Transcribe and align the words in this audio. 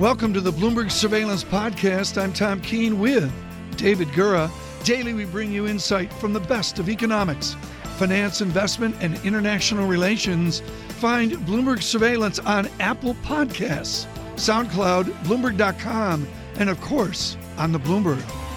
Welcome 0.00 0.32
to 0.32 0.40
the 0.40 0.50
Bloomberg 0.50 0.90
Surveillance 0.90 1.44
Podcast. 1.44 2.16
I'm 2.16 2.32
Tom 2.32 2.62
Keene 2.62 2.98
with 2.98 3.30
David 3.76 4.08
Gura. 4.08 4.50
Daily, 4.82 5.12
we 5.12 5.26
bring 5.26 5.52
you 5.52 5.66
insight 5.66 6.10
from 6.14 6.32
the 6.32 6.40
best 6.40 6.78
of 6.78 6.88
economics, 6.88 7.54
finance, 7.98 8.40
investment, 8.40 8.96
and 9.02 9.22
international 9.26 9.86
relations. 9.86 10.60
Find 11.00 11.32
Bloomberg 11.32 11.82
Surveillance 11.82 12.38
on 12.38 12.70
Apple 12.80 13.12
Podcasts, 13.16 14.06
SoundCloud, 14.36 15.04
Bloomberg.com, 15.24 16.26
and 16.56 16.70
of 16.70 16.80
course, 16.80 17.36
on 17.58 17.72
the 17.72 17.78
Bloomberg. 17.78 18.49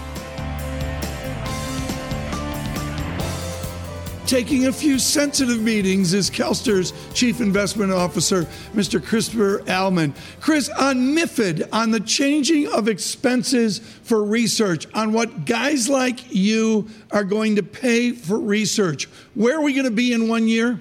Taking 4.26 4.68
a 4.68 4.72
few 4.72 5.00
sensitive 5.00 5.62
meetings 5.62 6.14
is 6.14 6.30
CalSTRS' 6.30 6.94
Chief 7.14 7.42
Investment 7.42 7.92
Officer, 7.92 8.44
Mr. 8.74 9.04
Christopher 9.04 9.60
Ailman. 9.66 10.16
Chris, 10.40 10.70
on 10.70 11.14
MIFID, 11.14 11.68
on 11.74 11.92
the 11.92 12.00
changing 12.00 12.68
of 12.70 12.88
expenses 12.88 13.80
for 13.80 14.24
research, 14.24 14.88
on 14.94 15.12
what 15.12 15.46
guys 15.46 15.90
like 15.90 16.34
you 16.34 16.88
are 17.12 17.26
going 17.26 17.58
to 17.58 17.64
pay 17.64 18.14
for 18.14 18.40
research, 18.40 19.10
where 19.36 19.58
are 19.58 19.62
we 19.62 19.74
going 19.74 19.86
to 19.86 19.92
be 19.92 20.14
in 20.14 20.30
one 20.30 20.48
year? 20.48 20.80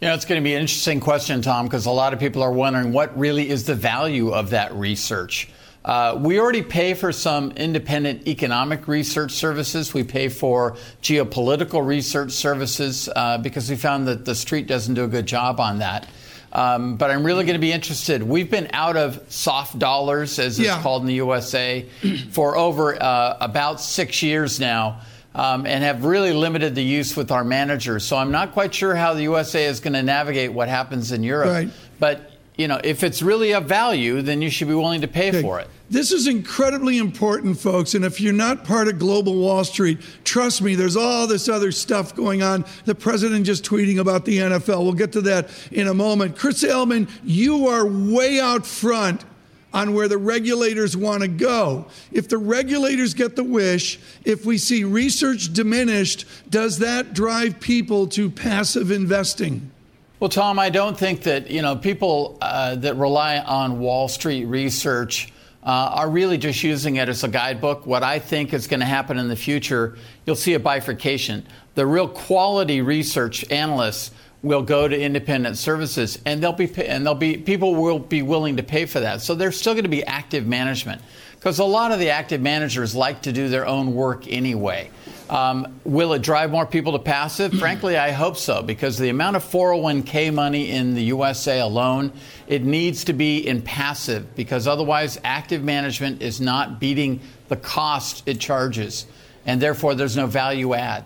Yeah, 0.00 0.14
it's 0.14 0.24
going 0.24 0.40
to 0.40 0.44
be 0.44 0.54
an 0.54 0.62
interesting 0.62 0.98
question, 0.98 1.42
Tom, 1.42 1.66
because 1.66 1.84
a 1.84 1.90
lot 1.90 2.14
of 2.14 2.18
people 2.18 2.42
are 2.42 2.52
wondering 2.52 2.90
what 2.90 3.16
really 3.18 3.50
is 3.50 3.64
the 3.64 3.74
value 3.74 4.30
of 4.30 4.50
that 4.50 4.74
research. 4.74 5.50
Uh, 5.86 6.18
we 6.20 6.40
already 6.40 6.62
pay 6.62 6.94
for 6.94 7.12
some 7.12 7.52
independent 7.52 8.26
economic 8.26 8.88
research 8.88 9.30
services. 9.30 9.94
We 9.94 10.02
pay 10.02 10.28
for 10.28 10.76
geopolitical 11.00 11.86
research 11.86 12.32
services 12.32 13.08
uh, 13.14 13.38
because 13.38 13.70
we 13.70 13.76
found 13.76 14.08
that 14.08 14.24
the 14.24 14.34
street 14.34 14.66
doesn't 14.66 14.94
do 14.94 15.04
a 15.04 15.08
good 15.08 15.26
job 15.26 15.60
on 15.60 15.78
that. 15.78 16.08
Um, 16.52 16.96
but 16.96 17.10
I'm 17.12 17.22
really 17.22 17.44
going 17.44 17.54
to 17.54 17.60
be 17.60 17.70
interested. 17.70 18.20
We've 18.22 18.50
been 18.50 18.68
out 18.72 18.96
of 18.96 19.22
soft 19.32 19.78
dollars, 19.78 20.40
as 20.40 20.58
yeah. 20.58 20.74
it's 20.74 20.82
called 20.82 21.02
in 21.02 21.06
the 21.06 21.14
USA, 21.14 21.86
for 22.30 22.56
over 22.56 23.00
uh, 23.00 23.36
about 23.40 23.80
six 23.80 24.22
years 24.22 24.58
now. 24.58 25.00
Um, 25.34 25.66
and 25.66 25.84
have 25.84 26.06
really 26.06 26.32
limited 26.32 26.74
the 26.74 26.82
use 26.82 27.14
with 27.14 27.30
our 27.30 27.44
managers. 27.44 28.06
So 28.06 28.16
I'm 28.16 28.30
not 28.30 28.52
quite 28.52 28.74
sure 28.74 28.94
how 28.94 29.12
the 29.12 29.24
USA 29.24 29.66
is 29.66 29.80
going 29.80 29.92
to 29.92 30.02
navigate 30.02 30.50
what 30.50 30.70
happens 30.70 31.12
in 31.12 31.22
Europe. 31.22 31.50
Right. 31.50 31.68
But 31.98 32.35
you 32.56 32.68
know, 32.68 32.80
if 32.82 33.02
it's 33.02 33.20
really 33.20 33.52
of 33.52 33.66
value, 33.66 34.22
then 34.22 34.40
you 34.40 34.48
should 34.48 34.68
be 34.68 34.74
willing 34.74 35.02
to 35.02 35.08
pay 35.08 35.28
okay. 35.28 35.42
for 35.42 35.60
it. 35.60 35.68
This 35.90 36.10
is 36.10 36.26
incredibly 36.26 36.98
important, 36.98 37.58
folks. 37.58 37.94
And 37.94 38.04
if 38.04 38.20
you're 38.20 38.32
not 38.32 38.64
part 38.64 38.88
of 38.88 38.98
Global 38.98 39.36
Wall 39.36 39.62
Street, 39.62 39.98
trust 40.24 40.62
me, 40.62 40.74
there's 40.74 40.96
all 40.96 41.26
this 41.26 41.48
other 41.48 41.70
stuff 41.70 42.14
going 42.14 42.42
on. 42.42 42.64
The 42.86 42.94
president 42.94 43.46
just 43.46 43.64
tweeting 43.64 44.00
about 44.00 44.24
the 44.24 44.38
NFL. 44.38 44.82
We'll 44.82 44.94
get 44.94 45.12
to 45.12 45.20
that 45.22 45.50
in 45.70 45.86
a 45.86 45.94
moment. 45.94 46.36
Chris 46.36 46.64
Ailman, 46.64 47.08
you 47.22 47.68
are 47.68 47.86
way 47.86 48.40
out 48.40 48.66
front 48.66 49.24
on 49.72 49.92
where 49.92 50.08
the 50.08 50.18
regulators 50.18 50.96
want 50.96 51.20
to 51.20 51.28
go. 51.28 51.86
If 52.10 52.28
the 52.28 52.38
regulators 52.38 53.12
get 53.12 53.36
the 53.36 53.44
wish, 53.44 54.00
if 54.24 54.46
we 54.46 54.56
see 54.56 54.84
research 54.84 55.52
diminished, 55.52 56.24
does 56.48 56.78
that 56.78 57.12
drive 57.12 57.60
people 57.60 58.06
to 58.08 58.30
passive 58.30 58.90
investing? 58.90 59.70
Well, 60.18 60.30
Tom, 60.30 60.58
I 60.58 60.70
don't 60.70 60.96
think 60.96 61.24
that 61.24 61.50
you 61.50 61.60
know 61.60 61.76
people 61.76 62.38
uh, 62.40 62.76
that 62.76 62.96
rely 62.96 63.36
on 63.38 63.80
Wall 63.80 64.08
Street 64.08 64.46
research 64.46 65.30
uh, 65.62 65.66
are 65.66 66.08
really 66.08 66.38
just 66.38 66.62
using 66.62 66.96
it 66.96 67.10
as 67.10 67.22
a 67.22 67.28
guidebook. 67.28 67.84
What 67.84 68.02
I 68.02 68.18
think 68.18 68.54
is 68.54 68.66
going 68.66 68.80
to 68.80 68.86
happen 68.86 69.18
in 69.18 69.28
the 69.28 69.36
future, 69.36 69.98
you'll 70.24 70.34
see 70.34 70.54
a 70.54 70.58
bifurcation. 70.58 71.46
The 71.74 71.86
real 71.86 72.08
quality 72.08 72.80
research 72.80 73.50
analysts 73.50 74.10
will 74.42 74.62
go 74.62 74.88
to 74.88 74.98
independent 74.98 75.58
services, 75.58 76.18
and 76.24 76.42
they'll 76.42 76.54
be 76.54 76.74
and 76.86 77.04
they'll 77.04 77.14
be 77.14 77.36
people 77.36 77.74
will 77.74 77.98
be 77.98 78.22
willing 78.22 78.56
to 78.56 78.62
pay 78.62 78.86
for 78.86 79.00
that. 79.00 79.20
So 79.20 79.34
there's 79.34 79.60
still 79.60 79.74
going 79.74 79.84
to 79.84 79.90
be 79.90 80.02
active 80.02 80.46
management 80.46 81.02
because 81.34 81.58
a 81.58 81.64
lot 81.64 81.92
of 81.92 81.98
the 81.98 82.08
active 82.08 82.40
managers 82.40 82.94
like 82.94 83.20
to 83.22 83.32
do 83.32 83.50
their 83.50 83.66
own 83.66 83.94
work 83.94 84.26
anyway. 84.28 84.88
Um, 85.28 85.80
will 85.84 86.12
it 86.12 86.22
drive 86.22 86.50
more 86.50 86.66
people 86.66 86.92
to 86.92 86.98
passive? 86.98 87.52
Frankly, 87.52 87.96
I 87.96 88.12
hope 88.12 88.36
so 88.36 88.62
because 88.62 88.96
the 88.96 89.08
amount 89.08 89.36
of 89.36 89.44
401k 89.44 90.32
money 90.32 90.70
in 90.70 90.94
the 90.94 91.02
USA 91.04 91.60
alone, 91.60 92.12
it 92.46 92.62
needs 92.62 93.04
to 93.04 93.12
be 93.12 93.46
in 93.46 93.62
passive 93.62 94.36
because 94.36 94.68
otherwise 94.68 95.18
active 95.24 95.64
management 95.64 96.22
is 96.22 96.40
not 96.40 96.78
beating 96.78 97.20
the 97.48 97.56
cost 97.56 98.22
it 98.26 98.38
charges. 98.38 99.06
And 99.46 99.60
therefore, 99.60 99.94
there's 99.94 100.16
no 100.16 100.26
value 100.26 100.74
add. 100.74 101.04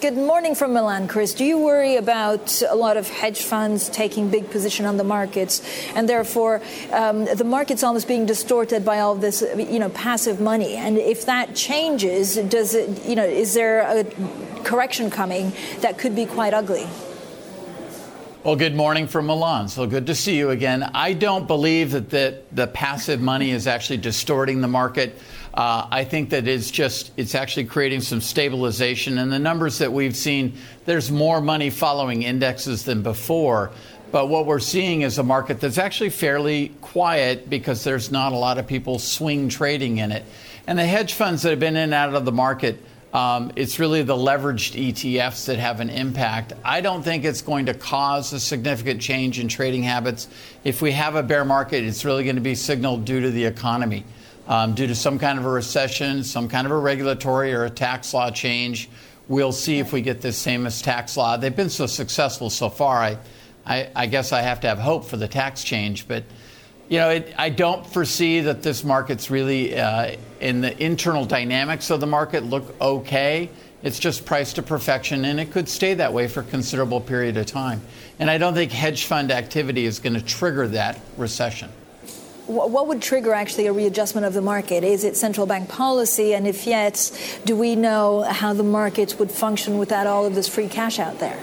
Good 0.00 0.16
morning 0.16 0.54
from 0.54 0.74
Milan, 0.74 1.08
Chris. 1.08 1.34
Do 1.34 1.44
you 1.44 1.58
worry 1.58 1.96
about 1.96 2.62
a 2.62 2.76
lot 2.76 2.96
of 2.96 3.08
hedge 3.08 3.42
funds 3.42 3.88
taking 3.88 4.30
big 4.30 4.48
position 4.48 4.86
on 4.86 4.96
the 4.96 5.02
markets, 5.02 5.60
and 5.96 6.08
therefore 6.08 6.62
um, 6.92 7.24
the 7.24 7.42
market's 7.42 7.82
almost 7.82 8.06
being 8.06 8.24
distorted 8.24 8.84
by 8.84 9.00
all 9.00 9.16
this, 9.16 9.42
you 9.56 9.80
know, 9.80 9.88
passive 9.88 10.40
money? 10.40 10.76
And 10.76 10.98
if 10.98 11.26
that 11.26 11.56
changes, 11.56 12.36
does 12.36 12.76
it, 12.76 13.06
you 13.06 13.16
know, 13.16 13.24
is 13.24 13.54
there 13.54 13.80
a 13.80 14.04
correction 14.62 15.10
coming 15.10 15.52
that 15.80 15.98
could 15.98 16.14
be 16.14 16.26
quite 16.26 16.54
ugly? 16.54 16.86
Well, 18.44 18.54
good 18.54 18.76
morning 18.76 19.08
from 19.08 19.26
Milan. 19.26 19.66
So 19.66 19.84
good 19.88 20.06
to 20.06 20.14
see 20.14 20.38
you 20.38 20.50
again. 20.50 20.88
I 20.94 21.12
don't 21.12 21.48
believe 21.48 21.90
that 21.90 22.08
the, 22.08 22.40
the 22.52 22.68
passive 22.68 23.20
money 23.20 23.50
is 23.50 23.66
actually 23.66 23.96
distorting 23.96 24.60
the 24.60 24.68
market. 24.68 25.18
Uh, 25.54 25.86
I 25.90 26.04
think 26.04 26.30
that 26.30 26.46
it's 26.46 26.70
just 26.70 27.10
it's 27.16 27.34
actually 27.34 27.64
creating 27.64 28.02
some 28.02 28.20
stabilization. 28.20 29.18
And 29.18 29.32
the 29.32 29.38
numbers 29.38 29.78
that 29.78 29.92
we've 29.92 30.16
seen, 30.16 30.54
there's 30.84 31.10
more 31.10 31.40
money 31.40 31.70
following 31.70 32.22
indexes 32.22 32.84
than 32.84 33.02
before. 33.02 33.70
But 34.10 34.28
what 34.28 34.46
we're 34.46 34.58
seeing 34.58 35.02
is 35.02 35.18
a 35.18 35.22
market 35.22 35.60
that's 35.60 35.76
actually 35.76 36.10
fairly 36.10 36.70
quiet 36.80 37.50
because 37.50 37.84
there's 37.84 38.10
not 38.10 38.32
a 38.32 38.36
lot 38.36 38.56
of 38.56 38.66
people 38.66 38.98
swing 38.98 39.48
trading 39.48 39.98
in 39.98 40.12
it. 40.12 40.24
And 40.66 40.78
the 40.78 40.84
hedge 40.84 41.14
funds 41.14 41.42
that 41.42 41.50
have 41.50 41.60
been 41.60 41.76
in 41.76 41.84
and 41.84 41.94
out 41.94 42.14
of 42.14 42.24
the 42.24 42.32
market, 42.32 42.82
um, 43.12 43.52
it's 43.56 43.78
really 43.78 44.02
the 44.02 44.16
leveraged 44.16 44.92
ETFs 44.92 45.46
that 45.46 45.58
have 45.58 45.80
an 45.80 45.90
impact. 45.90 46.54
I 46.64 46.80
don't 46.80 47.02
think 47.02 47.24
it's 47.24 47.42
going 47.42 47.66
to 47.66 47.74
cause 47.74 48.32
a 48.32 48.40
significant 48.40 49.00
change 49.02 49.38
in 49.38 49.48
trading 49.48 49.82
habits. 49.82 50.28
If 50.64 50.80
we 50.80 50.92
have 50.92 51.14
a 51.14 51.22
bear 51.22 51.44
market, 51.44 51.84
it's 51.84 52.04
really 52.04 52.24
going 52.24 52.36
to 52.36 52.42
be 52.42 52.54
signaled 52.54 53.04
due 53.04 53.20
to 53.20 53.30
the 53.30 53.44
economy 53.44 54.04
um, 54.48 54.74
due 54.74 54.86
to 54.86 54.94
some 54.94 55.18
kind 55.18 55.38
of 55.38 55.44
a 55.44 55.50
recession, 55.50 56.24
some 56.24 56.48
kind 56.48 56.66
of 56.66 56.72
a 56.72 56.78
regulatory 56.78 57.54
or 57.54 57.64
a 57.64 57.70
tax 57.70 58.14
law 58.14 58.30
change. 58.30 58.88
We'll 59.28 59.52
see 59.52 59.78
if 59.78 59.92
we 59.92 60.00
get 60.00 60.22
this 60.22 60.42
famous 60.42 60.80
tax 60.80 61.16
law. 61.16 61.36
They've 61.36 61.54
been 61.54 61.68
so 61.68 61.86
successful 61.86 62.48
so 62.48 62.70
far. 62.70 62.96
I, 62.96 63.18
I, 63.66 63.90
I 63.94 64.06
guess 64.06 64.32
I 64.32 64.40
have 64.40 64.60
to 64.60 64.68
have 64.68 64.78
hope 64.78 65.04
for 65.04 65.18
the 65.18 65.28
tax 65.28 65.62
change, 65.62 66.08
but 66.08 66.24
you 66.88 66.98
know, 66.98 67.10
it, 67.10 67.34
I 67.36 67.50
don't 67.50 67.86
foresee 67.86 68.40
that 68.40 68.62
this 68.62 68.82
market's 68.82 69.30
really 69.30 69.78
uh, 69.78 70.16
in 70.40 70.62
the 70.62 70.82
internal 70.82 71.26
dynamics 71.26 71.90
of 71.90 72.00
the 72.00 72.06
market 72.06 72.44
look 72.44 72.74
okay. 72.80 73.50
It's 73.82 73.98
just 73.98 74.24
priced 74.24 74.56
to 74.56 74.62
perfection, 74.62 75.26
and 75.26 75.38
it 75.38 75.52
could 75.52 75.68
stay 75.68 75.92
that 75.94 76.14
way 76.14 76.26
for 76.26 76.40
a 76.40 76.44
considerable 76.44 77.02
period 77.02 77.36
of 77.36 77.44
time. 77.44 77.82
And 78.18 78.30
I 78.30 78.38
don't 78.38 78.54
think 78.54 78.72
hedge 78.72 79.04
fund 79.04 79.30
activity 79.30 79.84
is 79.84 80.00
going 80.00 80.14
to 80.14 80.22
trigger 80.22 80.66
that 80.68 80.98
recession 81.18 81.70
what 82.48 82.86
would 82.88 83.02
trigger 83.02 83.34
actually 83.34 83.66
a 83.66 83.72
readjustment 83.72 84.26
of 84.26 84.32
the 84.32 84.40
market? 84.40 84.82
Is 84.82 85.04
it 85.04 85.16
central 85.16 85.46
bank 85.46 85.68
policy? 85.68 86.34
And 86.34 86.46
if 86.46 86.66
yes, 86.66 87.38
do 87.44 87.54
we 87.54 87.76
know 87.76 88.22
how 88.22 88.54
the 88.54 88.62
markets 88.62 89.18
would 89.18 89.30
function 89.30 89.78
without 89.78 90.06
all 90.06 90.24
of 90.24 90.34
this 90.34 90.48
free 90.48 90.68
cash 90.68 90.98
out 90.98 91.18
there? 91.18 91.38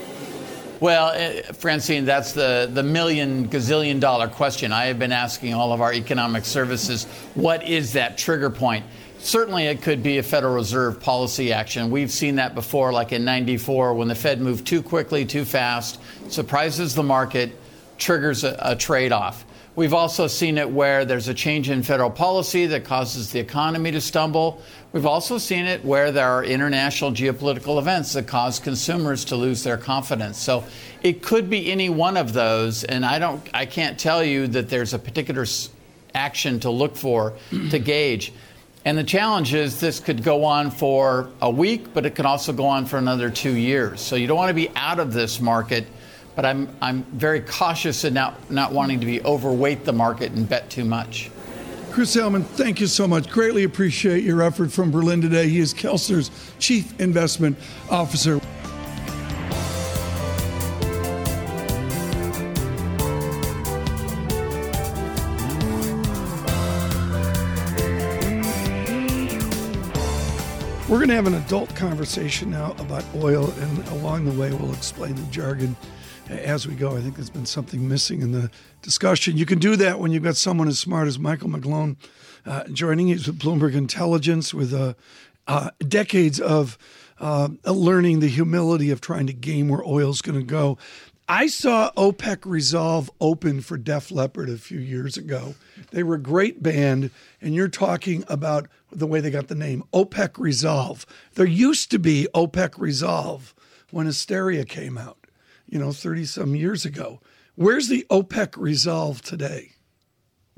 Well, 0.80 1.08
uh, 1.08 1.54
Francine, 1.54 2.06
that's 2.06 2.34
the, 2.34 2.70
the 2.72 2.84
million 2.84 3.48
gazillion 3.48 4.00
dollar 4.00 4.28
question. 4.28 4.72
I 4.72 4.86
have 4.86 5.00
been 5.00 5.12
asking 5.12 5.54
all 5.54 5.72
of 5.72 5.80
our 5.80 5.94
economic 5.94 6.44
services 6.44 7.06
what 7.34 7.64
is 7.64 7.94
that 7.94 8.18
trigger 8.18 8.50
point? 8.50 8.86
Certainly, 9.20 9.66
it 9.66 9.82
could 9.82 10.04
be 10.04 10.18
a 10.18 10.24
Federal 10.24 10.54
Reserve 10.54 11.00
policy 11.00 11.52
action. 11.52 11.90
We've 11.90 12.12
seen 12.12 12.36
that 12.36 12.54
before, 12.54 12.92
like 12.92 13.12
in 13.12 13.26
94, 13.26 13.96
when 13.96 14.08
the 14.08 14.16
Fed 14.16 14.42
moved 14.42 14.68
too 14.68 14.84
quickly, 14.84 15.26
too 15.26 15.46
fast, 15.46 16.00
surprises 16.30 16.94
the 16.94 17.02
market, 17.02 17.58
triggers 17.98 18.44
a, 18.44 18.56
a 18.62 18.76
trade 18.76 19.12
off. 19.12 19.46
We've 19.76 19.94
also 19.94 20.28
seen 20.28 20.58
it 20.58 20.72
where 20.72 21.04
there's 21.04 21.28
a 21.28 21.34
change 21.34 21.70
in 21.70 21.84
federal 21.84 22.10
policy 22.10 22.66
that 22.68 22.86
causes 22.86 23.34
the 23.34 23.40
economy 23.40 23.92
to 23.92 24.00
stumble. 24.00 24.62
We've 24.94 25.06
also 25.06 25.38
seen 25.38 25.66
it 25.66 25.84
where 25.84 26.14
there 26.14 26.30
are 26.30 26.46
international 26.46 27.12
geopolitical 27.12 27.78
events 27.78 28.14
that 28.14 28.26
cause 28.26 28.58
consumers 28.58 29.26
to 29.26 29.36
lose 29.36 29.64
their 29.64 29.76
confidence. 29.76 30.38
So 30.38 30.64
it 31.04 31.22
could 31.22 31.50
be 31.50 31.70
any 31.70 31.90
one 31.90 32.16
of 32.16 32.32
those, 32.32 32.86
and 32.86 33.06
I 33.06 33.20
don't, 33.20 33.46
I 33.54 33.66
can't 33.66 34.00
tell 34.00 34.24
you 34.24 34.48
that 34.48 34.70
there's 34.70 34.94
a 34.94 35.00
particular 35.00 35.46
action 36.14 36.62
to 36.62 36.70
look 36.70 36.96
for 36.96 37.34
to 37.72 37.78
gauge. 37.78 38.32
And 38.86 38.98
the 38.98 39.04
challenge 39.04 39.54
is 39.54 39.82
this 39.82 40.00
could 40.00 40.24
go 40.24 40.46
on 40.46 40.72
for 40.72 41.32
a 41.42 41.50
week, 41.50 41.94
but 41.94 42.06
it 42.06 42.16
could 42.16 42.26
also 42.26 42.54
go 42.54 42.68
on 42.68 42.86
for 42.86 42.98
another 42.98 43.30
two 43.30 43.56
years. 43.56 44.00
So 44.00 44.16
you 44.16 44.28
don't 44.28 44.38
want 44.38 44.52
to 44.52 44.54
be 44.54 44.70
out 44.76 45.00
of 45.00 45.12
this 45.12 45.42
market 45.42 45.86
but 46.36 46.46
I'm, 46.46 46.70
I'm 46.82 47.04
very 47.04 47.42
cautious 47.42 48.04
in 48.04 48.14
not, 48.14 48.52
not 48.52 48.72
wanting 48.72 49.00
to 49.00 49.06
be 49.06 49.22
overweight 49.24 49.86
the 49.86 49.94
market 49.94 50.34
and 50.34 50.48
bet 50.48 50.70
too 50.70 50.86
much. 50.86 51.32
Chris 51.92 52.16
Ailman, 52.18 52.44
thank 52.44 52.82
you 52.82 52.88
so 52.88 53.08
much. 53.08 53.30
Greatly 53.30 53.64
appreciate 53.64 54.24
your 54.24 54.42
effort 54.42 54.70
from 54.72 54.92
Berlin 54.92 55.22
today. 55.22 55.48
He 55.48 55.60
is 55.60 55.74
CalSTRS' 55.74 56.30
Chief 56.60 57.00
Investment 57.00 57.58
Officer. 57.90 58.42
We're 70.88 71.00
going 71.00 71.10
to 71.10 71.16
have 71.16 71.28
an 71.28 71.34
adult 71.36 71.74
conversation 71.76 72.52
now 72.52 72.76
about 72.78 73.04
oil, 73.16 73.50
and 73.60 73.88
along 73.88 74.26
the 74.26 74.32
way, 74.40 74.54
we'll 74.54 74.74
explain 74.74 75.16
the 75.16 75.24
jargon 75.32 75.76
as 76.30 76.68
we 76.68 76.76
go. 76.76 76.96
I 76.96 77.02
think 77.02 77.16
there's 77.16 77.30
been 77.30 77.46
something 77.46 77.88
missing 77.88 78.22
in 78.22 78.32
the 78.32 78.50
discussion. 78.82 79.38
You 79.38 79.46
can 79.46 79.60
do 79.60 79.76
that 79.76 80.00
when 80.00 80.12
you've 80.12 80.24
got 80.24 80.36
someone 80.36 80.68
as 80.68 80.80
smart 80.80 81.08
as 81.08 81.20
Michael 81.20 81.50
McGlone 81.50 81.98
uh, 82.46 82.66
joining. 82.66 83.08
He's 83.08 83.28
with 83.28 83.40
Bloomberg 83.40 83.76
Intelligence 83.76 84.54
with 84.54 84.74
uh, 84.74 84.94
uh, 85.48 85.72
decades 85.88 86.40
of 86.40 86.78
uh, 87.20 87.50
learning 87.66 88.20
the 88.20 88.28
humility 88.28 88.92
of 88.92 89.02
trying 89.02 89.28
to 89.28 89.34
game 89.34 89.70
where 89.70 89.84
oil's 89.84 90.22
going 90.22 90.40
to 90.40 90.46
go. 90.46 90.78
I 91.28 91.48
saw 91.48 91.92
OPEC 91.98 92.46
Resolve 92.46 93.10
open 93.20 93.62
for 93.62 93.78
Def 93.78 94.12
Leppard 94.12 94.48
a 94.48 94.58
few 94.58 94.80
years 94.80 95.18
ago. 95.18 95.56
They 95.90 96.04
were 96.04 96.16
a 96.16 96.22
great 96.22 96.62
band, 96.62 97.10
and 97.42 97.56
you're 97.56 97.68
talking 97.68 98.24
about 98.28 98.68
the 98.92 99.08
way 99.08 99.22
they 99.22 99.32
got 99.32 99.48
the 99.48 99.56
name 99.56 99.84
OPEC 99.92 100.38
Resolve. 100.38 101.04
There 101.34 101.48
used 101.48 101.90
to 101.92 102.00
be 102.00 102.28
OPEC 102.36 102.78
Resolve 102.78 103.56
when 103.90 104.06
Hysteria 104.06 104.66
came 104.66 105.00
out, 105.00 105.18
you 105.68 105.80
know, 105.80 105.92
30 105.92 106.26
some 106.26 106.56
years 106.56 106.86
ago. 106.86 107.22
Where's 107.56 107.88
the 107.88 108.06
OPEC 108.10 108.58
Resolve 108.58 109.22
today? 109.22 109.76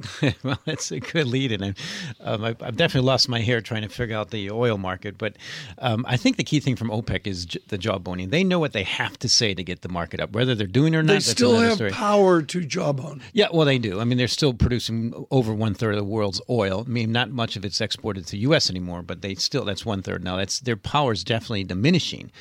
well, 0.44 0.60
that's 0.66 0.92
a 0.92 1.00
good 1.00 1.26
lead, 1.26 1.52
and 1.52 1.76
um, 2.20 2.44
I've, 2.44 2.62
I've, 2.62 2.78
definitely 2.78 3.08
lost 3.08 3.28
my 3.28 3.42
hair 3.42 3.62
trying 3.62 3.82
to 3.82 3.90
figure 3.90 4.16
out 4.16 4.30
the 4.30 4.52
oil 4.52 4.78
market. 4.78 5.18
But 5.18 5.38
um, 5.80 6.06
I 6.08 6.18
think 6.18 6.38
the 6.38 6.44
key 6.44 6.60
thing 6.60 6.76
from 6.76 6.90
OPEC 6.90 7.26
is 7.26 7.46
j- 7.46 7.60
the 7.70 7.80
jawboning. 7.80 8.30
They 8.30 8.44
know 8.44 8.60
what 8.60 8.74
they 8.74 8.84
have 8.84 9.18
to 9.20 9.30
say 9.30 9.56
to 9.56 9.64
get 9.64 9.82
the 9.82 9.90
market 9.90 10.20
up, 10.20 10.34
whether 10.34 10.54
they're 10.54 10.68
doing 10.68 10.94
it 10.94 10.98
or 10.98 11.04
not. 11.04 11.14
They 11.14 11.20
still 11.22 11.58
have 11.58 11.76
story. 11.76 11.90
power 11.90 12.44
to 12.44 12.62
jawbone. 12.64 13.22
Yeah, 13.34 13.48
well, 13.52 13.66
they 13.66 13.80
do. 13.80 14.00
I 14.00 14.04
mean, 14.04 14.20
they're 14.20 14.28
still 14.28 14.54
producing 14.54 15.26
over 15.32 15.52
one 15.52 15.74
third 15.74 15.96
of 15.96 15.98
the 15.98 16.04
world's 16.04 16.42
oil. 16.48 16.84
I 16.86 16.90
mean, 16.90 17.12
not 17.12 17.32
much 17.32 17.56
of 17.56 17.66
it's 17.66 17.82
exported 17.82 18.26
to 18.28 18.32
the 18.32 18.40
U.S. 18.40 18.70
anymore, 18.70 19.02
but 19.02 19.24
they 19.24 19.34
still 19.34 19.66
that's 19.66 19.86
one 19.86 20.04
third 20.04 20.24
now. 20.24 20.38
That's 20.38 20.60
their 20.60 20.78
power 20.78 21.12
is 21.12 21.24
definitely 21.24 21.64
diminishing 21.64 22.32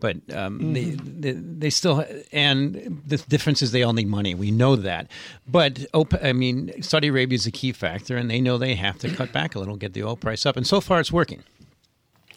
but 0.00 0.16
um, 0.32 0.58
mm-hmm. 0.58 0.72
they, 0.72 0.84
they, 0.90 1.32
they 1.32 1.70
still 1.70 2.04
and 2.32 3.02
the 3.06 3.18
difference 3.28 3.62
is 3.62 3.72
they 3.72 3.82
all 3.82 3.92
need 3.92 4.08
money. 4.08 4.34
We 4.34 4.50
know 4.50 4.76
that, 4.76 5.10
but 5.46 5.86
I 6.22 6.32
mean, 6.32 6.82
Saudi 6.82 7.08
Arabia 7.08 7.36
is 7.36 7.46
a 7.46 7.50
key 7.50 7.72
factor, 7.72 8.16
and 8.16 8.30
they 8.30 8.40
know 8.40 8.58
they 8.58 8.74
have 8.74 8.98
to 8.98 9.10
cut 9.10 9.32
back 9.32 9.54
a 9.54 9.58
little, 9.58 9.76
get 9.76 9.92
the 9.92 10.02
oil 10.02 10.16
price 10.16 10.46
up, 10.46 10.56
and 10.56 10.66
so 10.66 10.80
far 10.80 11.00
it's 11.00 11.12
working. 11.12 11.42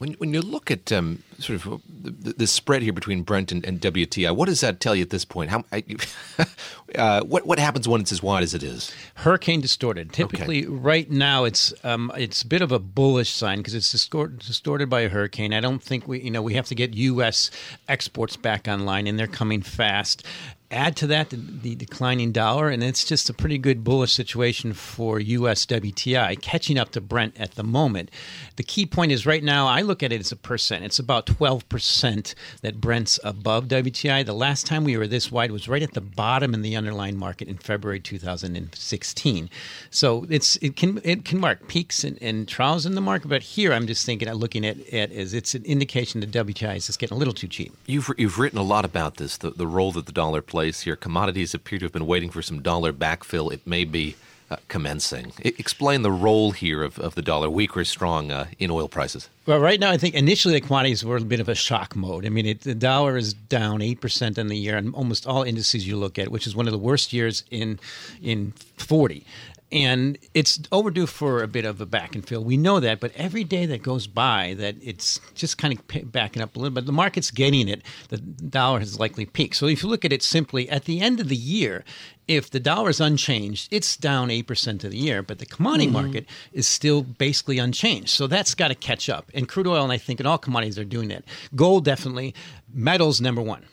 When, 0.04 0.16
when 0.16 0.34
you 0.34 0.42
look 0.42 0.70
at 0.70 0.92
um, 0.92 1.24
sort 1.40 1.66
of 1.66 1.82
the, 1.98 2.34
the, 2.34 2.46
spread 2.46 2.82
here 2.82 2.92
between 2.92 3.22
Brent 3.22 3.54
and, 3.54 3.66
and, 3.66 3.80
WTI, 3.80 4.36
what 4.36 4.48
does 4.48 4.60
that 4.60 4.82
tell 4.82 4.94
you 4.94 5.02
at 5.02 5.12
this 5.12 5.24
point? 5.24 5.50
How, 5.50 5.64
uh, 6.96 7.22
what 7.22 7.48
what 7.48 7.58
happens 7.58 7.88
when 7.88 8.02
it's 8.02 8.12
as 8.12 8.22
wide 8.22 8.44
as 8.44 8.54
it 8.54 8.64
is? 8.64 8.94
Hurricane 9.16 9.62
distorted. 9.62 10.12
Typically, 10.12 10.66
okay. 10.66 10.68
right 10.68 11.10
now 11.10 11.46
it's 11.46 11.74
um, 11.86 12.12
it's 12.18 12.42
a 12.42 12.48
bit 12.48 12.62
of 12.62 12.74
a 12.74 12.80
bullish 12.80 13.32
sign 13.32 13.60
because 13.60 13.76
it's 13.76 13.94
distort, 13.94 14.40
distorted 14.40 14.90
by 14.90 15.00
a 15.02 15.10
hurricane. 15.10 15.54
I 15.54 15.62
don't 15.62 15.82
think 15.82 16.06
we 16.06 16.20
you 16.20 16.32
know 16.32 16.42
we 16.42 16.56
have 16.56 16.68
to 16.68 16.76
get 16.76 16.94
U.S. 16.96 17.50
exports 17.88 18.36
back 18.36 18.68
online, 18.68 19.08
and 19.08 19.18
they're 19.18 19.26
coming 19.26 19.62
fast 19.62 20.26
add 20.74 20.96
to 20.98 21.08
that 21.08 21.30
the, 21.30 21.38
the, 21.38 21.75
declining 21.75 22.31
dollar, 22.31 22.70
and 22.70 22.84
it's 22.84 23.04
just 23.04 23.30
a 23.30 23.34
pretty 23.34 23.58
good 23.58 23.84
bullish 23.84 24.14
situation 24.14 24.74
for 24.74 25.20
US 25.20 25.66
WTI, 25.66 26.42
catching 26.42 26.78
up 26.78 26.92
to 26.92 27.02
Brent 27.02 27.40
at 27.40 27.56
the 27.56 27.64
moment. 27.64 28.10
The 28.56 28.64
key 28.64 28.86
point 28.86 29.12
is 29.12 29.25
right 29.25 29.44
now, 29.44 29.68
I 29.68 29.81
look 29.81 30.04
at 30.04 30.12
it 30.12 30.20
as 30.20 30.31
a 30.31 30.36
percent. 30.36 30.84
It's 30.84 31.00
about 31.00 31.25
12% 31.25 32.36
that 32.62 32.81
Brent's 32.81 33.20
above 33.24 33.66
WTI. 33.66 34.25
The 34.25 34.34
last 34.34 34.66
time 34.66 34.84
we 34.84 34.98
were 34.98 35.08
this 35.08 35.31
wide 35.31 35.52
was 35.52 35.68
right 35.68 35.84
at 35.84 35.94
the 35.94 36.02
bottom 36.02 36.54
in 36.54 36.62
the 36.62 36.76
underlying 36.76 37.18
market 37.18 37.48
in 37.48 37.58
February 37.58 38.00
2016. 38.00 39.50
So 39.90 40.26
it's 40.30 40.56
it 40.58 40.76
can 40.76 41.00
it 41.04 41.26
can 41.26 41.40
mark 41.40 41.68
peaks 41.68 42.04
and, 42.04 42.18
and 42.22 42.48
troughs 42.48 42.86
in 42.86 42.96
the 42.96 43.02
market, 43.02 43.28
but 43.28 43.44
here 43.44 43.74
I'm 43.74 43.88
just 43.88 44.06
thinking, 44.06 44.31
looking 44.34 44.66
at 44.66 44.78
it 44.78 45.12
as 45.12 45.34
it's 45.34 45.56
an 45.56 45.64
indication 45.66 46.22
that 46.22 46.31
WTI 46.31 46.78
is 46.78 46.88
just 46.88 47.00
getting 47.00 47.16
a 47.16 47.19
little 47.19 47.34
too 47.34 47.48
cheap. 47.48 47.76
You've, 47.86 48.10
you've 48.18 48.40
written 48.40 48.60
a 48.60 48.64
lot 48.64 48.86
about 48.86 49.18
this, 49.18 49.38
the, 49.38 49.52
the 49.52 49.68
role 49.68 49.92
that 49.94 50.06
the 50.06 50.12
dollar 50.12 50.42
plays 50.42 50.62
place 50.63 50.80
here. 50.80 50.95
Commodities 50.95 51.54
appear 51.54 51.77
to 51.77 51.83
have 51.83 51.92
been 51.92 52.07
waiting 52.07 52.30
for 52.30 52.42
some 52.42 52.62
dollar 52.62 52.94
backfill. 52.94 53.51
It 53.51 53.68
may 53.68 53.83
be 53.83 54.15
uh, 54.50 54.56
commencing. 54.69 55.33
I- 55.44 55.54
explain 55.60 56.04
the 56.04 56.12
role 56.12 56.51
here 56.51 56.83
of, 56.83 56.98
of 57.00 57.15
the 57.15 57.21
dollar, 57.21 57.50
weak 57.50 57.75
or 57.75 57.83
strong, 57.83 58.31
uh, 58.31 58.45
in 58.60 58.71
oil 58.71 58.88
prices. 58.88 59.27
Well, 59.45 59.60
right 59.60 59.77
now, 59.77 59.92
I 59.92 59.98
think 59.98 60.15
initially 60.15 60.54
the 60.54 60.62
commodities 60.62 61.04
were 61.04 61.18
a 61.18 61.21
bit 61.21 61.42
of 61.42 61.50
a 61.50 61.56
shock 61.56 61.98
mode. 61.98 62.25
I 62.25 62.30
mean, 62.30 62.45
it, 62.45 62.62
the 62.62 62.75
dollar 62.75 63.18
is 63.18 63.33
down 63.33 63.81
8% 63.81 64.38
in 64.38 64.48
the 64.48 64.56
year 64.56 64.77
on 64.77 64.94
almost 64.94 65.27
all 65.27 65.44
indices 65.44 65.86
you 65.86 65.98
look 65.98 66.18
at, 66.18 66.30
which 66.30 66.48
is 66.48 66.56
one 66.56 66.66
of 66.66 66.71
the 66.71 66.80
worst 66.80 67.12
years 67.12 67.44
in, 67.51 67.77
in 68.21 68.54
40 68.77 69.25
and 69.74 70.20
it's 70.36 70.60
overdue 70.72 71.08
for 71.08 71.42
a 71.42 71.48
bit 71.48 71.66
of 71.66 71.81
a 71.81 71.88
back 71.88 72.14
and 72.14 72.25
fill. 72.25 72.44
We 72.44 72.58
know 72.58 72.80
that, 72.80 73.00
but 73.00 73.12
every 73.16 73.44
day 73.44 73.66
that 73.66 73.81
goes 73.81 74.06
by, 74.06 74.54
that 74.60 74.75
it's 74.80 75.20
just 75.34 75.58
kind 75.58 75.74
of 75.74 76.12
backing 76.12 76.44
up 76.44 76.56
a 76.56 76.60
little 76.60 76.75
bit. 76.75 76.86
The 76.86 76.92
market's 76.92 77.31
getting 77.31 77.68
it. 77.68 77.81
The 78.10 78.18
dollar 78.18 78.80
has 78.80 79.00
likely 79.00 79.25
peaked. 79.25 79.56
So 79.56 79.66
if 79.66 79.81
you 79.81 79.90
look 79.90 80.06
at 80.06 80.14
it 80.14 80.22
simply, 80.22 80.70
at 80.70 80.86
the 80.86 81.02
end 81.02 81.20
of 81.20 81.28
the 81.28 81.36
year, 81.36 81.84
if 82.28 82.52
the 82.52 82.60
dollar 82.60 82.92
is 82.92 83.02
unchanged, 83.02 83.68
it's 83.72 83.98
down 83.98 84.30
8% 84.30 84.84
of 84.84 84.92
the 84.92 84.98
year, 84.98 85.24
but 85.24 85.40
the 85.40 85.46
commodity 85.48 85.86
mm-hmm. 85.86 85.94
market 85.94 86.26
is 86.54 86.68
still 86.68 87.02
basically 87.02 87.58
unchanged. 87.58 88.10
So 88.10 88.28
that's 88.28 88.54
got 88.54 88.68
to 88.68 88.76
catch 88.76 89.10
up. 89.10 89.31
And 89.34 89.50
crude 89.50 89.66
oil, 89.66 89.84
and 89.84 89.92
I 89.92 89.98
think, 89.98 90.19
and 90.19 90.28
all 90.28 90.38
commodities 90.38 90.78
are 90.78 90.86
doing 90.86 91.10
that. 91.10 91.24
Gold, 91.56 91.84
definitely. 91.84 92.36
Metals, 92.72 93.19
number 93.19 93.42
one. 93.42 93.66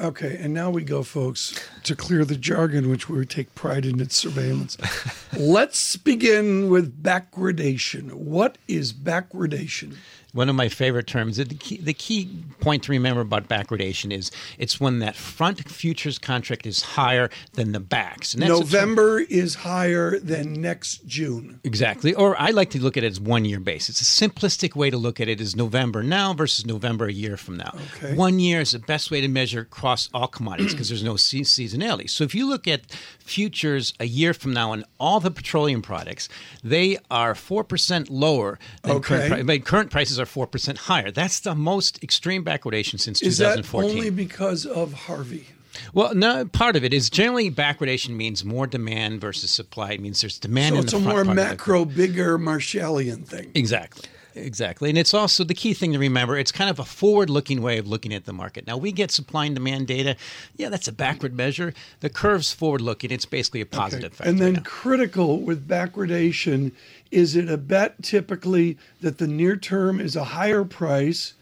Okay, 0.00 0.38
and 0.40 0.54
now 0.54 0.70
we 0.70 0.82
go, 0.82 1.02
folks, 1.02 1.54
to 1.82 1.94
clear 1.94 2.24
the 2.24 2.36
jargon, 2.36 2.88
which 2.88 3.10
we 3.10 3.26
take 3.26 3.54
pride 3.54 3.84
in 3.84 4.00
its 4.00 4.16
surveillance. 4.16 4.78
Let's 5.38 5.96
begin 5.96 6.70
with 6.70 7.02
backwardation. 7.02 8.14
What 8.14 8.56
is 8.66 8.94
backwardation? 8.94 9.96
One 10.32 10.48
of 10.48 10.54
my 10.54 10.68
favorite 10.68 11.06
terms. 11.06 11.36
The 11.36 11.44
key, 11.46 11.78
the 11.78 11.94
key 11.94 12.44
point 12.60 12.84
to 12.84 12.92
remember 12.92 13.20
about 13.20 13.48
backwardation 13.48 14.12
is 14.12 14.30
it's 14.58 14.80
when 14.80 15.00
that 15.00 15.16
front 15.16 15.68
futures 15.68 16.18
contract 16.18 16.66
is 16.66 16.82
higher 16.82 17.30
than 17.54 17.72
the 17.72 17.80
backs. 17.80 18.36
November 18.36 19.20
is 19.20 19.56
higher 19.56 20.18
than 20.18 20.54
next 20.54 21.06
June. 21.06 21.60
Exactly. 21.64 22.14
Or 22.14 22.40
I 22.40 22.50
like 22.50 22.70
to 22.70 22.80
look 22.80 22.96
at 22.96 23.04
it 23.04 23.08
as 23.08 23.20
one 23.20 23.44
year 23.44 23.60
basis. 23.60 24.00
It's 24.00 24.20
a 24.20 24.28
simplistic 24.28 24.76
way 24.76 24.90
to 24.90 24.96
look 24.96 25.20
at 25.20 25.28
it 25.28 25.40
is 25.40 25.56
November 25.56 26.02
now 26.02 26.32
versus 26.34 26.66
November 26.66 27.06
a 27.06 27.12
year 27.12 27.36
from 27.36 27.56
now. 27.56 27.74
Okay. 27.96 28.14
One 28.14 28.38
year 28.38 28.60
is 28.60 28.72
the 28.72 28.78
best 28.78 29.10
way 29.10 29.20
to 29.20 29.28
measure 29.28 29.60
across 29.60 30.08
all 30.14 30.28
commodities 30.28 30.72
because 30.72 30.88
there's 30.88 31.02
no 31.02 31.14
seasonality. 31.14 32.08
So 32.08 32.24
if 32.24 32.34
you 32.34 32.48
look 32.48 32.68
at 32.68 32.90
futures 33.20 33.94
a 33.98 34.06
year 34.06 34.34
from 34.34 34.52
now 34.52 34.72
on 34.72 34.84
all 34.98 35.20
the 35.20 35.30
petroleum 35.30 35.82
products, 35.82 36.28
they 36.62 36.98
are 37.10 37.34
4% 37.34 38.06
lower 38.10 38.58
than 38.82 38.96
okay. 38.96 39.28
current, 39.28 39.46
pri- 39.46 39.58
current 39.58 39.90
prices 39.90 40.19
are 40.20 40.24
4% 40.24 40.76
higher. 40.76 41.10
That's 41.10 41.40
the 41.40 41.54
most 41.54 42.02
extreme 42.02 42.44
backwardation 42.44 43.00
since 43.00 43.22
is 43.22 43.38
2014. 43.38 43.88
Is 43.88 43.94
that 43.94 43.98
only 43.98 44.10
because 44.10 44.66
of 44.66 44.92
Harvey? 44.92 45.46
Well, 45.94 46.14
no. 46.14 46.44
Part 46.46 46.76
of 46.76 46.84
it 46.84 46.92
is 46.92 47.10
generally 47.10 47.50
backwardation 47.50 48.10
means 48.10 48.44
more 48.44 48.66
demand 48.66 49.20
versus 49.20 49.50
supply. 49.50 49.92
It 49.92 50.00
means 50.00 50.20
there's 50.20 50.38
demand. 50.38 50.76
So 50.76 50.82
it's 50.82 50.92
a 50.92 50.98
more 50.98 51.24
macro, 51.24 51.84
bigger 51.84 52.38
Marshallian 52.38 53.24
thing. 53.24 53.52
Exactly. 53.54 54.08
Exactly. 54.34 54.88
And 54.88 54.98
it's 54.98 55.14
also 55.14 55.44
the 55.44 55.54
key 55.54 55.74
thing 55.74 55.92
to 55.92 55.98
remember 55.98 56.36
it's 56.36 56.52
kind 56.52 56.70
of 56.70 56.78
a 56.78 56.84
forward 56.84 57.30
looking 57.30 57.62
way 57.62 57.78
of 57.78 57.86
looking 57.86 58.12
at 58.14 58.24
the 58.24 58.32
market. 58.32 58.66
Now, 58.66 58.76
we 58.76 58.92
get 58.92 59.10
supply 59.10 59.46
and 59.46 59.54
demand 59.54 59.86
data. 59.86 60.16
Yeah, 60.56 60.68
that's 60.68 60.88
a 60.88 60.92
backward 60.92 61.34
measure. 61.34 61.74
The 62.00 62.10
curve's 62.10 62.52
forward 62.52 62.80
looking. 62.80 63.10
It's 63.10 63.26
basically 63.26 63.60
a 63.60 63.66
positive 63.66 64.12
okay. 64.12 64.16
factor. 64.16 64.30
And 64.30 64.38
then, 64.38 64.54
right 64.54 64.64
critical 64.64 65.40
with 65.40 65.66
backwardation 65.66 66.72
is 67.10 67.34
it 67.34 67.50
a 67.50 67.56
bet 67.56 68.02
typically 68.02 68.78
that 69.00 69.18
the 69.18 69.26
near 69.26 69.56
term 69.56 70.00
is 70.00 70.16
a 70.16 70.24
higher 70.24 70.64
price? 70.64 71.34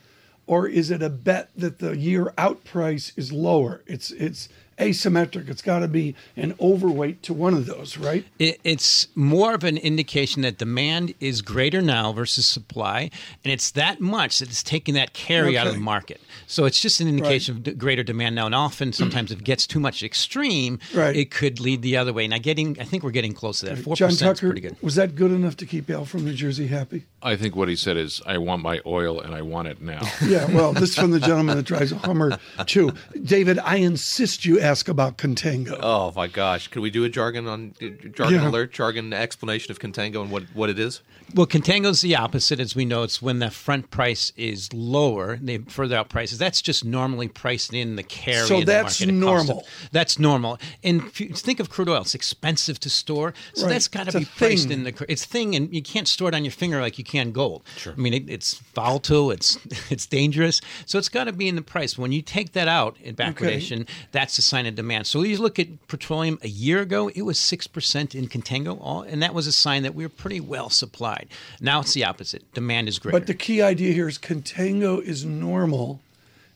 Or 0.46 0.66
is 0.66 0.90
it 0.90 1.02
a 1.02 1.10
bet 1.10 1.50
that 1.56 1.78
the 1.78 1.96
year 1.96 2.32
out 2.38 2.64
price 2.64 3.12
is 3.16 3.32
lower? 3.32 3.82
It's 3.86 4.10
it's 4.12 4.48
asymmetric. 4.78 5.48
It's 5.48 5.62
got 5.62 5.80
to 5.80 5.88
be 5.88 6.14
an 6.36 6.54
overweight 6.60 7.22
to 7.24 7.34
one 7.34 7.54
of 7.54 7.66
those, 7.66 7.98
right? 7.98 8.24
It, 8.38 8.60
it's 8.64 9.08
more 9.14 9.54
of 9.54 9.64
an 9.64 9.76
indication 9.76 10.42
that 10.42 10.58
demand 10.58 11.14
is 11.20 11.42
greater 11.42 11.82
now 11.82 12.12
versus 12.12 12.46
supply, 12.46 13.10
and 13.44 13.52
it's 13.52 13.70
that 13.72 14.00
much 14.00 14.38
that 14.38 14.48
it's 14.48 14.62
taking 14.62 14.94
that 14.94 15.12
carry 15.12 15.50
okay. 15.50 15.56
out 15.58 15.66
of 15.66 15.74
the 15.74 15.80
market. 15.80 16.20
So 16.46 16.64
it's 16.64 16.80
just 16.80 17.00
an 17.00 17.08
indication 17.08 17.56
right. 17.56 17.68
of 17.68 17.78
greater 17.78 18.02
demand 18.02 18.34
now. 18.34 18.46
And 18.46 18.54
often, 18.54 18.92
sometimes, 18.92 19.32
if 19.32 19.40
it 19.40 19.44
gets 19.44 19.66
too 19.66 19.80
much 19.80 20.02
extreme, 20.02 20.78
right. 20.94 21.14
it 21.14 21.30
could 21.30 21.60
lead 21.60 21.82
the 21.82 21.96
other 21.96 22.12
way. 22.12 22.26
Now, 22.28 22.38
getting, 22.38 22.78
I 22.80 22.84
think 22.84 23.02
we're 23.02 23.10
getting 23.10 23.34
close 23.34 23.60
to 23.60 23.66
that. 23.66 23.78
Four 23.78 23.96
percent 23.96 24.32
is 24.32 24.40
pretty 24.40 24.60
good. 24.60 24.76
Was 24.82 24.94
that 24.94 25.14
good 25.14 25.32
enough 25.32 25.56
to 25.58 25.66
keep 25.66 25.90
Al 25.90 26.04
from 26.04 26.24
New 26.24 26.34
Jersey 26.34 26.68
happy? 26.68 27.04
I 27.22 27.36
think 27.36 27.56
what 27.56 27.68
he 27.68 27.76
said 27.76 27.96
is, 27.96 28.22
"I 28.26 28.38
want 28.38 28.62
my 28.62 28.80
oil, 28.86 29.20
and 29.20 29.34
I 29.34 29.42
want 29.42 29.68
it 29.68 29.82
now." 29.82 30.00
yeah. 30.24 30.46
Well, 30.54 30.72
this 30.72 30.90
is 30.90 30.96
from 30.96 31.10
the 31.10 31.20
gentleman 31.20 31.56
that 31.56 31.64
drives 31.64 31.92
a 31.92 31.98
Hummer 31.98 32.38
too. 32.66 32.92
David, 33.24 33.58
I 33.58 33.76
insist 33.76 34.44
you 34.44 34.60
ask 34.68 34.88
about 34.88 35.16
contango. 35.18 35.78
Oh 35.82 36.12
my 36.14 36.26
gosh! 36.26 36.68
Could 36.68 36.82
we 36.82 36.90
do 36.90 37.04
a 37.04 37.08
jargon 37.08 37.46
on 37.46 37.74
jargon 38.12 38.40
Yeah. 38.40 38.48
alert, 38.48 38.72
jargon 38.72 39.12
explanation 39.12 39.70
of 39.72 39.78
contango 39.78 40.20
and 40.22 40.30
what 40.30 40.44
what 40.54 40.68
it 40.70 40.78
is? 40.78 41.00
Well, 41.34 41.46
contango 41.46 41.86
is 41.90 42.00
the 42.00 42.16
opposite, 42.16 42.58
as 42.58 42.74
we 42.74 42.86
know. 42.86 43.02
It's 43.02 43.20
when 43.20 43.38
the 43.38 43.50
front 43.50 43.90
price 43.90 44.32
is 44.36 44.72
lower, 44.72 45.36
the 45.36 45.58
further 45.68 45.94
out 45.96 46.08
prices. 46.08 46.38
That's 46.38 46.62
just 46.62 46.86
normally 46.86 47.28
priced 47.28 47.74
in 47.74 47.96
the 47.96 48.02
carry. 48.02 48.46
So 48.46 48.54
in 48.54 48.60
the 48.60 48.66
that's 48.66 49.00
market. 49.00 49.12
Normal. 49.12 49.56
them- 49.56 49.64
That's 49.92 50.18
normal. 50.18 50.58
And 50.82 51.02
if 51.02 51.20
you 51.20 51.28
think 51.34 51.60
of 51.60 51.68
crude 51.68 51.90
oil; 51.90 52.00
it's 52.00 52.14
expensive 52.14 52.80
to 52.80 52.88
store, 52.88 53.34
so 53.52 53.64
Right. 53.66 53.72
that's 53.72 53.88
got 53.88 54.08
to 54.10 54.18
be 54.18 54.24
priced 54.24 54.68
thing. 54.68 54.72
in 54.78 54.84
the. 54.84 54.92
cr- 54.92 55.04
It's 55.08 55.26
thing, 55.26 55.54
and 55.54 55.72
you 55.74 55.82
can't 55.82 56.08
store 56.08 56.30
it 56.30 56.34
on 56.34 56.44
your 56.46 56.50
finger 56.52 56.80
like 56.80 56.96
you 56.98 57.04
can 57.04 57.32
gold. 57.32 57.62
Sure. 57.76 57.92
I 57.92 57.96
mean, 58.00 58.14
it, 58.14 58.30
it's 58.30 58.54
volatile. 58.74 59.30
It's 59.30 59.58
it's 59.90 60.06
dangerous. 60.06 60.62
So 60.86 60.98
it's 60.98 61.10
got 61.10 61.24
to 61.24 61.32
be 61.32 61.46
in 61.46 61.56
the 61.56 61.62
price. 61.62 61.98
When 61.98 62.10
you 62.10 62.22
take 62.22 62.52
that 62.52 62.68
out 62.68 62.96
in 63.02 63.14
backwardation, 63.16 63.86
that's 64.12 64.38
a 64.38 64.42
sign 64.42 64.64
of 64.64 64.76
demand. 64.76 65.06
So 65.06 65.20
you 65.22 65.36
look 65.36 65.58
at 65.58 65.88
petroleum 65.88 66.38
a 66.42 66.48
year 66.48 66.80
ago; 66.80 67.08
it 67.14 67.22
was 67.22 67.38
six 67.38 67.66
percent 67.66 68.14
in 68.14 68.28
contango, 68.28 68.78
all, 68.80 69.02
and 69.02 69.22
that 69.22 69.34
was 69.34 69.46
a 69.46 69.52
sign 69.52 69.82
that 69.82 69.94
we 69.94 70.04
were 70.04 70.08
pretty 70.08 70.40
well 70.40 70.70
supplied. 70.70 71.17
Now 71.60 71.80
it's 71.80 71.94
the 71.94 72.04
opposite. 72.04 72.52
Demand 72.54 72.88
is 72.88 72.98
greater. 72.98 73.18
But 73.18 73.26
the 73.26 73.34
key 73.34 73.62
idea 73.62 73.92
here 73.92 74.08
is 74.08 74.18
contango 74.18 75.02
is 75.02 75.24
normal, 75.24 76.00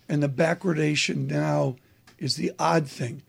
and 0.09 0.23
the 0.23 0.29
backwardation 0.29 1.29
now 1.29 1.77
is 2.19 2.37
the 2.37 2.53
odd 2.59 2.87
thing. 2.89 3.23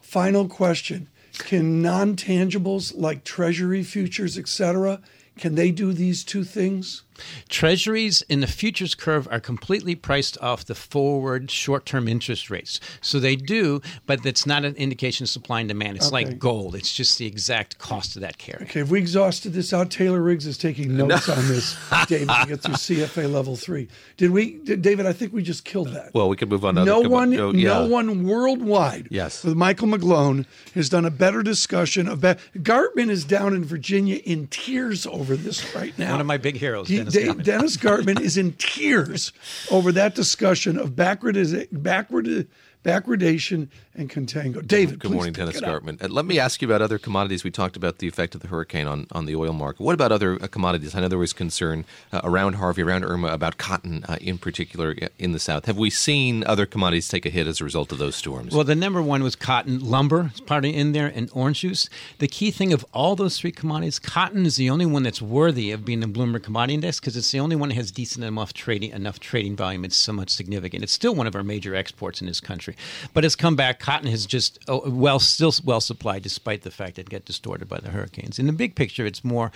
Final 0.00 0.48
question: 0.48 1.08
Can 1.38 1.82
non-tangibles 1.82 2.96
like 2.96 3.24
Treasury 3.24 3.82
futures, 3.82 4.38
etc., 4.38 5.00
can 5.36 5.54
they 5.54 5.70
do 5.70 5.92
these 5.92 6.24
two 6.24 6.44
things? 6.44 7.02
Treasuries 7.48 8.22
in 8.28 8.40
the 8.40 8.46
futures 8.46 8.94
curve 8.94 9.28
are 9.30 9.40
completely 9.40 9.94
priced 9.94 10.36
off 10.40 10.64
the 10.64 10.74
forward 10.74 11.50
short 11.50 11.86
term 11.86 12.08
interest 12.08 12.50
rates. 12.50 12.80
So 13.00 13.20
they 13.20 13.36
do, 13.36 13.80
but 14.06 14.22
that's 14.22 14.46
not 14.46 14.64
an 14.64 14.74
indication 14.76 15.24
of 15.24 15.28
supply 15.28 15.60
and 15.60 15.68
demand. 15.68 15.96
It's 15.96 16.06
Okay. 16.06 16.24
like 16.26 16.38
gold, 16.38 16.74
it's 16.74 16.92
just 16.94 17.18
the 17.18 17.26
exact 17.26 17.78
cost 17.78 18.16
of 18.16 18.22
that 18.22 18.38
carry. 18.38 18.64
Okay, 18.64 18.80
if 18.80 18.88
we 18.90 18.98
exhausted 18.98 19.52
this 19.52 19.72
out, 19.72 19.90
Taylor 19.90 20.22
Riggs 20.22 20.46
is 20.46 20.58
taking 20.58 20.96
notes 20.96 21.28
on 21.28 21.46
this, 21.48 21.76
David, 22.08 22.28
to 22.28 22.46
get 22.48 22.62
through 22.62 22.74
CFA 22.74 23.30
level 23.32 23.56
three. 23.56 23.88
Did 24.16 24.30
we, 24.30 24.56
did, 24.64 24.82
David? 24.82 25.06
I 25.06 25.12
think 25.12 25.32
we 25.32 25.42
just 25.42 25.64
killed 25.64 25.88
that. 25.94 26.12
Well, 26.14 26.28
we 26.28 26.36
could 26.36 26.48
move 26.50 26.64
on. 26.64 26.74
To 26.76 26.84
no 26.84 27.00
other, 27.00 27.08
one, 27.08 27.34
oh, 27.38 27.52
yeah. 27.52 27.68
no 27.80 27.86
one 27.86 28.24
worldwide, 28.26 29.08
Yes. 29.10 29.44
with 29.44 29.56
Michael 29.56 29.88
McGlone 29.88 30.46
has 30.74 30.88
done 30.88 31.04
a 31.04 31.10
better 31.10 31.42
discussion 31.42 32.08
of. 32.08 32.20
Ba- 32.20 32.36
Gartman 32.58 33.10
is 33.10 33.24
down 33.24 33.54
in 33.54 33.64
Virginia 33.64 34.16
in 34.24 34.46
tears 34.48 35.06
over 35.06 35.36
this 35.36 35.74
right 35.74 35.96
now. 35.98 36.12
One 36.12 36.20
of 36.20 36.26
my 36.26 36.36
big 36.38 36.56
heroes, 36.56 36.88
He- 36.88 36.96
Dennis 37.10 37.14
Da- 37.14 37.32
Gartman. 37.34 37.44
Dennis 37.44 37.76
Gartman 37.76 38.20
is 38.20 38.36
in 38.36 38.52
tears 38.54 39.32
over 39.70 39.92
that 39.92 40.14
discussion 40.14 40.78
of 40.78 40.94
backward, 40.96 41.36
backward, 41.72 42.46
backwardation 42.86 43.68
and 43.94 44.08
contango. 44.08 44.64
David, 44.66 45.00
Good 45.00 45.10
morning, 45.10 45.32
pick 45.32 45.46
Dennis 45.46 45.56
it. 45.56 45.64
Gartman. 45.64 46.02
Uh, 46.02 46.08
let 46.08 46.24
me 46.24 46.38
ask 46.38 46.62
you 46.62 46.68
about 46.68 46.82
other 46.82 46.98
commodities. 46.98 47.42
We 47.42 47.50
talked 47.50 47.76
about 47.76 47.98
the 47.98 48.06
effect 48.06 48.34
of 48.34 48.42
the 48.42 48.48
hurricane 48.48 48.86
on, 48.86 49.06
on 49.10 49.26
the 49.26 49.34
oil 49.34 49.52
market. 49.52 49.82
What 49.82 49.94
about 49.94 50.12
other 50.12 50.38
uh, 50.40 50.46
commodities? 50.46 50.94
I 50.94 51.00
know 51.00 51.08
there 51.08 51.18
was 51.18 51.32
concern 51.32 51.84
uh, 52.12 52.20
around 52.22 52.54
Harvey, 52.54 52.82
around 52.82 53.04
Irma, 53.04 53.28
about 53.28 53.58
cotton 53.58 54.04
uh, 54.08 54.18
in 54.20 54.38
particular 54.38 54.94
uh, 55.02 55.08
in 55.18 55.32
the 55.32 55.38
South. 55.38 55.64
Have 55.64 55.76
we 55.76 55.90
seen 55.90 56.44
other 56.44 56.66
commodities 56.66 57.08
take 57.08 57.26
a 57.26 57.30
hit 57.30 57.46
as 57.46 57.60
a 57.60 57.64
result 57.64 57.90
of 57.90 57.98
those 57.98 58.14
storms? 58.14 58.54
Well, 58.54 58.64
the 58.64 58.74
number 58.76 59.02
one 59.02 59.22
was 59.22 59.34
cotton. 59.34 59.80
Lumber 59.80 60.30
is 60.34 60.40
part 60.40 60.64
in 60.64 60.92
there, 60.92 61.08
and 61.08 61.28
orange 61.32 61.60
juice. 61.60 61.88
The 62.18 62.28
key 62.28 62.50
thing 62.50 62.72
of 62.72 62.84
all 62.92 63.16
those 63.16 63.38
three 63.38 63.52
commodities, 63.52 63.98
cotton 63.98 64.46
is 64.46 64.56
the 64.56 64.70
only 64.70 64.86
one 64.86 65.02
that's 65.02 65.20
worthy 65.20 65.72
of 65.72 65.84
being 65.84 66.02
in 66.02 66.12
the 66.12 66.18
Bloomberg 66.18 66.44
Commodity 66.44 66.74
Index 66.74 67.00
because 67.00 67.16
it's 67.16 67.30
the 67.32 67.40
only 67.40 67.56
one 67.56 67.70
that 67.70 67.74
has 67.74 67.90
decent 67.90 68.24
enough 68.24 68.52
trading 68.52 68.92
enough 68.92 69.18
trading 69.18 69.56
volume. 69.56 69.84
It's 69.84 69.96
somewhat 69.96 70.30
significant. 70.30 70.82
It's 70.82 70.92
still 70.92 71.14
one 71.14 71.26
of 71.26 71.34
our 71.34 71.42
major 71.42 71.74
exports 71.74 72.20
in 72.20 72.26
this 72.26 72.40
country, 72.40 72.75
but 73.14 73.24
it's 73.24 73.36
come 73.36 73.56
back. 73.56 73.80
Cotton 73.80 74.08
has 74.08 74.26
just 74.26 74.58
oh, 74.68 74.88
well 74.88 75.18
still 75.18 75.52
well 75.64 75.80
supplied 75.80 76.22
despite 76.22 76.62
the 76.62 76.70
fact 76.70 76.96
that 76.96 77.02
it 77.02 77.10
got 77.10 77.24
distorted 77.24 77.68
by 77.68 77.78
the 77.78 77.90
hurricanes. 77.90 78.38
In 78.38 78.46
the 78.46 78.52
big 78.52 78.74
picture, 78.74 79.06
it's 79.06 79.24
more 79.24 79.52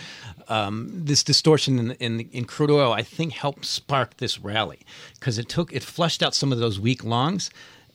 um, 0.48 0.90
this 0.92 1.22
distortion 1.22 1.78
in, 1.78 1.90
in 1.92 2.20
in 2.32 2.44
crude 2.44 2.70
oil. 2.70 2.92
I 2.92 3.02
think 3.02 3.32
helped 3.32 3.64
spark 3.64 4.16
this 4.18 4.38
rally 4.40 4.80
because 5.14 5.38
it 5.38 5.48
took 5.48 5.72
it 5.72 5.82
flushed 5.82 6.22
out 6.22 6.34
some 6.34 6.52
of 6.52 6.58
those 6.58 6.78
weak 6.78 7.04
longs 7.04 7.50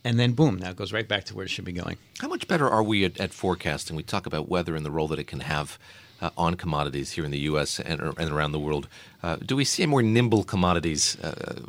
and 0.05 0.19
then 0.19 0.33
boom, 0.33 0.59
now 0.59 0.69
it 0.69 0.75
goes 0.75 0.93
right 0.93 1.07
back 1.07 1.23
to 1.25 1.35
where 1.35 1.45
it 1.45 1.49
should 1.49 1.65
be 1.65 1.71
going. 1.71 1.97
How 2.19 2.27
much 2.27 2.47
better 2.47 2.69
are 2.69 2.83
we 2.83 3.03
at, 3.03 3.19
at 3.19 3.33
forecasting? 3.33 3.95
We 3.95 4.03
talk 4.03 4.27
about 4.27 4.47
weather 4.47 4.75
and 4.75 4.85
the 4.85 4.91
role 4.91 5.07
that 5.07 5.17
it 5.17 5.25
can 5.25 5.39
have 5.39 5.79
uh, 6.21 6.29
on 6.37 6.55
commodities 6.55 7.11
here 7.11 7.25
in 7.25 7.31
the 7.31 7.39
U.S. 7.39 7.79
and, 7.79 7.99
and 8.01 8.29
around 8.31 8.51
the 8.51 8.59
world. 8.59 8.87
Uh, 9.23 9.37
do 9.37 9.55
we 9.55 9.65
see 9.65 9.83
a 9.83 9.87
more 9.87 10.01
nimble 10.03 10.43
commodities 10.43 11.17
uh, 11.23 11.61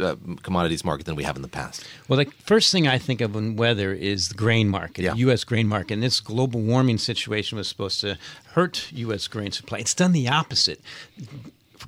uh, 0.00 0.16
commodities 0.42 0.84
market 0.84 1.06
than 1.06 1.16
we 1.16 1.24
have 1.24 1.36
in 1.36 1.42
the 1.42 1.48
past? 1.48 1.84
Well, 2.08 2.18
the 2.18 2.30
first 2.44 2.70
thing 2.72 2.86
I 2.86 2.98
think 2.98 3.20
of 3.22 3.34
in 3.34 3.56
weather 3.56 3.92
is 3.94 4.28
the 4.28 4.34
grain 4.34 4.68
market, 4.68 5.02
Yeah. 5.02 5.12
the 5.12 5.18
U.S. 5.20 5.44
grain 5.44 5.66
market. 5.66 5.94
And 5.94 6.02
this 6.02 6.20
global 6.20 6.60
warming 6.60 6.98
situation 6.98 7.56
was 7.58 7.68
supposed 7.68 8.00
to 8.02 8.18
hurt 8.52 8.92
U.S. 8.92 9.26
grain 9.28 9.50
supply. 9.52 9.78
It's 9.78 9.94
done 9.94 10.12
the 10.12 10.28
opposite. 10.28 10.80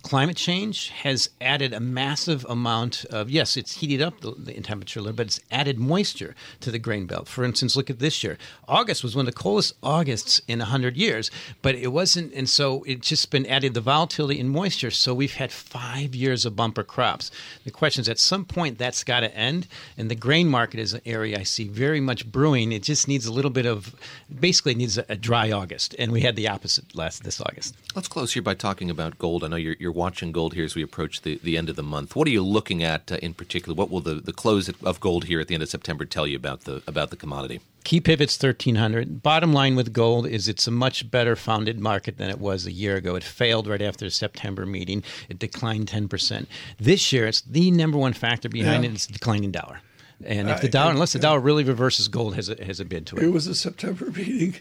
Climate 0.03 0.37
change 0.37 0.89
has 0.91 1.31
added 1.41 1.73
a 1.73 1.81
massive 1.81 2.45
amount 2.49 3.05
of 3.07 3.31
yes, 3.31 3.57
it's 3.57 3.77
heated 3.79 4.03
up 4.03 4.21
the, 4.21 4.33
the 4.33 4.53
temperature 4.61 5.01
a 5.01 5.03
little, 5.03 5.17
but 5.17 5.27
it's 5.27 5.41
added 5.51 5.79
moisture 5.79 6.35
to 6.61 6.71
the 6.71 6.79
grain 6.79 7.07
belt. 7.07 7.29
For 7.29 7.45
instance, 7.45 7.77
look 7.77 7.91
at 7.91 7.99
this 7.99 8.23
year. 8.23 8.39
August 8.69 9.03
was 9.03 9.17
one 9.17 9.27
of 9.27 9.35
the 9.35 9.41
coldest 9.41 9.75
Augusts 9.83 10.41
in 10.47 10.61
hundred 10.61 10.97
years, 10.97 11.31
but 11.63 11.75
it 11.75 11.89
wasn't, 11.89 12.33
and 12.35 12.49
so 12.49 12.83
it's 12.85 13.09
just 13.09 13.31
been 13.31 13.47
added 13.47 13.75
the 13.75 13.81
volatility 13.81 14.41
and 14.41 14.51
moisture. 14.51 14.91
So 14.91 15.15
we've 15.15 15.35
had 15.35 15.53
five 15.53 16.15
years 16.15 16.45
of 16.45 16.57
bumper 16.57 16.83
crops. 16.83 17.31
The 17.65 17.71
question 17.71 18.03
is, 18.03 18.09
at 18.09 18.19
some 18.19 18.45
point, 18.45 18.79
that's 18.79 19.05
got 19.05 19.21
to 19.21 19.35
end, 19.37 19.67
and 19.97 20.11
the 20.11 20.15
grain 20.15 20.49
market 20.49 20.81
is 20.81 20.95
an 20.95 21.01
area 21.05 21.39
I 21.39 21.43
see 21.43 21.69
very 21.69 22.01
much 22.01 22.31
brewing. 22.31 22.73
It 22.73 22.83
just 22.83 23.09
needs 23.09 23.27
a 23.27 23.33
little 23.33 23.51
bit 23.51 23.67
of, 23.67 23.95
basically, 24.41 24.75
needs 24.75 24.99
a, 24.99 25.05
a 25.09 25.17
dry 25.17 25.51
August, 25.51 25.95
and 25.99 26.13
we 26.13 26.21
had 26.21 26.37
the 26.37 26.49
opposite 26.49 26.95
last 26.95 27.25
this 27.25 27.41
August. 27.41 27.75
Let's 27.95 28.09
close 28.09 28.33
here 28.33 28.43
by 28.43 28.55
talking 28.55 28.91
about 28.91 29.19
gold. 29.19 29.45
I 29.45 29.49
know 29.49 29.57
you're, 29.57 29.77
you're 29.81 29.91
watching 29.93 30.31
gold 30.33 30.55
here 30.55 30.65
as 30.65 30.75
we 30.75 30.83
approach 30.83 31.23
the, 31.23 31.41
the 31.43 31.57
end 31.57 31.69
of 31.69 31.77
the 31.77 31.83
month. 31.83 32.15
What 32.15 32.29
are 32.29 32.31
you 32.31 32.43
looking 32.45 32.83
at 32.83 33.11
uh, 33.11 33.17
in 33.23 33.35
particular? 33.35 33.75
What 33.75 33.91
will 33.91 34.01
the, 34.01 34.15
the 34.17 34.33
close 34.33 34.69
of 34.83 35.01
gold 35.01 35.25
here 35.25 35.41
at 35.41 35.49
the 35.49 35.55
end 35.55 35.63
of 35.63 35.69
September 35.69 36.05
tell 36.05 36.27
you 36.27 36.37
about 36.37 36.63
the 36.63 36.83
about 36.87 37.11
the 37.11 37.17
commodity? 37.17 37.61
Key 37.83 38.01
pivots 38.01 38.35
1300. 38.41 39.23
Bottom 39.23 39.53
line 39.55 39.75
with 39.75 39.93
gold 39.95 40.27
is 40.27 40.49
it's 40.49 40.67
a 40.67 40.71
much 40.71 41.11
better 41.11 41.35
founded 41.35 41.81
market 41.81 42.19
than 42.19 42.29
it 42.29 42.39
was 42.39 42.67
a 42.67 42.73
year 42.73 42.97
ago. 42.97 43.15
It 43.15 43.25
failed 43.25 43.67
right 43.67 43.81
after 43.81 44.05
the 44.05 44.11
September 44.11 44.67
meeting. 44.67 45.03
It 45.31 45.39
declined 45.39 45.87
10%. 45.89 46.47
This 46.79 47.11
year, 47.11 47.27
it's 47.27 47.41
the 47.41 47.71
number 47.71 47.97
one 47.97 48.13
factor 48.13 48.51
behind 48.51 48.85
Yeah. 48.85 48.91
it 48.91 48.97
is 48.97 49.07
the 49.07 49.15
declining 49.15 49.51
dollar. 49.51 49.81
And 50.23 50.51
if 50.51 50.61
the 50.61 50.69
dollar, 50.69 50.91
unless 50.93 51.15
the 51.15 51.19
dollar 51.19 51.41
really 51.41 51.65
reverses, 51.65 52.09
gold 52.09 52.35
has 52.35 52.51
a, 52.51 52.63
has 52.63 52.79
a 52.81 52.85
bid 52.85 53.07
to 53.07 53.17
It 53.17 53.23
it. 53.23 53.29
was 53.33 53.47
a 53.47 53.55
September 53.55 54.11
meeting. 54.17 54.57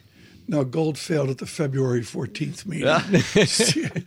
Now, 0.49 0.63
gold 0.63 0.97
failed 0.97 1.29
at 1.29 1.37
the 1.37 1.45
February 1.45 2.01
14th 2.01 2.65
meeting. 2.65 2.87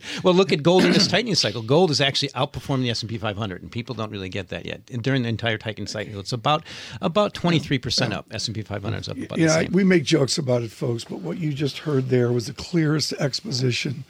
Well, 0.23 0.33
look 0.33 0.51
at 0.51 0.61
gold 0.61 0.83
in 0.83 0.91
this 0.91 1.07
tightening 1.07 1.35
cycle. 1.35 1.61
Gold 1.61 1.89
is 1.89 2.01
actually 2.01 2.29
outperforming 2.29 2.81
the 2.81 2.89
S&P 2.89 3.17
500, 3.17 3.61
and 3.61 3.71
people 3.71 3.95
don't 3.95 4.11
really 4.11 4.27
get 4.27 4.49
that 4.49 4.65
yet. 4.65 4.81
And 4.91 5.01
during 5.01 5.23
the 5.23 5.29
entire 5.29 5.57
tightening 5.57 5.87
cycle, 5.87 6.19
it's 6.19 6.33
about 6.33 6.63
about 7.01 7.33
23% 7.33 8.11
up. 8.11 8.25
S&P 8.31 8.61
500 8.61 8.97
is 8.97 9.09
up 9.09 9.17
about 9.17 9.39
know, 9.39 9.53
I, 9.53 9.67
we 9.71 9.85
make 9.85 10.03
jokes 10.03 10.37
about 10.37 10.63
it, 10.63 10.71
folks, 10.71 11.05
but 11.05 11.19
what 11.19 11.37
you 11.37 11.53
just 11.53 11.79
heard 11.79 12.09
there 12.09 12.31
was 12.31 12.47
the 12.47 12.53
clearest 12.53 13.13
exposition 13.13 14.03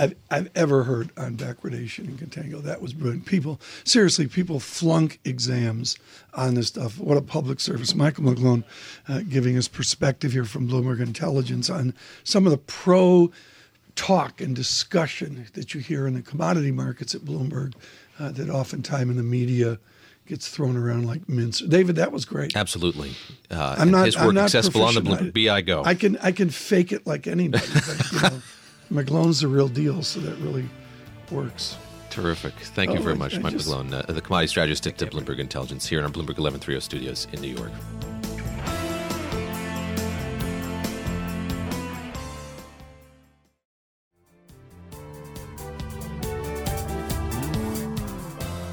I've, 0.00 0.14
I've 0.30 0.50
ever 0.54 0.84
heard 0.84 1.10
on 1.18 1.36
backwardation 1.36 2.06
and 2.08 2.18
contango. 2.18 2.62
That 2.62 2.80
was 2.80 2.94
brilliant. 2.94 3.26
People, 3.26 3.60
seriously, 3.84 4.26
people 4.26 4.58
flunk 4.58 5.20
exams 5.26 5.98
on 6.32 6.54
this 6.54 6.68
stuff. 6.68 6.98
What 6.98 7.18
a 7.18 7.22
public 7.22 7.60
service. 7.60 7.94
Michael 7.94 8.24
McGlone 8.24 8.64
uh, 9.08 9.20
giving 9.28 9.58
us 9.58 9.68
perspective 9.68 10.32
here 10.32 10.46
from 10.46 10.68
Bloomberg 10.68 11.00
Intelligence 11.00 11.68
on 11.68 11.92
some 12.24 12.46
of 12.46 12.50
the 12.50 12.58
pro 12.58 13.30
talk 13.94 14.40
and 14.40 14.56
discussion 14.56 15.46
that 15.52 15.74
you 15.74 15.80
hear 15.80 16.06
in 16.06 16.14
the 16.14 16.22
commodity 16.22 16.72
markets 16.72 17.14
at 17.14 17.20
Bloomberg 17.20 17.74
uh, 18.18 18.30
that 18.30 18.48
oftentimes 18.48 19.10
in 19.10 19.16
the 19.18 19.22
media 19.22 19.78
gets 20.30 20.48
thrown 20.48 20.76
around 20.76 21.06
like 21.06 21.28
mince. 21.28 21.60
David, 21.60 21.96
that 21.96 22.12
was 22.12 22.24
great. 22.24 22.56
Absolutely. 22.56 23.12
Uh, 23.50 23.76
I'm 23.78 23.90
not. 23.90 24.06
his 24.06 24.16
I'm 24.16 24.34
not 24.34 24.44
accessible 24.44 24.84
on 24.84 24.94
the. 24.94 25.02
Bloomberg. 25.02 25.34
BI 25.34 25.60
Go. 25.62 25.82
I 25.84 25.94
can. 25.94 26.16
I 26.18 26.32
can 26.32 26.48
fake 26.48 26.92
it 26.92 27.06
like 27.06 27.26
anybody. 27.26 27.66
But, 27.74 28.12
you 28.12 28.20
know, 28.22 28.42
McGlone's 28.92 29.40
the 29.40 29.48
real 29.48 29.68
deal, 29.68 30.02
so 30.02 30.20
that 30.20 30.36
really 30.38 30.68
works. 31.30 31.76
Terrific. 32.10 32.54
Thank 32.54 32.90
you 32.92 32.98
Oh, 32.98 33.02
very 33.02 33.14
I- 33.14 33.18
much, 33.18 33.36
I 33.36 33.38
Mike 33.38 33.52
just- 33.52 33.68
McGlone, 33.68 33.92
uh, 34.08 34.12
the 34.12 34.20
commodity 34.20 34.48
strategist 34.48 34.86
at 34.86 35.00
uh, 35.02 35.06
Bloomberg 35.06 35.38
Intelligence 35.38 35.86
here 35.86 36.00
in 36.00 36.04
our 36.04 36.10
Bloomberg 36.10 36.38
1130 36.38 36.80
studios 36.80 37.28
in 37.32 37.40
New 37.40 37.54
York. 37.54 37.70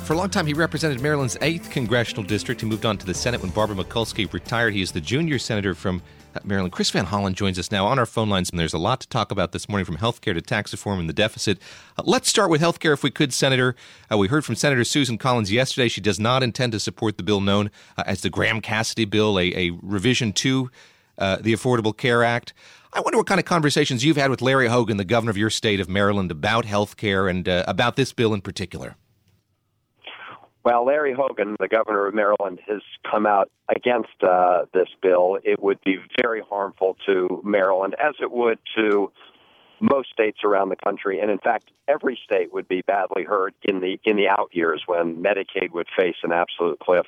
For 0.04 0.14
a 0.14 0.18
long 0.18 0.30
time, 0.30 0.48
he 0.48 0.54
represented 0.54 1.02
Maryland's 1.02 1.36
8th 1.42 1.70
congressional 1.70 2.24
district. 2.24 2.62
He 2.62 2.68
moved 2.68 2.86
on 2.86 2.98
to 2.98 3.06
the 3.06 3.14
Senate 3.14 3.42
when 3.42 3.52
Barbara 3.52 3.76
Mikulski 3.76 4.32
retired. 4.32 4.74
He 4.74 4.82
is 4.82 4.94
the 4.94 5.02
junior 5.02 5.38
senator 5.38 5.76
from 5.76 6.02
Maryland. 6.44 6.72
Chris 6.72 6.90
Van 6.92 7.06
Hollen 7.06 7.34
joins 7.34 7.58
us 7.58 7.72
now 7.72 7.86
on 7.86 8.00
our 8.00 8.06
phone 8.06 8.30
lines, 8.30 8.50
and 8.50 8.60
there's 8.60 8.74
a 8.74 8.78
lot 8.78 9.00
to 9.02 9.08
talk 9.08 9.32
about 9.32 9.52
this 9.52 9.68
morning 9.68 9.86
from 9.86 9.98
healthcare 9.98 10.34
to 10.34 10.42
tax 10.42 10.72
reform 10.72 11.00
and 11.00 11.10
the 11.10 11.14
deficit. 11.14 11.60
Uh, 11.98 12.04
let's 12.06 12.30
start 12.30 12.50
with 12.50 12.62
healthcare, 12.62 12.94
if 12.94 13.04
we 13.04 13.12
could, 13.12 13.34
Senator. 13.34 13.76
Uh, 14.12 14.18
we 14.18 14.28
heard 14.28 14.46
from 14.46 14.56
Senator 14.56 14.84
Susan 14.84 15.18
Collins 15.18 15.52
yesterday. 15.52 15.88
She 15.88 16.02
does 16.02 16.20
not 16.20 16.44
intend 16.44 16.72
to 16.74 16.80
support 16.80 17.18
the 17.18 17.24
bill 17.24 17.42
known 17.42 17.72
uh, 17.98 18.04
as 18.06 18.22
the 18.22 18.30
Graham 18.30 18.62
Cassidy 18.62 19.06
bill, 19.06 19.40
a, 19.40 19.54
a 19.56 19.72
revision 19.82 20.34
to 20.34 20.70
uh, 21.18 21.38
the 21.42 21.54
Affordable 21.54 21.96
Care 21.96 22.24
Act. 22.24 22.54
I 22.94 23.02
wonder 23.02 23.18
what 23.18 23.28
kind 23.28 23.40
of 23.40 23.46
conversations 23.46 24.04
you've 24.04 24.18
had 24.18 24.30
with 24.30 24.42
Larry 24.42 24.68
Hogan, 24.68 24.98
the 24.98 25.06
governor 25.06 25.30
of 25.30 25.38
your 25.38 25.50
state 25.50 25.80
of 25.80 25.90
Maryland, 25.90 26.32
about 26.32 26.66
health 26.66 26.98
care 26.98 27.28
and 27.28 27.48
uh, 27.48 27.64
about 27.68 27.96
this 27.96 28.14
bill 28.14 28.34
in 28.34 28.42
particular. 28.42 28.96
Well, 30.68 30.86
Larry 30.86 31.14
Hogan, 31.14 31.56
the 31.62 31.70
governor 31.70 32.08
of 32.08 32.14
Maryland, 32.14 32.60
has 32.68 32.82
come 33.10 33.26
out 33.26 33.50
against 33.74 34.22
uh, 34.22 34.66
this 34.74 34.90
bill. 35.02 35.40
It 35.46 35.64
would 35.64 35.82
be 35.86 35.96
very 36.22 36.42
harmful 36.42 36.98
to 37.06 37.42
Maryland, 37.42 37.96
as 38.04 38.16
it 38.22 38.34
would 38.34 38.60
to 38.76 39.10
most 39.80 40.10
states 40.12 40.40
around 40.44 40.68
the 40.68 40.76
country, 40.76 41.22
and 41.22 41.32
in 41.32 41.38
fact, 41.38 41.72
every 41.88 42.20
state 42.22 42.52
would 42.52 42.68
be 42.68 42.82
badly 42.82 43.24
hurt 43.24 43.54
in 43.64 43.80
the 43.80 43.98
in 44.04 44.18
the 44.18 44.28
out 44.28 44.50
years 44.52 44.84
when 44.88 45.24
Medicaid 45.24 45.72
would 45.72 45.88
face 45.98 46.18
an 46.22 46.34
absolute 46.34 46.80
cliff 46.80 47.06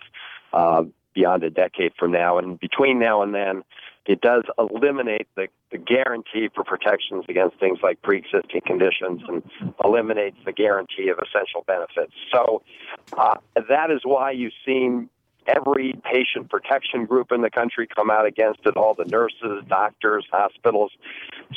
uh, 0.53 0.85
beyond 1.13 1.43
a 1.43 1.49
decade 1.49 1.91
from 1.99 2.13
now. 2.13 2.37
And 2.37 2.57
between 2.61 2.97
now 2.97 3.23
and 3.23 3.35
then, 3.35 3.63
it 4.05 4.21
does 4.21 4.43
eliminate 4.57 5.27
the, 5.35 5.47
the 5.71 5.77
guarantee 5.77 6.49
for 6.53 6.63
protections 6.63 7.25
against 7.29 7.59
things 7.59 7.79
like 7.83 8.01
pre-existing 8.01 8.61
conditions 8.65 9.21
and 9.27 9.43
eliminates 9.83 10.37
the 10.45 10.51
guarantee 10.51 11.09
of 11.09 11.19
essential 11.19 11.63
benefits. 11.67 12.13
So 12.33 12.63
uh, 13.17 13.35
that 13.55 13.91
is 13.91 14.01
why 14.03 14.31
you've 14.31 14.53
seen 14.65 15.09
every 15.47 15.93
patient 16.03 16.49
protection 16.49 17.05
group 17.05 17.31
in 17.31 17.41
the 17.41 17.49
country 17.49 17.87
come 17.87 18.09
out 18.09 18.25
against 18.25 18.59
it, 18.65 18.77
all 18.77 18.93
the 18.93 19.05
nurses, 19.05 19.63
doctors, 19.67 20.25
hospitals. 20.31 20.91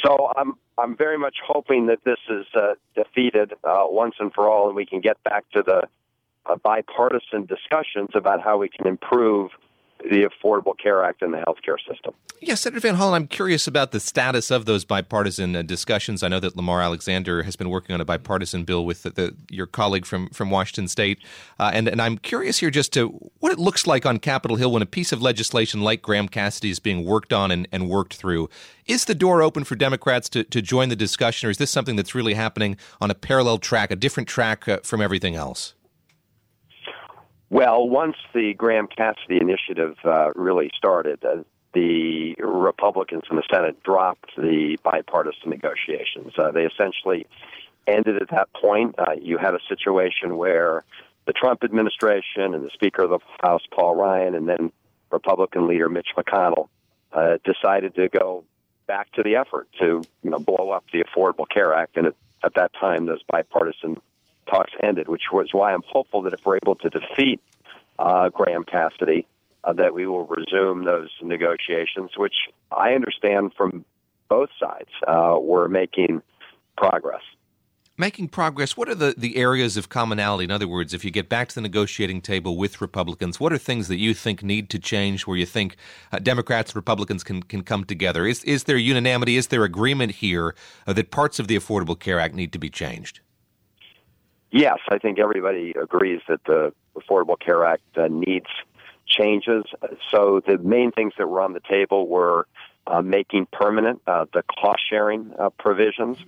So 0.04 0.32
I'm 0.36 0.54
I'm 0.78 0.96
very 0.96 1.18
much 1.18 1.36
hoping 1.46 1.86
that 1.86 2.02
this 2.04 2.18
is 2.30 2.46
uh, 2.54 2.74
defeated 2.94 3.52
uh, 3.62 3.84
once 3.88 4.14
and 4.18 4.32
for 4.32 4.48
all, 4.48 4.68
and 4.68 4.76
we 4.76 4.86
can 4.86 5.00
get 5.00 5.22
back 5.22 5.44
to 5.50 5.62
the 5.62 5.82
uh, 6.46 6.56
bipartisan 6.56 7.44
discussions 7.44 8.10
about 8.14 8.42
how 8.42 8.56
we 8.56 8.68
can 8.68 8.86
improve 8.86 9.50
the 10.02 10.28
Affordable 10.28 10.76
Care 10.76 11.04
Act 11.04 11.22
and 11.22 11.32
the 11.32 11.38
healthcare 11.38 11.76
system. 11.88 12.14
Yes, 12.40 12.62
Senator 12.62 12.80
Van 12.80 12.96
Hollen, 12.96 13.14
I'm 13.14 13.28
curious 13.28 13.66
about 13.66 13.92
the 13.92 14.00
status 14.00 14.50
of 14.50 14.64
those 14.64 14.84
bipartisan 14.84 15.54
uh, 15.54 15.62
discussions. 15.62 16.22
I 16.22 16.28
know 16.28 16.40
that 16.40 16.56
Lamar 16.56 16.82
Alexander 16.82 17.44
has 17.44 17.54
been 17.54 17.70
working 17.70 17.94
on 17.94 18.00
a 18.00 18.04
bipartisan 18.04 18.64
bill 18.64 18.84
with 18.84 19.04
the, 19.04 19.10
the, 19.10 19.36
your 19.48 19.66
colleague 19.66 20.04
from, 20.04 20.28
from 20.30 20.50
Washington 20.50 20.88
State. 20.88 21.18
Uh, 21.60 21.70
and, 21.72 21.86
and 21.86 22.02
I'm 22.02 22.18
curious 22.18 22.58
here 22.58 22.70
just 22.70 22.92
to 22.94 23.08
what 23.38 23.52
it 23.52 23.58
looks 23.58 23.86
like 23.86 24.04
on 24.04 24.18
Capitol 24.18 24.56
Hill 24.56 24.72
when 24.72 24.82
a 24.82 24.86
piece 24.86 25.12
of 25.12 25.22
legislation 25.22 25.82
like 25.82 26.02
Graham 26.02 26.28
Cassidy 26.28 26.70
is 26.70 26.80
being 26.80 27.04
worked 27.04 27.32
on 27.32 27.50
and, 27.50 27.68
and 27.70 27.88
worked 27.88 28.14
through. 28.14 28.48
Is 28.86 29.04
the 29.04 29.14
door 29.14 29.40
open 29.40 29.62
for 29.62 29.76
Democrats 29.76 30.28
to, 30.30 30.42
to 30.42 30.60
join 30.60 30.88
the 30.88 30.96
discussion, 30.96 31.46
or 31.46 31.50
is 31.50 31.58
this 31.58 31.70
something 31.70 31.94
that's 31.94 32.14
really 32.14 32.34
happening 32.34 32.76
on 33.00 33.10
a 33.10 33.14
parallel 33.14 33.58
track, 33.58 33.92
a 33.92 33.96
different 33.96 34.28
track 34.28 34.66
uh, 34.66 34.78
from 34.82 35.00
everything 35.00 35.36
else? 35.36 35.74
Well, 37.52 37.86
once 37.86 38.16
the 38.32 38.54
Graham 38.54 38.86
Cassidy 38.86 39.36
initiative 39.38 39.98
uh, 40.06 40.30
really 40.34 40.70
started, 40.74 41.22
uh, 41.22 41.42
the 41.74 42.34
Republicans 42.38 43.24
in 43.30 43.36
the 43.36 43.42
Senate 43.52 43.82
dropped 43.82 44.34
the 44.38 44.78
bipartisan 44.82 45.50
negotiations. 45.50 46.32
Uh, 46.38 46.50
they 46.50 46.62
essentially 46.62 47.26
ended 47.86 48.22
at 48.22 48.30
that 48.30 48.50
point. 48.54 48.94
Uh, 48.98 49.16
you 49.20 49.36
had 49.36 49.52
a 49.54 49.58
situation 49.68 50.38
where 50.38 50.82
the 51.26 51.34
Trump 51.34 51.62
administration 51.62 52.54
and 52.54 52.64
the 52.64 52.70
Speaker 52.72 53.02
of 53.02 53.10
the 53.10 53.18
House, 53.42 53.64
Paul 53.70 53.96
Ryan, 53.96 54.34
and 54.34 54.48
then 54.48 54.72
Republican 55.10 55.68
leader 55.68 55.90
Mitch 55.90 56.08
McConnell 56.16 56.70
uh, 57.12 57.36
decided 57.44 57.94
to 57.96 58.08
go 58.08 58.44
back 58.86 59.12
to 59.12 59.22
the 59.22 59.36
effort 59.36 59.68
to 59.78 60.02
you 60.22 60.30
know 60.30 60.38
blow 60.38 60.70
up 60.70 60.86
the 60.90 61.04
Affordable 61.04 61.46
Care 61.46 61.74
Act, 61.74 61.98
and 61.98 62.06
at, 62.06 62.14
at 62.42 62.54
that 62.54 62.72
time, 62.80 63.04
those 63.04 63.22
bipartisan 63.30 64.00
talks 64.52 64.72
ended, 64.82 65.08
which 65.08 65.32
was 65.32 65.48
why 65.52 65.72
I'm 65.72 65.82
hopeful 65.86 66.22
that 66.22 66.32
if 66.32 66.40
we're 66.44 66.58
able 66.62 66.74
to 66.76 66.90
defeat 66.90 67.40
uh, 67.98 68.28
Graham 68.28 68.64
Cassidy, 68.64 69.26
uh, 69.64 69.72
that 69.74 69.94
we 69.94 70.06
will 70.06 70.26
resume 70.26 70.84
those 70.84 71.10
negotiations, 71.22 72.10
which 72.16 72.34
I 72.70 72.92
understand 72.92 73.52
from 73.56 73.84
both 74.28 74.50
sides 74.58 74.90
uh, 75.06 75.36
we're 75.40 75.68
making 75.68 76.22
progress. 76.76 77.22
Making 77.98 78.28
progress, 78.28 78.76
what 78.76 78.88
are 78.88 78.94
the, 78.94 79.14
the 79.16 79.36
areas 79.36 79.76
of 79.76 79.90
commonality? 79.90 80.44
In 80.44 80.50
other 80.50 80.66
words, 80.66 80.94
if 80.94 81.04
you 81.04 81.10
get 81.10 81.28
back 81.28 81.50
to 81.50 81.54
the 81.54 81.60
negotiating 81.60 82.22
table 82.22 82.56
with 82.56 82.80
Republicans, 82.80 83.38
what 83.38 83.52
are 83.52 83.58
things 83.58 83.88
that 83.88 83.98
you 83.98 84.14
think 84.14 84.42
need 84.42 84.70
to 84.70 84.78
change 84.78 85.26
where 85.26 85.36
you 85.36 85.44
think 85.44 85.76
uh, 86.10 86.18
Democrats 86.18 86.70
and 86.70 86.76
Republicans 86.76 87.22
can, 87.22 87.42
can 87.42 87.62
come 87.62 87.84
together? 87.84 88.26
Is, 88.26 88.42
is 88.44 88.64
there 88.64 88.78
unanimity? 88.78 89.36
Is 89.36 89.48
there 89.48 89.62
agreement 89.62 90.12
here 90.12 90.54
uh, 90.86 90.94
that 90.94 91.10
parts 91.10 91.38
of 91.38 91.48
the 91.48 91.56
Affordable 91.56 91.98
Care 91.98 92.18
Act 92.18 92.34
need 92.34 92.52
to 92.54 92.58
be 92.58 92.70
changed? 92.70 93.20
Yes, 94.52 94.80
I 94.90 94.98
think 94.98 95.18
everybody 95.18 95.72
agrees 95.80 96.20
that 96.28 96.44
the 96.44 96.74
Affordable 96.94 97.40
Care 97.40 97.64
Act 97.64 97.82
uh, 97.96 98.08
needs 98.08 98.46
changes. 99.06 99.64
So 100.10 100.42
the 100.46 100.58
main 100.58 100.92
things 100.92 101.14
that 101.16 101.26
were 101.26 101.40
on 101.40 101.54
the 101.54 101.60
table 101.60 102.06
were 102.06 102.46
uh, 102.86 103.00
making 103.00 103.46
permanent 103.50 104.02
uh, 104.06 104.26
the 104.34 104.42
cost 104.42 104.82
sharing 104.88 105.32
uh, 105.38 105.48
provisions 105.58 106.18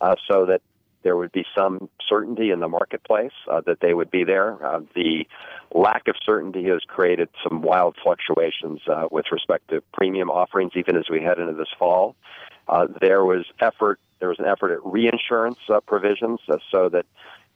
uh, 0.00 0.16
so 0.26 0.46
that 0.46 0.62
there 1.02 1.18
would 1.18 1.32
be 1.32 1.44
some 1.54 1.90
certainty 2.08 2.50
in 2.50 2.60
the 2.60 2.68
marketplace 2.68 3.32
uh, 3.50 3.60
that 3.66 3.80
they 3.80 3.92
would 3.92 4.10
be 4.10 4.24
there. 4.24 4.56
the 4.94 5.26
lack 5.74 6.08
of 6.08 6.14
certainty 6.24 6.64
has 6.64 6.80
created 6.86 7.28
some 7.46 7.60
wild 7.60 7.94
fluctuations 8.02 8.80
with 9.10 9.26
respect 9.30 9.68
to 9.68 9.82
premium 9.92 10.30
offerings, 10.30 10.72
even 10.74 10.96
as 10.96 11.10
we 11.10 11.20
head 11.20 11.38
into 11.38 11.52
this 11.52 11.68
fall. 11.78 12.16
there 13.02 13.22
was 13.26 13.44
effort. 13.60 14.00
There 14.20 14.30
was 14.30 14.38
an 14.38 14.46
effort 14.46 14.72
at 14.72 14.78
reinsurance 14.86 15.58
provisions 15.86 16.40
so 16.70 16.88
that 16.88 17.04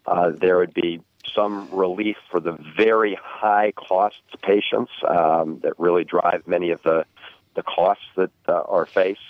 uh, 0.09 0.31
there 0.31 0.59
would 0.59 0.75
be 0.75 1.01
some 1.35 1.69
relief 1.71 2.17
for 2.31 2.41
the 2.41 2.57
very 2.77 3.19
high 3.23 3.73
cost 3.73 4.23
patients 4.43 4.91
um, 5.07 5.61
that 5.63 5.79
really 5.79 6.05
drive 6.05 6.47
many 6.47 6.71
of 6.71 6.83
the 6.83 7.05
the 7.55 7.63
costs 7.65 8.05
that 8.17 8.31
uh, 8.47 8.53
are 8.53 8.87
faced. 8.87 9.21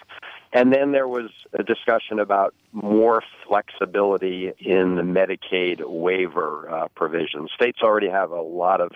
And 0.53 0.73
then 0.73 0.93
there 0.93 1.09
was 1.09 1.31
a 1.55 1.63
discussion 1.63 2.19
about 2.19 2.55
more 2.73 3.23
flexibility 3.47 4.53
in 4.59 4.97
the 4.97 5.03
Medicaid 5.03 5.83
waiver 5.89 6.69
uh, 6.71 6.89
provisions. 6.89 7.51
States 7.53 7.79
already 7.83 8.09
have 8.11 8.31
a 8.31 8.43
lot 8.43 8.83
of 8.83 8.93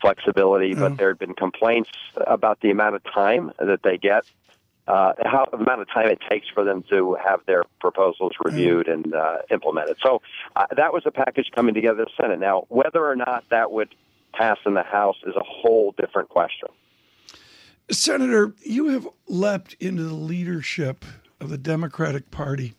flexibility, 0.00 0.74
mm. 0.74 0.78
but 0.78 0.96
there 0.96 1.08
had 1.08 1.18
been 1.18 1.34
complaints 1.34 1.90
about 2.26 2.60
the 2.60 2.70
amount 2.70 2.94
of 2.94 3.02
time 3.04 3.52
that 3.58 3.82
they 3.82 3.98
get 3.98 4.24
uh, 4.88 5.12
how 5.24 5.46
the 5.50 5.58
amount 5.58 5.82
of 5.82 5.88
time 5.88 6.08
it 6.08 6.18
takes 6.30 6.46
for 6.52 6.64
them 6.64 6.82
to 6.90 7.16
have 7.22 7.40
their 7.46 7.62
proposals 7.80 8.32
mm. 8.32 8.50
reviewed 8.50 8.88
and 8.88 9.14
uh, 9.14 9.38
implemented. 9.50 9.96
So 10.04 10.22
uh, 10.56 10.66
that 10.76 10.92
was 10.92 11.02
a 11.04 11.10
package 11.10 11.50
coming 11.54 11.74
together 11.74 12.00
in 12.00 12.06
the 12.06 12.22
Senate. 12.22 12.40
Now, 12.40 12.64
whether 12.68 13.04
or 13.04 13.14
not 13.14 13.44
that 13.50 13.70
would 13.70 13.94
pass 14.32 14.56
in 14.66 14.74
the 14.74 14.82
House 14.82 15.16
is 15.26 15.34
a 15.36 15.44
whole 15.44 15.94
different 15.98 16.30
question. 16.30 16.68
Senator, 17.90 18.54
you 18.62 18.88
have 18.88 19.08
leapt 19.28 19.74
into 19.80 20.02
the 20.02 20.14
leadership 20.14 21.04
of 21.40 21.50
the 21.50 21.58
Democratic 21.58 22.30
Party 22.30 22.74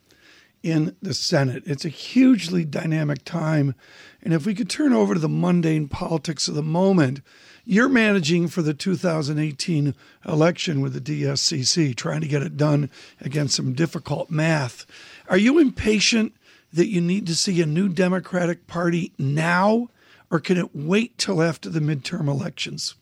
in 0.61 0.95
the 1.01 1.13
Senate. 1.13 1.63
It's 1.65 1.85
a 1.85 1.89
hugely 1.89 2.65
dynamic 2.65 3.23
time. 3.23 3.75
And 4.21 4.33
if 4.33 4.45
we 4.45 4.53
could 4.53 4.69
turn 4.69 4.93
over 4.93 5.13
to 5.13 5.19
the 5.19 5.29
mundane 5.29 5.87
politics 5.87 6.47
of 6.47 6.55
the 6.55 6.63
moment, 6.63 7.21
you're 7.69 7.87
managing 7.87 8.47
for 8.47 8.63
the 8.63 8.73
2018 8.73 9.93
election 10.27 10.81
with 10.81 10.93
the 10.93 10.99
DSCC, 10.99 11.95
trying 11.95 12.21
to 12.21 12.27
get 12.27 12.41
it 12.41 12.57
done 12.57 12.89
against 13.21 13.55
some 13.55 13.73
difficult 13.73 14.31
math. 14.31 14.87
Are 15.29 15.37
you 15.37 15.59
impatient 15.59 16.33
that 16.73 16.87
you 16.87 16.99
need 16.99 17.27
to 17.27 17.35
see 17.35 17.61
a 17.61 17.67
new 17.67 17.87
Democratic 17.87 18.65
Party 18.65 19.13
now, 19.19 19.89
or 20.31 20.39
can 20.39 20.57
it 20.57 20.75
wait 20.75 21.15
till 21.19 21.43
after 21.43 21.69
the 21.69 21.79
midterm 21.79 22.27
elections? 22.27 22.95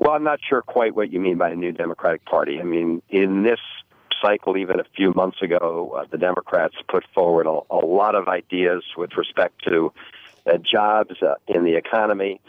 Well, 0.00 0.10
I'm 0.10 0.24
not 0.24 0.40
sure 0.48 0.60
quite 0.60 0.96
what 0.96 1.12
you 1.12 1.20
mean 1.20 1.38
by 1.38 1.50
a 1.50 1.56
new 1.56 1.70
Democratic 1.70 2.24
Party. 2.24 2.58
I 2.58 2.64
mean, 2.64 3.02
in 3.08 3.44
this 3.44 3.60
cycle, 4.20 4.56
even 4.56 4.80
a 4.80 4.84
few 4.96 5.12
months 5.14 5.42
ago, 5.42 5.92
uh, 5.96 6.06
the 6.10 6.18
Democrats 6.18 6.74
put 6.88 7.04
forward 7.14 7.46
a, 7.46 7.60
a, 7.72 7.86
lot 7.86 8.16
of 8.16 8.26
ideas 8.26 8.82
with 8.96 9.16
respect 9.16 9.62
to 9.64 9.92
uh, 10.46 10.58
jobs 10.58 11.22
uh, 11.22 11.34
in 11.46 11.64
the 11.64 11.76
economy, 11.76 12.40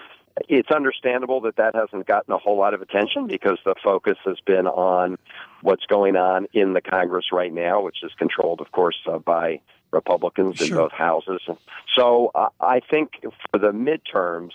it's 0.48 0.72
understandable 0.72 1.42
that 1.42 1.56
that 1.58 1.76
hasn't 1.76 2.08
gotten 2.08 2.34
a 2.34 2.38
whole 2.38 2.58
lot 2.58 2.74
of 2.74 2.82
attention 2.82 3.28
because 3.28 3.58
the 3.66 3.76
focus 3.84 4.18
has 4.26 4.40
been 4.46 4.68
on 4.68 5.18
what's 5.62 5.86
going 5.86 6.16
on 6.16 6.48
in 6.54 6.74
the 6.74 6.82
Congress 6.82 7.26
right 7.32 7.54
now, 7.54 7.82
which 7.82 8.04
is 8.04 8.12
controlled, 8.18 8.62
of 8.62 8.72
course, 8.72 8.98
uh, 9.08 9.20
by 9.20 9.60
Republicans 9.92 10.58
sure. 10.58 10.68
in 10.68 10.74
both 10.74 10.92
houses. 10.92 11.42
So 11.96 12.32
uh, 12.34 12.50
I 12.60 12.80
think 12.80 13.20
for 13.52 13.60
the 13.60 13.72
midterms, 13.72 14.52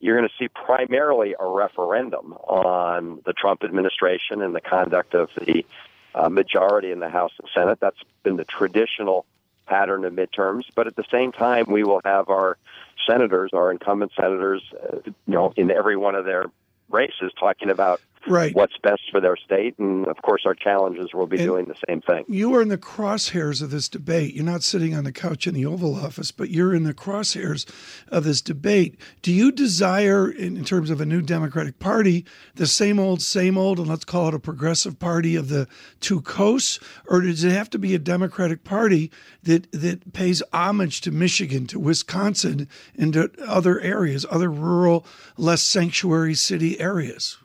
you're 0.00 0.16
going 0.16 0.28
to 0.28 0.34
see 0.38 0.48
primarily 0.48 1.34
a 1.38 1.46
referendum 1.46 2.32
on 2.34 3.20
the 3.26 3.32
Trump 3.32 3.64
administration 3.64 4.42
and 4.42 4.54
the 4.54 4.60
conduct 4.60 5.14
of 5.14 5.30
the 5.36 5.66
uh, 6.14 6.28
majority 6.28 6.92
in 6.92 7.00
the 7.00 7.08
House 7.08 7.32
and 7.40 7.48
Senate. 7.52 7.78
That's 7.80 7.98
been 8.22 8.36
the 8.36 8.44
traditional 8.44 9.26
pattern 9.66 10.04
of 10.04 10.12
midterms. 10.12 10.64
But 10.74 10.86
at 10.86 10.96
the 10.96 11.04
same 11.10 11.32
time, 11.32 11.66
we 11.68 11.82
will 11.82 12.00
have 12.04 12.28
our 12.28 12.56
senators, 13.06 13.50
our 13.52 13.70
incumbent 13.70 14.12
senators, 14.14 14.62
uh, 14.82 14.98
you 15.04 15.12
know, 15.26 15.52
in 15.56 15.70
every 15.70 15.96
one 15.96 16.14
of 16.14 16.24
their 16.24 16.46
races, 16.88 17.32
talking 17.38 17.70
about 17.70 18.00
right. 18.30 18.54
what's 18.54 18.76
best 18.82 19.02
for 19.10 19.20
their 19.20 19.36
state. 19.36 19.78
And 19.78 20.06
of 20.06 20.16
course, 20.22 20.42
our 20.44 20.54
challengers 20.54 21.10
will 21.14 21.26
be 21.26 21.38
And 21.38 21.46
doing 21.46 21.64
the 21.66 21.76
same 21.88 22.00
thing. 22.00 22.24
You 22.28 22.54
are 22.54 22.62
in 22.62 22.68
the 22.68 22.78
crosshairs 22.78 23.62
of 23.62 23.70
this 23.70 23.88
debate. 23.88 24.34
You're 24.34 24.44
not 24.44 24.62
sitting 24.62 24.94
on 24.94 25.04
the 25.04 25.12
couch 25.12 25.46
in 25.46 25.54
the 25.54 25.66
Oval 25.66 25.96
Office, 25.96 26.30
but 26.30 26.50
you're 26.50 26.74
in 26.74 26.84
the 26.84 26.94
crosshairs 26.94 27.68
of 28.08 28.24
this 28.24 28.40
debate. 28.40 28.98
Do 29.22 29.32
you 29.32 29.52
desire, 29.52 30.30
in, 30.30 30.56
in 30.56 30.64
terms 30.64 30.90
of 30.90 31.00
a 31.00 31.06
new 31.06 31.22
Democratic 31.22 31.78
Party, 31.78 32.24
the 32.54 32.66
same 32.66 32.98
old, 32.98 33.22
same 33.22 33.56
old, 33.56 33.78
and 33.78 33.88
let's 33.88 34.04
call 34.04 34.28
it 34.28 34.34
a 34.34 34.38
progressive 34.38 34.98
party 34.98 35.36
of 35.36 35.48
the 35.48 35.66
two 36.00 36.20
coasts, 36.20 36.78
or 37.06 37.20
does 37.20 37.44
it 37.44 37.52
have 37.52 37.70
to 37.70 37.78
be 37.78 37.94
a 37.94 37.98
Democratic 37.98 38.64
Party 38.64 39.10
that 39.42 39.70
that 39.72 40.12
pays 40.12 40.42
homage 40.52 41.00
to 41.02 41.10
Michigan, 41.10 41.66
to 41.66 41.78
Wisconsin, 41.78 42.68
and 42.96 43.12
to 43.12 43.30
other 43.46 43.80
areas, 43.80 44.26
other 44.30 44.50
rural, 44.50 45.06
less 45.36 45.62
sanctuary 45.62 46.34
city 46.34 46.78
areas? 46.80 47.38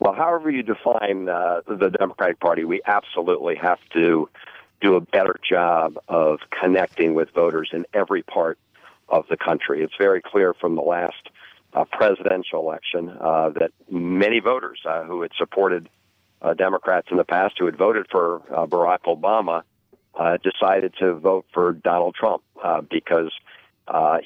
Well, 0.00 0.12
however 0.12 0.50
you 0.50 0.62
define 0.62 1.28
uh, 1.28 1.62
the 1.66 1.90
Democratic 1.90 2.38
Party, 2.38 2.64
we 2.64 2.80
absolutely 2.86 3.56
have 3.56 3.80
to 3.94 4.28
do 4.80 4.94
a 4.94 5.00
better 5.00 5.36
job 5.48 5.98
of 6.08 6.38
connecting 6.50 7.14
with 7.14 7.30
voters 7.30 7.70
in 7.72 7.84
every 7.92 8.22
part 8.22 8.58
of 9.08 9.26
the 9.28 9.36
country. 9.36 9.82
It's 9.82 9.96
very 9.98 10.20
clear 10.20 10.54
from 10.54 10.76
the 10.76 10.82
last 10.82 11.30
uh, 11.72 11.84
presidential 11.84 12.60
election 12.60 13.10
uh, 13.20 13.50
that 13.50 13.72
many 13.90 14.40
voters 14.40 14.80
uh, 14.84 15.04
who 15.04 15.22
had 15.22 15.32
supported 15.36 15.88
uh, 16.40 16.54
Democrats 16.54 17.08
in 17.10 17.16
the 17.16 17.24
past, 17.24 17.56
who 17.58 17.66
had 17.66 17.76
voted 17.76 18.06
for 18.10 18.42
uh, 18.54 18.66
Barack 18.66 19.00
Obama, 19.06 19.62
uh, 20.14 20.36
decided 20.38 20.94
to 20.98 21.14
vote 21.14 21.46
for 21.52 21.72
Donald 21.72 22.14
Trump 22.14 22.42
because 22.90 23.32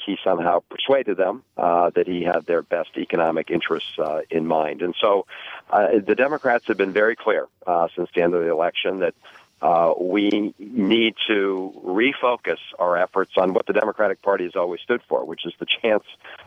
he 0.06 0.16
somehow 0.24 0.60
persuaded 0.70 1.16
them 1.16 1.42
that 1.56 2.04
he 2.06 2.22
had 2.22 2.46
their 2.46 2.62
best 2.62 2.90
economic 2.96 3.50
interests 3.50 3.98
in 4.30 4.46
mind. 4.46 4.82
And 4.82 4.94
so 5.00 5.26
uh, 5.70 5.88
the 6.06 6.14
Democrats 6.14 6.66
have 6.66 6.76
been 6.76 6.92
very 6.92 7.16
clear 7.16 7.46
uh, 7.66 7.88
since 7.96 8.08
the 8.14 8.22
end 8.22 8.34
of 8.34 8.42
the 8.42 8.50
election 8.50 9.00
that 9.00 9.14
uh, 9.60 9.94
we 9.98 10.54
need 10.58 11.14
to 11.28 11.72
refocus 11.84 12.58
our 12.78 12.96
efforts 12.96 13.32
on 13.36 13.54
what 13.54 13.66
the 13.66 13.72
Democratic 13.72 14.20
Party 14.22 14.44
has 14.44 14.56
always 14.56 14.80
stood 14.80 15.00
for, 15.08 15.24
which 15.24 15.46
is 15.46 15.52
the 15.60 15.66
chance 15.82 16.04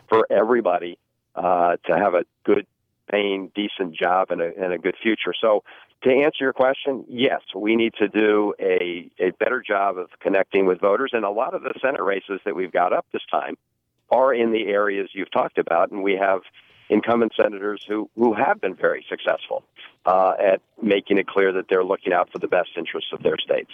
for 0.08 0.26
everybody 0.30 0.98
to 1.34 1.78
have 1.88 2.14
a 2.14 2.24
good 2.44 2.66
paying, 3.10 3.50
decent 3.54 3.94
job 3.94 4.30
and 4.30 4.40
a, 4.40 4.52
and 4.62 4.72
a 4.72 4.78
good 4.78 4.96
future. 5.02 5.32
So, 5.40 5.62
to 6.02 6.10
answer 6.10 6.44
your 6.44 6.52
question, 6.52 7.04
yes, 7.08 7.40
we 7.54 7.74
need 7.74 7.94
to 7.94 8.08
do 8.08 8.54
a, 8.60 9.10
a 9.18 9.30
better 9.30 9.62
job 9.66 9.96
of 9.96 10.08
connecting 10.20 10.66
with 10.66 10.78
voters. 10.78 11.10
And 11.14 11.24
a 11.24 11.30
lot 11.30 11.54
of 11.54 11.62
the 11.62 11.72
Senate 11.80 12.02
races 12.02 12.40
that 12.44 12.54
we've 12.54 12.70
got 12.70 12.92
up 12.92 13.06
this 13.12 13.22
time 13.30 13.56
are 14.10 14.32
in 14.32 14.52
the 14.52 14.66
areas 14.66 15.08
you've 15.12 15.30
talked 15.30 15.58
about. 15.58 15.90
And 15.90 16.02
we 16.02 16.14
have 16.14 16.42
incumbent 16.88 17.32
senators 17.36 17.84
who, 17.86 18.08
who 18.16 18.34
have 18.34 18.60
been 18.60 18.74
very 18.74 19.04
successful 19.08 19.62
uh, 20.04 20.34
at 20.38 20.60
making 20.80 21.18
it 21.18 21.26
clear 21.26 21.52
that 21.52 21.66
they're 21.68 21.84
looking 21.84 22.12
out 22.12 22.30
for 22.30 22.38
the 22.38 22.48
best 22.48 22.70
interests 22.76 23.10
of 23.12 23.22
their 23.22 23.36
states. 23.38 23.70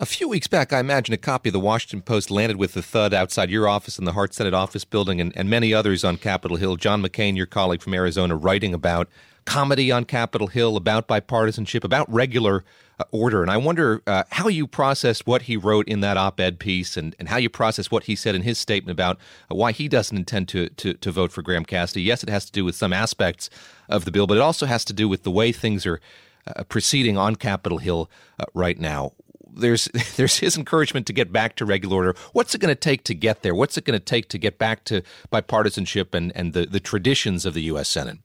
A 0.00 0.06
few 0.06 0.28
weeks 0.28 0.46
back, 0.46 0.72
I 0.72 0.78
imagine 0.78 1.12
a 1.12 1.18
copy 1.18 1.48
of 1.48 1.52
the 1.52 1.60
Washington 1.60 2.02
Post 2.02 2.30
landed 2.30 2.56
with 2.56 2.76
a 2.76 2.82
thud 2.82 3.12
outside 3.12 3.50
your 3.50 3.66
office 3.66 3.98
in 3.98 4.04
the 4.04 4.12
Hart 4.12 4.32
Senate 4.32 4.54
office 4.54 4.84
building 4.84 5.20
and, 5.20 5.36
and 5.36 5.50
many 5.50 5.74
others 5.74 6.04
on 6.04 6.18
Capitol 6.18 6.56
Hill. 6.56 6.76
John 6.76 7.02
McCain, 7.02 7.36
your 7.36 7.46
colleague 7.46 7.82
from 7.82 7.94
Arizona, 7.94 8.36
writing 8.36 8.74
about 8.74 9.08
comedy 9.44 9.90
on 9.90 10.04
Capitol 10.04 10.48
Hill, 10.48 10.76
about 10.76 11.08
bipartisanship, 11.08 11.84
about 11.84 12.12
regular 12.12 12.64
uh, 12.98 13.04
order. 13.10 13.42
And 13.42 13.50
I 13.50 13.56
wonder 13.56 14.02
uh, 14.06 14.24
how 14.30 14.48
you 14.48 14.66
processed 14.66 15.26
what 15.26 15.42
he 15.42 15.56
wrote 15.56 15.88
in 15.88 16.00
that 16.00 16.16
op 16.16 16.40
ed 16.40 16.58
piece 16.58 16.96
and, 16.96 17.14
and 17.18 17.28
how 17.28 17.36
you 17.36 17.48
processed 17.48 17.92
what 17.92 18.04
he 18.04 18.16
said 18.16 18.34
in 18.34 18.42
his 18.42 18.58
statement 18.58 18.92
about 18.92 19.18
uh, 19.50 19.54
why 19.54 19.72
he 19.72 19.88
doesn't 19.88 20.16
intend 20.16 20.48
to, 20.48 20.68
to, 20.70 20.94
to 20.94 21.10
vote 21.10 21.32
for 21.32 21.42
Graham 21.42 21.64
Cassidy. 21.64 22.02
Yes, 22.02 22.22
it 22.22 22.28
has 22.28 22.44
to 22.46 22.52
do 22.52 22.64
with 22.64 22.74
some 22.74 22.92
aspects 22.92 23.50
of 23.88 24.04
the 24.04 24.10
bill, 24.10 24.26
but 24.26 24.36
it 24.36 24.40
also 24.40 24.66
has 24.66 24.84
to 24.86 24.92
do 24.92 25.08
with 25.08 25.22
the 25.22 25.30
way 25.30 25.52
things 25.52 25.86
are 25.86 26.00
uh, 26.46 26.64
proceeding 26.64 27.16
on 27.16 27.36
Capitol 27.36 27.78
Hill 27.78 28.10
uh, 28.38 28.44
right 28.54 28.78
now 28.78 29.12
there's 29.58 29.86
there's 30.16 30.38
his 30.38 30.56
encouragement 30.56 31.06
to 31.06 31.12
get 31.12 31.32
back 31.32 31.56
to 31.56 31.64
regular 31.64 31.96
order. 31.96 32.14
What's 32.32 32.54
it 32.54 32.60
going 32.60 32.74
to 32.74 32.80
take 32.80 33.04
to 33.04 33.14
get 33.14 33.42
there? 33.42 33.54
What's 33.54 33.76
it 33.76 33.84
going 33.84 33.98
to 33.98 34.04
take 34.04 34.28
to 34.28 34.38
get 34.38 34.58
back 34.58 34.84
to 34.84 35.02
bipartisanship 35.32 36.14
and, 36.14 36.32
and 36.34 36.52
the, 36.52 36.66
the 36.66 36.80
traditions 36.80 37.44
of 37.44 37.54
the 37.54 37.62
U.S. 37.62 37.88
Senate? 37.88 38.18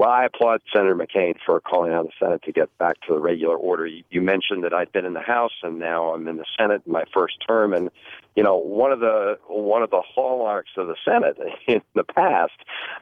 Well, 0.00 0.08
I 0.08 0.24
applaud 0.24 0.62
Senator 0.72 0.96
McCain 0.96 1.34
for 1.44 1.60
calling 1.60 1.92
on 1.92 2.06
the 2.06 2.12
Senate 2.18 2.42
to 2.44 2.52
get 2.52 2.70
back 2.78 2.98
to 3.02 3.12
the 3.12 3.20
regular 3.20 3.54
order. 3.54 3.86
You, 3.86 4.22
mentioned 4.22 4.64
that 4.64 4.72
I'd 4.72 4.90
been 4.92 5.04
in 5.04 5.12
the 5.12 5.20
House 5.20 5.52
and 5.62 5.78
now 5.78 6.14
I'm 6.14 6.26
in 6.26 6.38
the 6.38 6.46
Senate 6.58 6.80
in 6.86 6.92
my 6.92 7.04
first 7.12 7.34
term, 7.46 7.74
and 7.74 7.90
you 8.34 8.42
know 8.42 8.56
one 8.56 8.92
of 8.92 9.00
the 9.00 9.38
one 9.46 9.82
of 9.82 9.90
the 9.90 10.00
hallmarks 10.00 10.70
of 10.78 10.86
the 10.86 10.96
Senate 11.04 11.36
in 11.66 11.82
the 11.92 12.04
past 12.04 12.54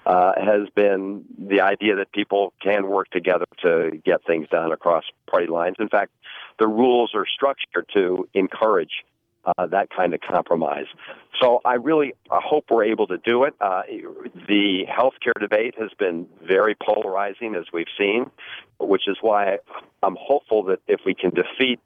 uh, 0.06 0.32
has 0.44 0.68
been 0.74 1.24
the 1.38 1.60
idea 1.60 1.94
that 1.94 2.10
people 2.10 2.52
can 2.60 2.88
work 2.88 3.08
together 3.10 3.46
to 3.62 4.02
get 4.04 4.24
things 4.26 4.48
done 4.48 4.72
across 4.72 5.04
party 5.30 5.46
lines. 5.46 5.76
In 5.78 5.88
fact, 5.88 6.10
the 6.58 6.66
rules 6.66 7.12
are 7.14 7.26
structured 7.32 7.88
to 7.94 8.28
encourage 8.34 9.04
uh, 9.56 9.66
that 9.66 9.88
kind 9.90 10.14
of 10.14 10.20
compromise. 10.20 10.86
So 11.40 11.60
I 11.64 11.74
really 11.74 12.14
I 12.30 12.40
hope 12.42 12.66
we're 12.70 12.84
able 12.84 13.06
to 13.08 13.18
do 13.18 13.44
it. 13.44 13.54
Uh, 13.60 13.82
the 14.48 14.84
healthcare 14.86 15.38
debate 15.40 15.74
has 15.78 15.90
been 15.98 16.26
very 16.46 16.74
polarizing, 16.74 17.54
as 17.54 17.64
we've 17.72 17.86
seen, 17.96 18.30
which 18.78 19.08
is 19.08 19.16
why 19.20 19.58
I'm 20.02 20.16
hopeful 20.20 20.64
that 20.64 20.80
if 20.86 21.00
we 21.06 21.14
can 21.14 21.30
defeat 21.30 21.80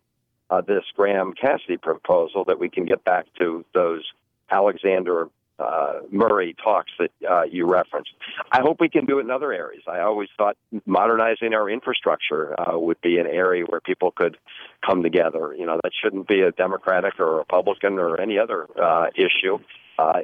uh, 0.51 0.61
this 0.61 0.85
Graham 0.97 1.33
Cassidy 1.33 1.77
proposal, 1.77 2.45
that 2.47 2.59
we 2.59 2.69
can 2.69 2.85
get 2.85 3.05
back 3.05 3.27
to 3.39 3.65
those 3.75 4.03
Alexander 4.51 5.29
uh, 5.59 6.01
Murray 6.11 6.55
talks 6.63 6.91
that 6.99 7.11
uh, 7.29 7.43
you 7.43 7.67
referenced. 7.67 8.11
I 8.51 8.61
hope 8.61 8.81
we 8.81 8.89
can 8.89 9.05
do 9.05 9.19
it 9.19 9.23
in 9.23 9.31
other 9.31 9.53
areas. 9.53 9.83
I 9.87 10.01
always 10.01 10.29
thought 10.37 10.57
modernizing 10.87 11.55
our 11.55 11.69
infrastructure 11.69 12.59
uh, 12.59 12.79
would 12.79 13.01
be 13.01 13.19
an 13.19 13.27
area 13.27 13.65
where 13.65 13.81
people 13.81 14.11
could 14.13 14.37
come 14.85 15.03
together. 15.03 15.55
You 15.57 15.67
know, 15.67 15.79
that 15.83 15.93
shouldn't 16.03 16.27
be 16.27 16.41
a 16.41 16.53
Democratic 16.53 17.21
or 17.21 17.35
a 17.35 17.37
Republican 17.37 17.99
or 17.99 18.21
any 18.21 18.39
other 18.39 18.67
uh, 18.81 19.07
issue. 19.15 19.59
Uh, 19.99 20.23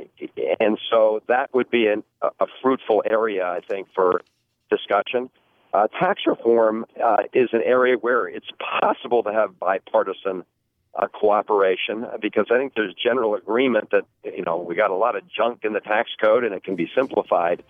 and 0.60 0.78
so 0.90 1.20
that 1.28 1.54
would 1.54 1.70
be 1.70 1.86
an, 1.86 2.02
a 2.22 2.46
fruitful 2.62 3.02
area, 3.08 3.46
I 3.46 3.60
think, 3.60 3.88
for 3.94 4.22
discussion. 4.70 5.30
Uh, 5.72 5.86
tax 6.00 6.22
reform 6.26 6.86
uh, 7.02 7.24
is 7.34 7.50
an 7.52 7.62
area 7.64 7.96
where 7.96 8.26
it's 8.26 8.48
possible 8.80 9.22
to 9.22 9.32
have 9.32 9.58
bipartisan 9.58 10.44
uh, 10.98 11.06
cooperation 11.08 12.06
because 12.20 12.46
I 12.50 12.58
think 12.58 12.74
there's 12.74 12.94
general 12.94 13.34
agreement 13.34 13.90
that 13.90 14.04
you 14.24 14.42
know 14.42 14.58
we 14.58 14.74
got 14.74 14.90
a 14.90 14.96
lot 14.96 15.16
of 15.16 15.22
junk 15.28 15.60
in 15.64 15.72
the 15.72 15.80
tax 15.80 16.10
code 16.20 16.44
and 16.44 16.54
it 16.54 16.64
can 16.64 16.76
be 16.76 16.90
simplified. 16.94 17.62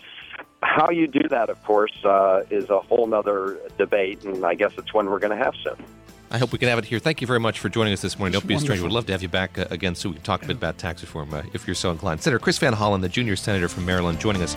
How 0.63 0.91
you 0.91 1.07
do 1.07 1.29
that, 1.29 1.51
of 1.51 1.63
course, 1.65 1.93
uh, 2.05 2.43
is 2.51 2.69
a 2.69 2.81
whole 2.81 3.13
other 3.15 3.59
debate, 3.77 4.25
and 4.25 4.45
I 4.45 4.55
guess 4.55 4.73
it's 4.77 4.93
one 4.93 5.09
we're 5.09 5.21
going 5.21 5.37
to 5.37 5.45
have 5.45 5.55
soon. 5.63 5.85
I 6.31 6.39
hope 6.39 6.53
we 6.53 6.59
can 6.59 6.69
have 6.69 6.79
it 6.79 6.85
here. 6.85 6.99
Thank 6.99 7.21
you 7.21 7.27
very 7.27 7.41
much 7.41 7.59
for 7.59 7.69
joining 7.69 7.93
us 7.93 8.03
this 8.03 8.19
morning. 8.19 8.33
Don't 8.33 8.47
be 8.47 8.55
a 8.55 8.59
stranger. 8.59 8.83
We'd 8.83 8.93
love 8.93 9.07
to 9.07 9.13
have 9.13 9.23
you 9.23 9.29
back 9.29 9.59
uh, 9.59 9.67
again 9.71 9.95
so 9.95 10.11
we 10.11 10.17
can 10.17 10.25
talk 10.25 10.43
a 10.43 10.47
bit 10.47 10.57
about 10.57 10.77
tax 10.77 11.03
reform 11.03 11.33
uh, 11.33 11.43
if 11.53 11.67
you're 11.67 11.75
so 11.75 11.91
inclined. 11.91 12.23
Senator 12.23 12.39
Chris 12.39 12.59
Van 12.59 12.75
Hollen, 12.75 13.01
the 13.01 13.09
junior 13.09 13.37
senator 13.37 13.69
from 13.69 13.87
Maryland, 13.87 14.21
joining 14.21 14.43
us. 14.43 14.57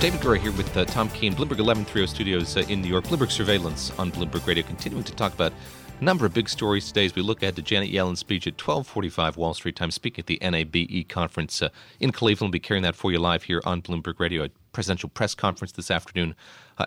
David 0.00 0.20
Gura 0.20 0.38
here 0.38 0.52
with 0.52 0.74
uh, 0.78 0.86
Tom 0.86 1.10
Keene, 1.10 1.34
Bloomberg 1.34 1.60
1130 1.60 2.06
studios 2.06 2.56
uh, 2.56 2.60
in 2.70 2.80
New 2.80 2.88
York. 2.88 3.04
Bloomberg 3.04 3.30
Surveillance 3.30 3.92
on 3.98 4.10
Bloomberg 4.10 4.46
Radio, 4.46 4.64
continuing 4.64 5.04
to 5.04 5.12
talk 5.12 5.34
about 5.34 5.52
a 6.00 6.02
number 6.02 6.24
of 6.24 6.32
big 6.32 6.48
stories 6.48 6.88
today 6.88 7.04
as 7.04 7.14
we 7.14 7.20
look 7.20 7.42
ahead 7.42 7.54
to 7.56 7.60
Janet 7.60 7.90
Yellen's 7.90 8.18
speech 8.18 8.46
at 8.46 8.54
1245 8.54 9.36
Wall 9.36 9.52
Street 9.52 9.76
time, 9.76 9.90
speaking 9.90 10.22
at 10.22 10.26
the 10.26 10.38
NABE 10.40 11.06
conference 11.10 11.60
uh, 11.60 11.68
in 12.00 12.12
Cleveland. 12.12 12.48
We'll 12.48 12.52
be 12.52 12.60
carrying 12.60 12.82
that 12.84 12.96
for 12.96 13.12
you 13.12 13.18
live 13.18 13.42
here 13.42 13.60
on 13.66 13.82
Bloomberg 13.82 14.18
Radio, 14.18 14.44
a 14.44 14.48
presidential 14.72 15.10
press 15.10 15.34
conference 15.34 15.72
this 15.72 15.90
afternoon 15.90 16.34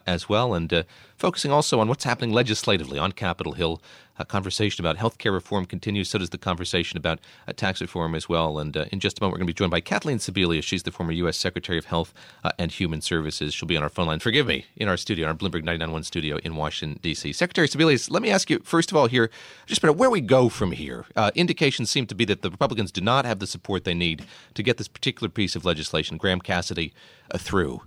as 0.08 0.28
well, 0.28 0.54
and 0.54 0.74
uh, 0.74 0.84
focusing 1.16 1.52
also 1.52 1.80
on 1.80 1.88
what's 1.88 2.04
happening 2.04 2.34
legislatively 2.34 2.98
on 3.00 3.12
Capitol 3.12 3.54
Hill 3.54 3.82
uh, 4.18 4.24
conversation 4.24 4.84
about 4.84 4.98
health 4.98 5.18
care 5.18 5.32
reform 5.32 5.66
continues. 5.66 6.10
So 6.10 6.20
does 6.20 6.30
the 6.30 6.38
conversation 6.38 6.98
about 6.98 7.20
uh, 7.48 7.54
tax 7.54 7.82
reform 7.82 8.16
as 8.16 8.30
well. 8.30 8.60
And 8.60 8.76
uh, 8.76 8.86
in 8.92 9.00
just 9.00 9.20
a 9.20 9.24
moment, 9.24 9.34
we're 9.34 9.40
going 9.40 9.48
to 9.48 9.54
be 9.54 9.58
joined 9.58 9.72
by 9.72 9.82
Kathleen 9.82 10.18
Sebelius. 10.18 10.64
She's 10.64 10.84
the 10.84 10.92
former 10.92 11.12
U.S. 11.14 11.38
Secretary 11.38 11.78
of 11.78 11.86
Health 11.86 12.14
uh, 12.44 12.52
and 12.60 12.72
Human 12.72 13.02
Services. 13.02 13.54
She'll 13.54 13.68
be 13.68 13.78
on 13.78 13.84
our 13.84 13.90
phone 13.90 14.08
line. 14.08 14.20
Forgive 14.20 14.48
me, 14.48 14.66
in 14.76 14.88
our 14.88 14.98
studio, 14.98 15.28
our 15.28 15.34
Bloomberg 15.34 15.64
991 15.64 16.04
studio 16.04 16.38
in 16.44 16.56
Washington, 16.56 17.00
D.C. 17.02 17.34
Secretary 17.34 17.68
Sebelius, 17.68 18.12
let 18.12 18.22
me 18.22 18.30
ask 18.30 18.50
you, 18.50 18.60
first 18.60 18.92
of 18.92 18.98
all, 18.98 19.08
here, 19.08 19.30
just 19.66 19.84
about 19.84 19.98
where 19.98 20.10
we 20.10 20.22
go 20.22 20.50
from 20.50 20.72
here. 20.72 21.06
Uh, 21.16 21.32
indications 21.36 21.90
seem 21.90 22.06
to 22.06 22.16
be 22.16 22.26
that 22.26 22.42
the 22.42 22.52
Republicans 22.52 22.92
do 22.92 23.02
not 23.02 23.26
have 23.26 23.40
the 23.40 23.48
support 23.48 23.84
they 23.84 23.94
need 23.94 24.26
to 24.54 24.64
get 24.64 24.78
this 24.78 24.88
particular 24.88 25.30
piece 25.30 25.56
of 25.56 25.66
legislation, 25.66 26.18
Graham 26.18 26.40
Cassidy, 26.40 26.94
uh, 27.32 27.38
through. 27.38 27.82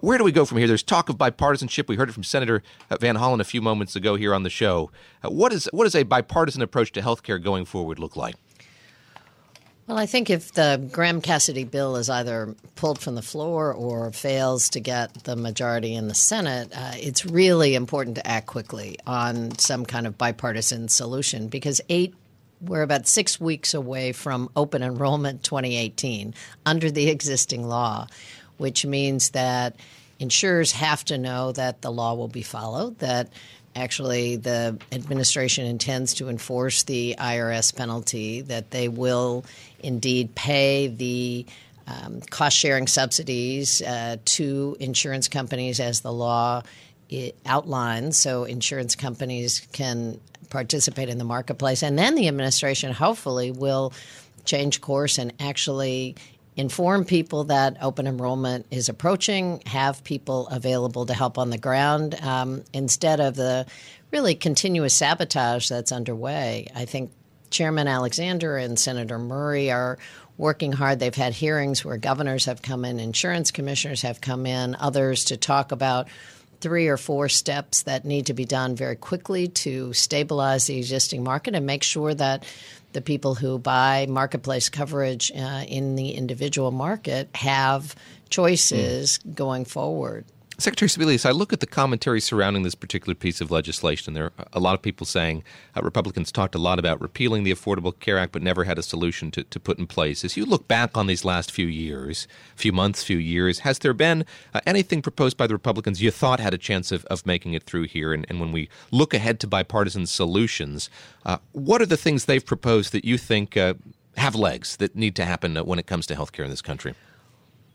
Where 0.00 0.18
do 0.18 0.24
we 0.24 0.32
go 0.32 0.44
from 0.44 0.58
here? 0.58 0.66
There's 0.66 0.82
talk 0.82 1.08
of 1.08 1.16
bipartisanship. 1.16 1.88
We 1.88 1.96
heard 1.96 2.08
it 2.08 2.12
from 2.12 2.24
Senator 2.24 2.62
uh, 2.90 2.96
Van 2.98 3.16
Hollen 3.16 3.40
a 3.40 3.44
few 3.44 3.62
moments 3.62 3.96
ago 3.96 4.16
here 4.16 4.34
on 4.34 4.42
the 4.42 4.50
show. 4.50 4.90
Uh, 5.22 5.30
what 5.30 5.52
is 5.52 5.94
a 5.94 6.02
bipartisan 6.02 6.62
approach 6.62 6.92
to 6.92 7.02
health 7.02 7.22
care 7.22 7.38
going 7.38 7.64
forward 7.64 7.98
look 7.98 8.16
like? 8.16 8.34
Well, 9.88 9.96
I 9.96 10.04
think 10.04 10.28
if 10.28 10.52
the 10.52 10.86
Graham 10.92 11.22
Cassidy 11.22 11.64
bill 11.64 11.96
is 11.96 12.10
either 12.10 12.54
pulled 12.76 12.98
from 12.98 13.14
the 13.14 13.22
floor 13.22 13.72
or 13.72 14.12
fails 14.12 14.68
to 14.70 14.80
get 14.80 15.24
the 15.24 15.34
majority 15.34 15.94
in 15.94 16.08
the 16.08 16.14
Senate, 16.14 16.70
uh, 16.76 16.92
it's 16.96 17.24
really 17.24 17.74
important 17.74 18.16
to 18.16 18.26
act 18.26 18.48
quickly 18.48 18.98
on 19.06 19.56
some 19.56 19.86
kind 19.86 20.06
of 20.06 20.18
bipartisan 20.18 20.88
solution 20.88 21.48
because 21.48 21.80
eight 21.88 22.14
we're 22.60 22.82
about 22.82 23.06
six 23.06 23.40
weeks 23.40 23.72
away 23.72 24.12
from 24.12 24.50
open 24.56 24.82
enrollment 24.82 25.42
2018 25.42 26.34
under 26.66 26.90
the 26.90 27.08
existing 27.08 27.66
law, 27.66 28.06
which 28.58 28.84
means 28.84 29.30
that 29.30 29.76
insurers 30.18 30.72
have 30.72 31.04
to 31.06 31.18
know 31.18 31.52
that 31.52 31.82
the 31.82 31.90
law 31.90 32.14
will 32.14 32.28
be 32.28 32.42
followed, 32.42 32.98
that 32.98 33.28
actually 33.74 34.36
the 34.36 34.78
administration 34.92 35.64
intends 35.64 36.14
to 36.14 36.28
enforce 36.28 36.82
the 36.82 37.14
IRS 37.18 37.74
penalty, 37.74 38.42
that 38.42 38.70
they 38.70 38.88
will 38.88 39.44
indeed 39.80 40.34
pay 40.34 40.88
the 40.88 41.46
um, 41.86 42.20
cost 42.20 42.56
sharing 42.56 42.86
subsidies 42.86 43.80
uh, 43.80 44.16
to 44.24 44.76
insurance 44.78 45.28
companies 45.28 45.80
as 45.80 46.00
the 46.00 46.12
law 46.12 46.62
outlines, 47.46 48.18
so 48.18 48.44
insurance 48.44 48.94
companies 48.94 49.66
can 49.72 50.20
participate 50.50 51.08
in 51.08 51.18
the 51.18 51.24
marketplace. 51.24 51.82
And 51.82 51.98
then 51.98 52.14
the 52.14 52.28
administration 52.28 52.92
hopefully 52.92 53.50
will 53.50 53.92
change 54.44 54.80
course 54.80 55.18
and 55.18 55.32
actually 55.40 56.16
inform 56.58 57.04
people 57.04 57.44
that 57.44 57.76
open 57.80 58.08
enrollment 58.08 58.66
is 58.72 58.88
approaching, 58.88 59.62
have 59.64 60.02
people 60.02 60.48
available 60.48 61.06
to 61.06 61.14
help 61.14 61.38
on 61.38 61.50
the 61.50 61.56
ground 61.56 62.16
um, 62.20 62.64
instead 62.72 63.20
of 63.20 63.36
the 63.36 63.64
really 64.10 64.34
continuous 64.34 64.92
sabotage 64.92 65.68
that's 65.68 65.92
underway. 65.92 66.66
I 66.74 66.84
think 66.84 67.12
Chairman 67.50 67.86
Alexander 67.86 68.56
and 68.56 68.76
Senator 68.76 69.20
Murray 69.20 69.70
are 69.70 69.98
working 70.36 70.72
hard. 70.72 70.98
They've 70.98 71.14
had 71.14 71.32
hearings 71.32 71.84
where 71.84 71.96
governors 71.96 72.46
have 72.46 72.60
come 72.60 72.84
in, 72.84 72.98
insurance 72.98 73.52
commissioners 73.52 74.02
have 74.02 74.20
come 74.20 74.44
in, 74.44 74.74
others 74.74 75.26
to 75.26 75.36
talk 75.36 75.70
about 75.70 76.08
three 76.60 76.88
or 76.88 76.96
four 76.96 77.28
steps 77.28 77.82
that 77.82 78.04
need 78.04 78.26
to 78.26 78.34
be 78.34 78.44
done 78.44 78.74
very 78.74 78.96
quickly 78.96 79.46
to 79.46 79.92
stabilize 79.92 80.66
the 80.66 80.76
existing 80.76 81.22
market 81.22 81.54
and 81.54 81.64
make 81.64 81.84
sure 81.84 82.12
that 82.14 82.44
the 82.92 83.00
people 83.00 83.34
who 83.34 83.58
buy 83.58 84.06
marketplace 84.08 84.68
coverage 84.68 85.30
uh, 85.32 85.64
in 85.66 85.96
the 85.96 86.10
individual 86.12 86.70
market 86.70 87.28
have 87.34 87.94
choices 88.30 89.18
mm. 89.18 89.34
going 89.34 89.64
forward. 89.64 90.24
Secretary 90.60 90.88
Sebelius, 90.88 91.24
I 91.24 91.30
look 91.30 91.52
at 91.52 91.60
the 91.60 91.68
commentary 91.68 92.20
surrounding 92.20 92.64
this 92.64 92.74
particular 92.74 93.14
piece 93.14 93.40
of 93.40 93.52
legislation. 93.52 94.14
There 94.14 94.24
are 94.24 94.46
a 94.52 94.58
lot 94.58 94.74
of 94.74 94.82
people 94.82 95.06
saying 95.06 95.44
uh, 95.76 95.82
Republicans 95.82 96.32
talked 96.32 96.56
a 96.56 96.58
lot 96.58 96.80
about 96.80 97.00
repealing 97.00 97.44
the 97.44 97.52
Affordable 97.52 97.96
Care 97.96 98.18
Act, 98.18 98.32
but 98.32 98.42
never 98.42 98.64
had 98.64 98.76
a 98.76 98.82
solution 98.82 99.30
to, 99.30 99.44
to 99.44 99.60
put 99.60 99.78
in 99.78 99.86
place. 99.86 100.24
As 100.24 100.36
you 100.36 100.44
look 100.44 100.66
back 100.66 100.96
on 100.96 101.06
these 101.06 101.24
last 101.24 101.52
few 101.52 101.68
years, 101.68 102.26
few 102.56 102.72
months, 102.72 103.04
few 103.04 103.18
years, 103.18 103.60
has 103.60 103.78
there 103.78 103.94
been 103.94 104.24
uh, 104.52 104.60
anything 104.66 105.00
proposed 105.00 105.36
by 105.36 105.46
the 105.46 105.54
Republicans 105.54 106.02
you 106.02 106.10
thought 106.10 106.40
had 106.40 106.54
a 106.54 106.58
chance 106.58 106.90
of, 106.90 107.04
of 107.04 107.24
making 107.24 107.54
it 107.54 107.62
through 107.62 107.84
here? 107.84 108.12
And, 108.12 108.26
and 108.28 108.40
when 108.40 108.50
we 108.50 108.68
look 108.90 109.14
ahead 109.14 109.38
to 109.38 109.46
bipartisan 109.46 110.06
solutions, 110.06 110.90
uh, 111.24 111.38
what 111.52 111.80
are 111.80 111.86
the 111.86 111.96
things 111.96 112.24
they've 112.24 112.44
proposed 112.44 112.90
that 112.90 113.04
you 113.04 113.16
think 113.16 113.56
uh, 113.56 113.74
have 114.16 114.34
legs 114.34 114.76
that 114.78 114.96
need 114.96 115.14
to 115.14 115.24
happen 115.24 115.54
when 115.54 115.78
it 115.78 115.86
comes 115.86 116.04
to 116.06 116.16
health 116.16 116.32
care 116.32 116.44
in 116.44 116.50
this 116.50 116.62
country? 116.62 116.94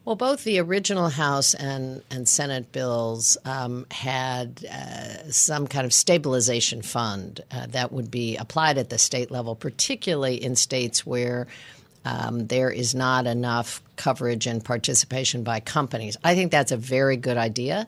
Well, 0.05 0.17
both 0.17 0.43
the 0.43 0.59
original 0.59 1.07
House 1.07 1.53
and, 1.53 2.01
and 2.11 2.27
Senate 2.27 2.73
bills 2.73 3.37
um, 3.45 3.85
had 3.89 4.65
uh, 4.65 5.31
some 5.31 5.65
kind 5.65 5.85
of 5.85 5.93
stabilization 5.93 6.81
fund 6.81 7.39
uh, 7.51 7.67
that 7.69 7.93
would 7.93 8.11
be 8.11 8.35
applied 8.35 8.77
at 8.77 8.89
the 8.89 8.97
state 8.97 9.31
level, 9.31 9.55
particularly 9.55 10.43
in 10.43 10.57
states 10.57 11.05
where 11.05 11.47
um, 12.03 12.47
there 12.47 12.69
is 12.69 12.93
not 12.93 13.27
enough 13.27 13.81
coverage 13.95 14.45
and 14.45 14.63
participation 14.63 15.43
by 15.43 15.61
companies. 15.61 16.17
I 16.21 16.35
think 16.35 16.51
that's 16.51 16.73
a 16.73 16.77
very 16.77 17.15
good 17.15 17.37
idea. 17.37 17.87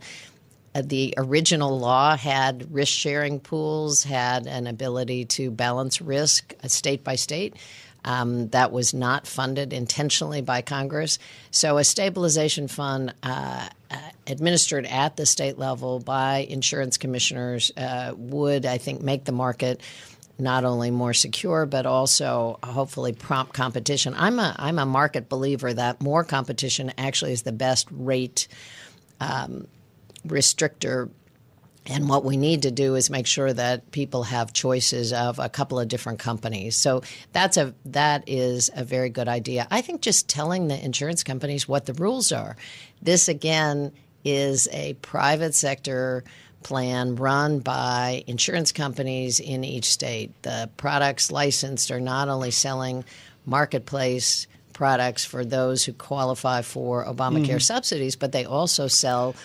Uh, 0.73 0.83
the 0.85 1.13
original 1.17 1.77
law 1.77 2.15
had 2.15 2.73
risk 2.73 2.93
sharing 2.93 3.41
pools, 3.41 4.03
had 4.03 4.47
an 4.47 4.67
ability 4.67 5.25
to 5.25 5.51
balance 5.51 6.01
risk 6.01 6.53
uh, 6.63 6.69
state 6.69 7.03
by 7.03 7.15
state. 7.15 7.55
Um, 8.05 8.49
that 8.49 8.71
was 8.71 8.93
not 8.93 9.25
funded 9.25 9.73
intentionally 9.73 10.41
by 10.41 10.61
Congress. 10.61 11.17
So, 11.49 11.77
a 11.79 11.83
stabilization 11.83 12.67
fund 12.67 13.13
uh, 13.23 13.67
uh, 13.89 13.97
administered 14.27 14.85
at 14.85 15.17
the 15.17 15.25
state 15.25 15.57
level 15.57 15.99
by 15.99 16.45
insurance 16.47 16.97
commissioners 16.97 17.71
uh, 17.75 18.13
would, 18.15 18.65
I 18.65 18.77
think, 18.77 19.01
make 19.01 19.25
the 19.25 19.31
market 19.31 19.81
not 20.37 20.65
only 20.65 20.91
more 20.91 21.13
secure 21.13 21.65
but 21.65 21.85
also 21.85 22.59
hopefully 22.63 23.13
prompt 23.13 23.53
competition. 23.53 24.13
I'm 24.17 24.37
a 24.39 24.55
I'm 24.57 24.79
a 24.79 24.85
market 24.85 25.29
believer 25.29 25.73
that 25.73 26.01
more 26.01 26.23
competition 26.23 26.91
actually 26.97 27.31
is 27.31 27.43
the 27.43 27.53
best 27.53 27.87
rate 27.89 28.47
um, 29.19 29.67
restrictor 30.27 31.09
and 31.87 32.09
what 32.09 32.25
we 32.25 32.35
need 32.35 32.63
to 32.63 32.71
do 32.71 32.95
is 32.95 33.09
make 33.09 33.27
sure 33.27 33.53
that 33.53 33.91
people 33.91 34.23
have 34.23 34.53
choices 34.53 35.13
of 35.13 35.37
a 35.37 35.49
couple 35.49 35.79
of 35.79 35.87
different 35.87 36.19
companies. 36.19 36.75
So 36.75 37.03
that's 37.31 37.57
a 37.57 37.73
that 37.85 38.23
is 38.27 38.71
a 38.75 38.83
very 38.83 39.09
good 39.09 39.27
idea. 39.27 39.67
I 39.69 39.81
think 39.81 40.01
just 40.01 40.27
telling 40.27 40.67
the 40.67 40.83
insurance 40.83 41.23
companies 41.23 41.67
what 41.67 41.85
the 41.85 41.93
rules 41.93 42.31
are. 42.31 42.57
This 43.01 43.27
again 43.27 43.91
is 44.23 44.67
a 44.71 44.93
private 44.95 45.53
sector 45.53 46.23
plan 46.63 47.15
run 47.15 47.59
by 47.59 48.23
insurance 48.25 48.71
companies 48.71 49.39
in 49.39 49.63
each 49.63 49.85
state. 49.85 50.31
The 50.41 50.69
products 50.77 51.31
licensed 51.31 51.91
are 51.91 51.99
not 51.99 52.27
only 52.27 52.49
selling 52.49 53.05
marketplace 53.45 54.47
products 54.73 55.23
for 55.23 55.45
those 55.45 55.85
who 55.85 55.93
qualify 55.93 56.63
for 56.63 57.05
Obamacare 57.05 57.45
mm-hmm. 57.45 57.57
subsidies, 57.59 58.15
but 58.15 58.31
they 58.31 58.45
also 58.45 58.87
sell 58.87 59.35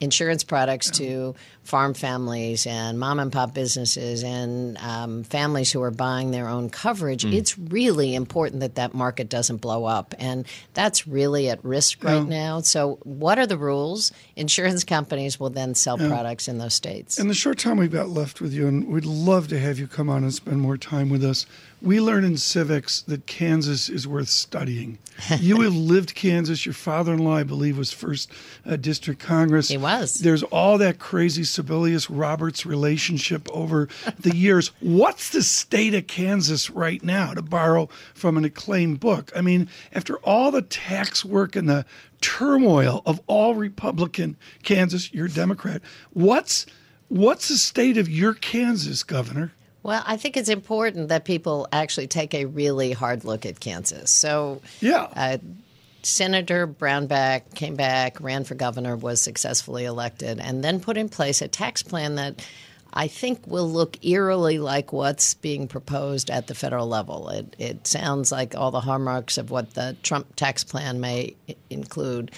insurance 0.00 0.44
products 0.44 0.90
to 0.92 1.34
farm 1.68 1.92
families 1.92 2.66
and 2.66 2.98
mom 2.98 3.20
and 3.20 3.30
pop 3.30 3.52
businesses 3.52 4.24
and 4.24 4.78
um, 4.78 5.22
families 5.22 5.70
who 5.70 5.82
are 5.82 5.90
buying 5.90 6.30
their 6.30 6.48
own 6.48 6.70
coverage, 6.70 7.24
mm. 7.24 7.34
it's 7.34 7.58
really 7.58 8.14
important 8.14 8.60
that 8.60 8.76
that 8.76 8.94
market 8.94 9.28
doesn't 9.28 9.58
blow 9.58 9.84
up. 9.84 10.14
And 10.18 10.46
that's 10.72 11.06
really 11.06 11.50
at 11.50 11.62
risk 11.62 12.02
right 12.02 12.14
yeah. 12.14 12.22
now. 12.22 12.60
So, 12.62 12.98
what 13.02 13.38
are 13.38 13.46
the 13.46 13.58
rules? 13.58 14.12
Insurance 14.34 14.82
companies 14.82 15.38
will 15.38 15.50
then 15.50 15.74
sell 15.74 16.00
yeah. 16.00 16.08
products 16.08 16.48
in 16.48 16.56
those 16.56 16.72
states. 16.72 17.18
In 17.18 17.28
the 17.28 17.34
short 17.34 17.58
time 17.58 17.76
we've 17.76 17.92
got 17.92 18.08
left 18.08 18.40
with 18.40 18.54
you, 18.54 18.66
and 18.66 18.88
we'd 18.88 19.04
love 19.04 19.48
to 19.48 19.58
have 19.58 19.78
you 19.78 19.86
come 19.86 20.08
on 20.08 20.22
and 20.22 20.32
spend 20.32 20.62
more 20.62 20.78
time 20.78 21.10
with 21.10 21.22
us. 21.22 21.44
We 21.80 22.00
learn 22.00 22.24
in 22.24 22.38
civics 22.38 23.02
that 23.02 23.26
Kansas 23.26 23.88
is 23.88 24.08
worth 24.08 24.28
studying. 24.28 24.98
you 25.38 25.60
have 25.60 25.74
lived 25.74 26.14
Kansas. 26.14 26.66
Your 26.66 26.72
father 26.72 27.12
in 27.12 27.20
law, 27.20 27.36
I 27.36 27.44
believe, 27.44 27.78
was 27.78 27.92
first 27.92 28.32
uh, 28.66 28.76
district 28.76 29.20
Congress. 29.20 29.68
He 29.68 29.76
was. 29.76 30.14
There's 30.14 30.42
all 30.44 30.78
that 30.78 30.98
crazy 30.98 31.44
Sebelius 31.58 32.06
Roberts 32.10 32.64
relationship 32.64 33.48
over 33.52 33.88
the 34.18 34.36
years. 34.36 34.70
What's 34.80 35.30
the 35.30 35.42
state 35.42 35.94
of 35.94 36.06
Kansas 36.06 36.70
right 36.70 37.02
now, 37.02 37.34
to 37.34 37.42
borrow 37.42 37.88
from 38.14 38.36
an 38.36 38.44
acclaimed 38.44 39.00
book? 39.00 39.32
I 39.34 39.40
mean, 39.40 39.68
after 39.92 40.18
all 40.18 40.50
the 40.50 40.62
tax 40.62 41.24
work 41.24 41.56
and 41.56 41.68
the 41.68 41.84
turmoil 42.20 43.02
of 43.06 43.20
all 43.26 43.54
Republican 43.54 44.36
Kansas, 44.62 45.12
you're 45.12 45.26
a 45.26 45.30
Democrat. 45.30 45.82
What's 46.12 46.66
what's 47.08 47.48
the 47.48 47.58
state 47.58 47.96
of 47.96 48.08
your 48.08 48.34
Kansas, 48.34 49.02
Governor? 49.02 49.52
Well, 49.82 50.02
I 50.06 50.16
think 50.16 50.36
it's 50.36 50.48
important 50.48 51.08
that 51.08 51.24
people 51.24 51.68
actually 51.72 52.08
take 52.08 52.34
a 52.34 52.44
really 52.44 52.92
hard 52.92 53.24
look 53.24 53.46
at 53.46 53.60
Kansas. 53.60 54.10
So, 54.10 54.60
yeah. 54.80 55.08
Uh, 55.14 55.38
Senator 56.02 56.66
Brownback 56.66 57.54
came 57.54 57.74
back, 57.74 58.20
ran 58.20 58.44
for 58.44 58.54
governor, 58.54 58.96
was 58.96 59.20
successfully 59.20 59.84
elected, 59.84 60.38
and 60.38 60.62
then 60.62 60.80
put 60.80 60.96
in 60.96 61.08
place 61.08 61.42
a 61.42 61.48
tax 61.48 61.82
plan 61.82 62.14
that 62.16 62.44
I 62.92 63.08
think 63.08 63.46
will 63.46 63.68
look 63.68 64.04
eerily 64.04 64.58
like 64.58 64.92
what's 64.92 65.34
being 65.34 65.68
proposed 65.68 66.30
at 66.30 66.46
the 66.46 66.54
federal 66.54 66.86
level. 66.86 67.28
It, 67.28 67.56
it 67.58 67.86
sounds 67.86 68.32
like 68.32 68.54
all 68.54 68.70
the 68.70 68.80
hallmarks 68.80 69.38
of 69.38 69.50
what 69.50 69.74
the 69.74 69.96
Trump 70.02 70.34
tax 70.36 70.64
plan 70.64 71.00
may 71.00 71.36
include. 71.68 72.30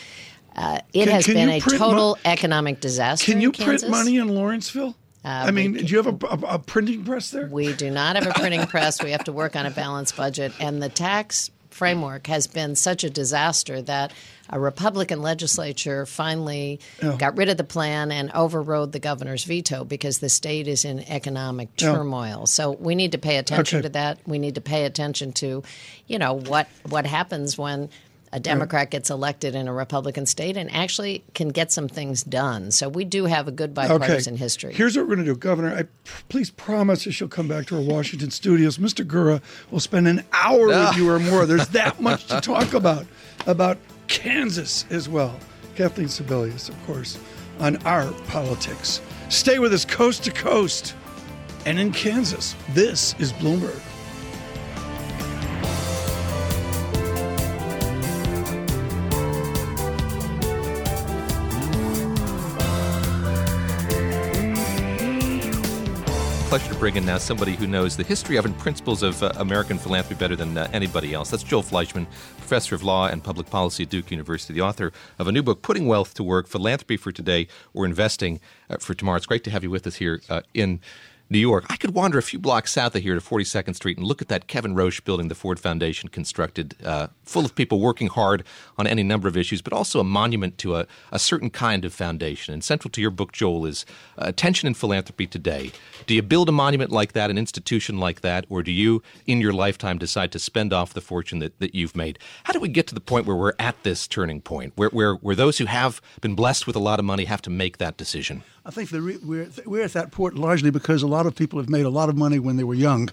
Uh, 0.56 0.80
it 0.92 1.04
can, 1.04 1.14
has 1.14 1.24
can 1.26 1.34
been 1.34 1.48
a 1.48 1.60
total 1.60 2.10
mo- 2.10 2.16
economic 2.24 2.80
disaster. 2.80 3.30
Can 3.30 3.40
you 3.40 3.52
print 3.52 3.88
money 3.88 4.16
in 4.16 4.28
Lawrenceville? 4.28 4.96
Uh, 5.24 5.28
I 5.28 5.50
mean, 5.50 5.74
do 5.74 5.84
you 5.84 6.02
have 6.02 6.06
a, 6.06 6.26
a, 6.26 6.54
a, 6.54 6.58
printing 6.58 7.04
press 7.04 7.30
there? 7.30 7.46
We 7.46 7.74
do 7.74 7.90
not 7.90 8.16
have 8.16 8.26
a 8.26 8.32
printing 8.32 8.66
press. 8.66 9.02
We 9.02 9.10
have 9.10 9.24
to 9.24 9.32
work 9.32 9.54
on 9.54 9.66
a 9.66 9.70
balanced 9.70 10.16
budget, 10.16 10.52
and 10.58 10.82
the 10.82 10.88
tax 10.88 11.50
framework 11.80 12.26
has 12.26 12.46
been 12.46 12.76
such 12.76 13.04
a 13.04 13.08
disaster 13.08 13.80
that 13.80 14.12
a 14.50 14.60
Republican 14.60 15.22
legislature 15.22 16.04
finally 16.04 16.78
oh. 17.02 17.16
got 17.16 17.38
rid 17.38 17.48
of 17.48 17.56
the 17.56 17.64
plan 17.64 18.12
and 18.12 18.30
overrode 18.32 18.92
the 18.92 18.98
governor's 18.98 19.44
veto 19.44 19.82
because 19.82 20.18
the 20.18 20.28
state 20.28 20.68
is 20.68 20.84
in 20.84 21.00
economic 21.08 21.74
turmoil. 21.76 22.40
Oh. 22.42 22.44
So 22.44 22.72
we 22.72 22.94
need 22.94 23.12
to 23.12 23.18
pay 23.18 23.38
attention 23.38 23.78
okay. 23.78 23.84
to 23.84 23.92
that. 23.94 24.18
We 24.26 24.38
need 24.38 24.56
to 24.56 24.60
pay 24.60 24.84
attention 24.84 25.32
to, 25.32 25.62
you 26.06 26.18
know, 26.18 26.34
what 26.34 26.68
what 26.86 27.06
happens 27.06 27.56
when 27.56 27.88
a 28.32 28.38
Democrat 28.38 28.82
right. 28.82 28.90
gets 28.90 29.10
elected 29.10 29.54
in 29.54 29.66
a 29.66 29.72
Republican 29.72 30.24
state 30.24 30.56
and 30.56 30.70
actually 30.72 31.24
can 31.34 31.48
get 31.48 31.72
some 31.72 31.88
things 31.88 32.22
done. 32.22 32.70
So 32.70 32.88
we 32.88 33.04
do 33.04 33.24
have 33.24 33.48
a 33.48 33.50
good 33.50 33.74
bipartisan 33.74 34.34
okay. 34.34 34.42
history. 34.42 34.72
Here's 34.72 34.96
what 34.96 35.08
we're 35.08 35.16
going 35.16 35.26
to 35.26 35.34
do, 35.34 35.38
Governor. 35.38 35.74
I 35.74 35.84
please 36.28 36.50
promise 36.50 37.04
that 37.04 37.12
she'll 37.12 37.28
come 37.28 37.48
back 37.48 37.66
to 37.66 37.76
our 37.76 37.82
Washington 37.82 38.30
studios. 38.30 38.78
Mr. 38.78 39.04
Gura 39.04 39.42
will 39.70 39.80
spend 39.80 40.06
an 40.06 40.24
hour 40.32 40.66
with 40.68 40.76
ah. 40.76 40.96
you 40.96 41.10
or 41.10 41.18
more. 41.18 41.44
There's 41.44 41.68
that 41.68 42.00
much 42.00 42.26
to 42.26 42.40
talk 42.40 42.72
about 42.72 43.06
about 43.46 43.78
Kansas 44.06 44.84
as 44.90 45.08
well. 45.08 45.36
Kathleen 45.74 46.08
Sebelius, 46.08 46.68
of 46.68 46.86
course, 46.86 47.18
on 47.58 47.76
our 47.86 48.12
politics. 48.28 49.00
Stay 49.28 49.58
with 49.58 49.72
us 49.72 49.84
coast 49.84 50.24
to 50.24 50.30
coast 50.30 50.94
and 51.66 51.78
in 51.78 51.92
Kansas. 51.92 52.54
This 52.70 53.14
is 53.18 53.32
Bloomberg. 53.32 53.80
Pleasure 66.50 66.72
to 66.72 66.78
bring 66.80 66.96
in 66.96 67.06
now 67.06 67.16
somebody 67.16 67.54
who 67.54 67.68
knows 67.68 67.96
the 67.96 68.02
history 68.02 68.36
of 68.36 68.44
and 68.44 68.58
principles 68.58 69.04
of 69.04 69.22
uh, 69.22 69.30
American 69.36 69.78
philanthropy 69.78 70.18
better 70.18 70.34
than 70.34 70.58
uh, 70.58 70.68
anybody 70.72 71.14
else. 71.14 71.30
That's 71.30 71.44
Joel 71.44 71.62
Fleishman, 71.62 72.06
professor 72.38 72.74
of 72.74 72.82
law 72.82 73.06
and 73.06 73.22
public 73.22 73.48
policy 73.48 73.84
at 73.84 73.88
Duke 73.88 74.10
University, 74.10 74.54
the 74.54 74.60
author 74.60 74.92
of 75.20 75.28
a 75.28 75.32
new 75.32 75.44
book, 75.44 75.62
Putting 75.62 75.86
Wealth 75.86 76.12
to 76.14 76.24
Work 76.24 76.48
Philanthropy 76.48 76.96
for 76.96 77.12
Today 77.12 77.46
or 77.72 77.84
Investing 77.84 78.40
uh, 78.68 78.78
for 78.78 78.94
Tomorrow. 78.94 79.18
It's 79.18 79.26
great 79.26 79.44
to 79.44 79.50
have 79.52 79.62
you 79.62 79.70
with 79.70 79.86
us 79.86 79.94
here 79.94 80.22
uh, 80.28 80.40
in 80.52 80.80
New 81.30 81.38
York. 81.38 81.64
I 81.70 81.76
could 81.76 81.94
wander 81.94 82.18
a 82.18 82.22
few 82.22 82.40
blocks 82.40 82.72
south 82.72 82.96
of 82.96 83.02
here 83.02 83.14
to 83.14 83.20
42nd 83.20 83.76
Street 83.76 83.96
and 83.96 84.04
look 84.04 84.20
at 84.20 84.26
that 84.28 84.48
Kevin 84.48 84.74
Roche 84.74 85.00
building 85.00 85.28
the 85.28 85.36
Ford 85.36 85.60
Foundation 85.60 86.08
constructed, 86.08 86.74
uh, 86.84 87.06
full 87.22 87.44
of 87.44 87.54
people 87.54 87.78
working 87.78 88.08
hard 88.08 88.42
on 88.76 88.88
any 88.88 89.04
number 89.04 89.28
of 89.28 89.36
issues, 89.36 89.62
but 89.62 89.72
also 89.72 90.00
a 90.00 90.04
monument 90.04 90.58
to 90.58 90.74
a, 90.74 90.88
a 91.12 91.20
certain 91.20 91.48
kind 91.48 91.84
of 91.84 91.94
foundation. 91.94 92.52
And 92.52 92.64
central 92.64 92.90
to 92.90 93.00
your 93.00 93.12
book, 93.12 93.30
Joel, 93.30 93.64
is 93.66 93.86
uh, 94.18 94.24
Attention 94.26 94.66
in 94.66 94.74
Philanthropy 94.74 95.28
Today. 95.28 95.70
Do 96.06 96.14
you 96.14 96.22
build 96.22 96.48
a 96.48 96.52
monument 96.52 96.90
like 96.90 97.12
that, 97.12 97.30
an 97.30 97.38
institution 97.38 97.98
like 97.98 98.22
that, 98.22 98.44
or 98.48 98.64
do 98.64 98.72
you, 98.72 99.00
in 99.26 99.40
your 99.40 99.52
lifetime, 99.52 99.98
decide 99.98 100.32
to 100.32 100.40
spend 100.40 100.72
off 100.72 100.94
the 100.94 101.00
fortune 101.00 101.38
that, 101.38 101.56
that 101.60 101.76
you've 101.76 101.94
made? 101.94 102.18
How 102.44 102.52
do 102.52 102.58
we 102.58 102.68
get 102.68 102.88
to 102.88 102.94
the 102.94 103.00
point 103.00 103.26
where 103.26 103.36
we're 103.36 103.52
at 103.60 103.80
this 103.84 104.08
turning 104.08 104.40
point, 104.40 104.72
where, 104.74 104.88
where, 104.88 105.14
where 105.14 105.36
those 105.36 105.58
who 105.58 105.66
have 105.66 106.00
been 106.20 106.34
blessed 106.34 106.66
with 106.66 106.74
a 106.74 106.80
lot 106.80 106.98
of 106.98 107.04
money 107.04 107.26
have 107.26 107.42
to 107.42 107.50
make 107.50 107.78
that 107.78 107.96
decision? 107.96 108.42
I 108.64 108.70
think 108.70 108.90
re- 108.92 109.18
we're, 109.22 109.48
we're 109.64 109.84
at 109.84 109.94
that 109.94 110.10
point 110.10 110.36
largely 110.36 110.70
because 110.70 111.02
a 111.02 111.06
lot 111.06 111.19
of 111.26 111.34
people 111.34 111.58
have 111.58 111.68
made 111.68 111.86
a 111.86 111.90
lot 111.90 112.08
of 112.08 112.16
money 112.16 112.38
when 112.38 112.56
they 112.56 112.64
were 112.64 112.74
young, 112.74 113.10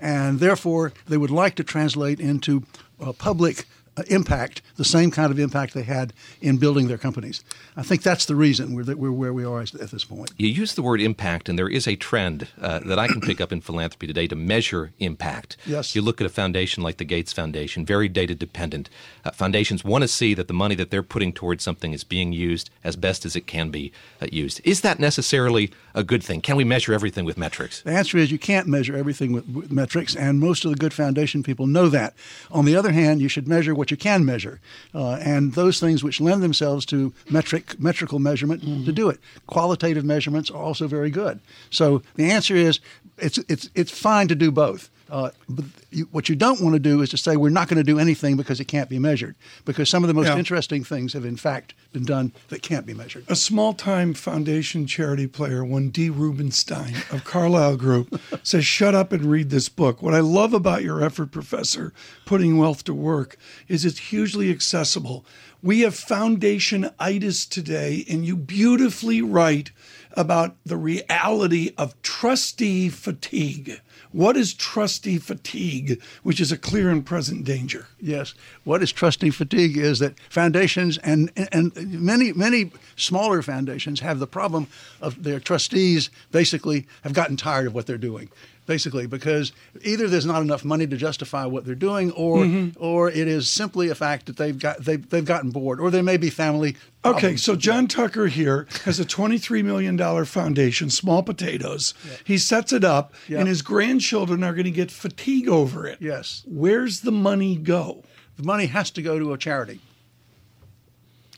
and 0.00 0.40
therefore 0.40 0.92
they 1.06 1.16
would 1.16 1.30
like 1.30 1.54
to 1.56 1.64
translate 1.64 2.20
into 2.20 2.62
uh, 3.00 3.12
public 3.12 3.66
impact, 4.08 4.62
the 4.76 4.84
same 4.84 5.10
kind 5.10 5.30
of 5.30 5.38
impact 5.38 5.74
they 5.74 5.82
had 5.82 6.12
in 6.40 6.56
building 6.56 6.88
their 6.88 6.98
companies. 6.98 7.44
I 7.76 7.82
think 7.82 8.02
that's 8.02 8.26
the 8.26 8.34
reason 8.34 8.74
we're, 8.74 8.96
we're 8.96 9.12
where 9.12 9.32
we 9.32 9.44
are 9.44 9.60
at 9.60 9.90
this 9.90 10.04
point. 10.04 10.32
You 10.36 10.48
use 10.48 10.74
the 10.74 10.82
word 10.82 11.00
impact, 11.00 11.48
and 11.48 11.58
there 11.58 11.68
is 11.68 11.86
a 11.86 11.96
trend 11.96 12.48
uh, 12.60 12.80
that 12.80 12.98
I 12.98 13.06
can 13.06 13.20
pick 13.20 13.40
up 13.40 13.52
in 13.52 13.60
philanthropy 13.60 14.06
today 14.06 14.26
to 14.26 14.36
measure 14.36 14.92
impact. 14.98 15.56
Yes. 15.66 15.94
You 15.94 16.02
look 16.02 16.20
at 16.20 16.26
a 16.26 16.30
foundation 16.30 16.82
like 16.82 16.96
the 16.96 17.04
Gates 17.04 17.32
Foundation, 17.32 17.86
very 17.86 18.08
data 18.08 18.34
dependent. 18.34 18.90
Uh, 19.24 19.30
foundations 19.30 19.84
want 19.84 20.02
to 20.02 20.08
see 20.08 20.34
that 20.34 20.48
the 20.48 20.54
money 20.54 20.74
that 20.74 20.90
they're 20.90 21.02
putting 21.02 21.32
towards 21.32 21.62
something 21.62 21.92
is 21.92 22.04
being 22.04 22.32
used 22.32 22.70
as 22.82 22.96
best 22.96 23.24
as 23.24 23.36
it 23.36 23.46
can 23.46 23.70
be 23.70 23.92
uh, 24.20 24.26
used. 24.32 24.60
Is 24.64 24.80
that 24.80 24.98
necessarily 24.98 25.70
a 25.94 26.02
good 26.02 26.22
thing? 26.22 26.40
Can 26.40 26.56
we 26.56 26.64
measure 26.64 26.92
everything 26.92 27.24
with 27.24 27.38
metrics? 27.38 27.82
The 27.82 27.92
answer 27.92 28.18
is 28.18 28.30
you 28.30 28.38
can't 28.38 28.66
measure 28.66 28.96
everything 28.96 29.32
with, 29.32 29.48
with 29.48 29.70
metrics, 29.70 30.16
and 30.16 30.40
most 30.40 30.64
of 30.64 30.70
the 30.70 30.76
good 30.76 30.92
foundation 30.92 31.42
people 31.42 31.66
know 31.66 31.88
that. 31.88 32.14
On 32.50 32.64
the 32.64 32.76
other 32.76 32.92
hand, 32.92 33.20
you 33.20 33.28
should 33.28 33.46
measure 33.48 33.74
what 33.74 33.83
you 33.90 33.96
can 33.96 34.24
measure, 34.24 34.60
uh, 34.94 35.14
and 35.14 35.52
those 35.54 35.80
things 35.80 36.02
which 36.02 36.20
lend 36.20 36.42
themselves 36.42 36.86
to 36.86 37.12
metric 37.30 37.78
metrical 37.78 38.18
measurement 38.18 38.62
mm-hmm. 38.62 38.84
to 38.84 38.92
do 38.92 39.08
it. 39.08 39.20
Qualitative 39.46 40.04
measurements 40.04 40.50
are 40.50 40.62
also 40.62 40.86
very 40.86 41.10
good. 41.10 41.40
So 41.70 42.02
the 42.14 42.30
answer 42.30 42.54
is 42.54 42.80
it's 43.18 43.38
it's 43.48 43.70
it's 43.74 43.90
fine 43.90 44.28
to 44.28 44.34
do 44.34 44.50
both. 44.50 44.90
Uh, 45.14 45.30
but 45.48 45.64
you, 45.92 46.08
what 46.10 46.28
you 46.28 46.34
don't 46.34 46.60
want 46.60 46.74
to 46.74 46.80
do 46.80 47.00
is 47.00 47.08
to 47.08 47.16
say 47.16 47.36
we're 47.36 47.48
not 47.48 47.68
going 47.68 47.78
to 47.78 47.84
do 47.84 48.00
anything 48.00 48.36
because 48.36 48.58
it 48.58 48.64
can't 48.64 48.90
be 48.90 48.98
measured. 48.98 49.36
Because 49.64 49.88
some 49.88 50.02
of 50.02 50.08
the 50.08 50.14
most 50.14 50.26
yeah. 50.26 50.36
interesting 50.36 50.82
things 50.82 51.12
have 51.12 51.24
in 51.24 51.36
fact 51.36 51.72
been 51.92 52.04
done 52.04 52.32
that 52.48 52.62
can't 52.62 52.84
be 52.84 52.94
measured. 52.94 53.24
A 53.28 53.36
small-time 53.36 54.14
foundation 54.14 54.88
charity 54.88 55.28
player, 55.28 55.64
one 55.64 55.90
D. 55.90 56.10
Rubenstein 56.10 56.96
of 57.12 57.22
Carlyle 57.22 57.76
Group, 57.76 58.20
says, 58.42 58.66
"Shut 58.66 58.96
up 58.96 59.12
and 59.12 59.24
read 59.26 59.50
this 59.50 59.68
book." 59.68 60.02
What 60.02 60.14
I 60.14 60.20
love 60.20 60.52
about 60.52 60.82
your 60.82 61.00
effort, 61.00 61.30
Professor, 61.30 61.92
putting 62.24 62.58
wealth 62.58 62.82
to 62.84 62.92
work, 62.92 63.36
is 63.68 63.84
it's 63.84 64.10
hugely 64.10 64.50
accessible. 64.50 65.24
We 65.64 65.80
have 65.80 65.94
foundation 65.94 66.90
itis 66.98 67.46
today, 67.46 68.04
and 68.10 68.26
you 68.26 68.36
beautifully 68.36 69.22
write 69.22 69.70
about 70.12 70.56
the 70.66 70.76
reality 70.76 71.72
of 71.78 72.00
trustee 72.02 72.90
fatigue. 72.90 73.80
What 74.12 74.36
is 74.36 74.52
trustee 74.52 75.16
fatigue, 75.16 76.02
which 76.22 76.38
is 76.38 76.52
a 76.52 76.58
clear 76.58 76.90
and 76.90 77.04
present 77.04 77.46
danger? 77.46 77.86
Yes. 77.98 78.34
What 78.64 78.82
is 78.82 78.92
trustee 78.92 79.30
fatigue 79.30 79.78
is 79.78 80.00
that 80.00 80.20
foundations 80.28 80.98
and, 80.98 81.32
and 81.50 81.74
many, 81.98 82.34
many 82.34 82.70
smaller 82.96 83.40
foundations 83.40 84.00
have 84.00 84.18
the 84.18 84.26
problem 84.26 84.66
of 85.00 85.22
their 85.22 85.40
trustees 85.40 86.10
basically 86.30 86.86
have 87.04 87.14
gotten 87.14 87.38
tired 87.38 87.68
of 87.68 87.74
what 87.74 87.86
they're 87.86 87.96
doing 87.96 88.28
basically, 88.66 89.06
because 89.06 89.52
either 89.82 90.08
there's 90.08 90.26
not 90.26 90.42
enough 90.42 90.64
money 90.64 90.86
to 90.86 90.96
justify 90.96 91.46
what 91.46 91.64
they're 91.64 91.74
doing, 91.74 92.10
or 92.12 92.38
mm-hmm. 92.38 92.82
or 92.82 93.10
it 93.10 93.28
is 93.28 93.48
simply 93.48 93.88
a 93.88 93.94
fact 93.94 94.26
that 94.26 94.36
they've 94.36 94.58
got 94.58 94.84
they've, 94.84 95.08
they've 95.08 95.24
gotten 95.24 95.50
bored, 95.50 95.80
or 95.80 95.90
there 95.90 96.02
may 96.02 96.16
be 96.16 96.30
family. 96.30 96.76
Problems. 97.02 97.24
Okay, 97.24 97.36
so 97.36 97.54
John 97.54 97.86
Tucker 97.86 98.28
here 98.28 98.66
has 98.84 98.98
a 98.98 99.04
$23 99.04 99.62
million 99.62 100.24
foundation, 100.24 100.88
small 100.88 101.22
potatoes. 101.22 101.92
Yeah. 102.02 102.16
He 102.24 102.38
sets 102.38 102.72
it 102.72 102.82
up, 102.82 103.12
yeah. 103.28 103.40
and 103.40 103.48
his 103.48 103.60
grandchildren 103.60 104.42
are 104.42 104.54
going 104.54 104.64
to 104.64 104.70
get 104.70 104.90
fatigue 104.90 105.46
over 105.46 105.86
it. 105.86 105.98
Yes. 106.00 106.42
Where's 106.46 107.00
the 107.00 107.12
money 107.12 107.56
go? 107.56 108.04
The 108.36 108.44
money 108.44 108.66
has 108.66 108.90
to 108.92 109.02
go 109.02 109.18
to 109.18 109.34
a 109.34 109.38
charity. 109.38 109.80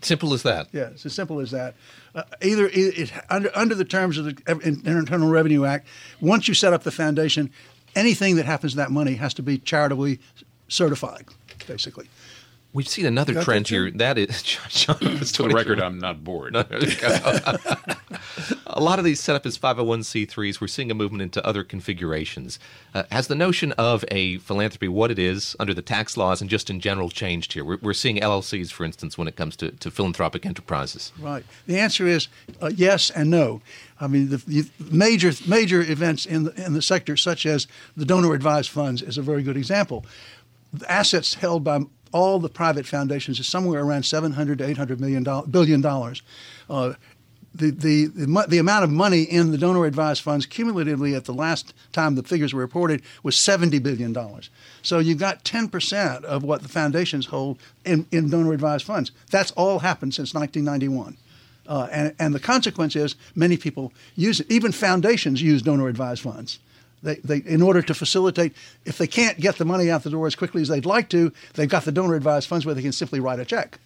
Simple 0.06 0.32
as 0.34 0.44
that. 0.44 0.68
Yeah, 0.72 0.90
it's 0.90 1.04
as 1.04 1.14
simple 1.14 1.40
as 1.40 1.50
that. 1.50 1.74
Uh, 2.14 2.22
either 2.40 2.66
it, 2.66 2.98
it, 2.98 3.12
under 3.28 3.50
under 3.56 3.74
the 3.74 3.84
terms 3.84 4.18
of 4.18 4.24
the 4.24 4.60
Internal 4.64 5.28
Revenue 5.28 5.64
Act, 5.64 5.88
once 6.20 6.46
you 6.46 6.54
set 6.54 6.72
up 6.72 6.84
the 6.84 6.92
foundation, 6.92 7.50
anything 7.96 8.36
that 8.36 8.46
happens 8.46 8.72
to 8.72 8.76
that 8.76 8.92
money 8.92 9.14
has 9.14 9.34
to 9.34 9.42
be 9.42 9.58
charitably 9.58 10.20
certified, 10.68 11.26
basically. 11.66 12.08
We've 12.72 12.86
seen 12.86 13.06
another 13.06 13.42
trend 13.42 13.66
here. 13.66 13.90
That 13.90 14.16
is, 14.16 14.42
John, 14.42 14.96
For 14.96 15.48
the 15.48 15.48
record, 15.48 15.80
I'm 15.80 15.98
not 15.98 16.22
bored. 16.22 16.54
a 18.76 18.80
lot 18.80 18.98
of 18.98 19.04
these 19.04 19.20
set 19.20 19.34
up 19.34 19.46
as 19.46 19.58
501c3s. 19.58 20.60
We're 20.60 20.66
seeing 20.66 20.90
a 20.90 20.94
movement 20.94 21.22
into 21.22 21.44
other 21.44 21.64
configurations. 21.64 22.58
Uh, 22.94 23.04
has 23.10 23.26
the 23.26 23.34
notion 23.34 23.72
of 23.72 24.04
a 24.10 24.36
philanthropy, 24.38 24.88
what 24.88 25.10
it 25.10 25.18
is 25.18 25.56
under 25.58 25.72
the 25.72 25.82
tax 25.82 26.16
laws 26.16 26.40
and 26.40 26.50
just 26.50 26.68
in 26.68 26.80
general, 26.80 27.08
changed 27.08 27.54
here? 27.54 27.64
We're, 27.64 27.78
we're 27.80 27.94
seeing 27.94 28.18
LLCs, 28.18 28.70
for 28.70 28.84
instance, 28.84 29.16
when 29.16 29.28
it 29.28 29.36
comes 29.36 29.56
to, 29.56 29.70
to 29.70 29.90
philanthropic 29.90 30.44
enterprises. 30.44 31.12
Right. 31.18 31.44
The 31.66 31.78
answer 31.78 32.06
is 32.06 32.28
uh, 32.60 32.70
yes 32.74 33.10
and 33.10 33.30
no. 33.30 33.62
I 33.98 34.08
mean, 34.08 34.28
the, 34.28 34.36
the, 34.36 34.70
major 34.90 35.32
major 35.48 35.80
events 35.80 36.26
in 36.26 36.44
the, 36.44 36.64
in 36.64 36.74
the 36.74 36.82
sector, 36.82 37.16
such 37.16 37.46
as 37.46 37.66
the 37.96 38.04
donor 38.04 38.34
advised 38.34 38.70
funds, 38.70 39.00
is 39.00 39.16
a 39.16 39.22
very 39.22 39.42
good 39.42 39.56
example. 39.56 40.04
The 40.74 40.90
assets 40.92 41.34
held 41.34 41.64
by 41.64 41.80
all 42.12 42.38
the 42.38 42.48
private 42.48 42.86
foundations 42.86 43.40
is 43.40 43.48
somewhere 43.48 43.82
around 43.82 44.04
700 44.04 44.58
to 44.58 44.66
800 44.66 45.00
million 45.00 45.22
do- 45.22 45.44
billion 45.50 45.80
dollars. 45.80 46.22
Uh, 46.68 46.94
the, 47.56 47.70
the, 47.70 48.06
the, 48.48 48.58
amount 48.58 48.84
of 48.84 48.90
money 48.90 49.22
in 49.22 49.50
the 49.50 49.58
donor 49.58 49.86
advised 49.86 50.22
funds 50.22 50.46
cumulatively 50.46 51.14
at 51.14 51.24
the 51.24 51.32
last 51.32 51.72
time 51.92 52.14
the 52.14 52.22
figures 52.22 52.52
were 52.52 52.60
reported 52.60 53.02
was 53.22 53.36
$70 53.36 53.82
billion. 53.82 54.14
So 54.82 54.98
you've 54.98 55.18
got 55.18 55.44
10% 55.44 56.24
of 56.24 56.42
what 56.42 56.62
the 56.62 56.68
foundations 56.68 57.26
hold 57.26 57.58
in, 57.84 58.06
in 58.12 58.30
donor 58.30 58.52
advised 58.52 58.84
funds. 58.84 59.10
That's 59.30 59.50
all 59.52 59.80
happened 59.80 60.14
since 60.14 60.34
1991. 60.34 61.16
Uh, 61.68 61.88
and, 61.90 62.14
and 62.18 62.34
the 62.34 62.40
consequence 62.40 62.94
is 62.94 63.16
many 63.34 63.56
people 63.56 63.92
use 64.14 64.40
it. 64.40 64.50
Even 64.50 64.72
foundations 64.72 65.42
use 65.42 65.62
donor 65.62 65.88
advised 65.88 66.22
funds. 66.22 66.58
They, 67.02 67.16
they, 67.16 67.38
in 67.38 67.62
order 67.62 67.82
to 67.82 67.94
facilitate, 67.94 68.54
if 68.84 68.98
they 68.98 69.06
can't 69.06 69.38
get 69.38 69.56
the 69.56 69.64
money 69.64 69.90
out 69.90 70.02
the 70.02 70.10
door 70.10 70.26
as 70.26 70.34
quickly 70.34 70.62
as 70.62 70.68
they'd 70.68 70.86
like 70.86 71.08
to, 71.10 71.32
they've 71.54 71.68
got 71.68 71.84
the 71.84 71.92
donor 71.92 72.14
advised 72.14 72.48
funds 72.48 72.66
where 72.66 72.74
they 72.74 72.82
can 72.82 72.92
simply 72.92 73.20
write 73.20 73.40
a 73.40 73.44
check. 73.44 73.78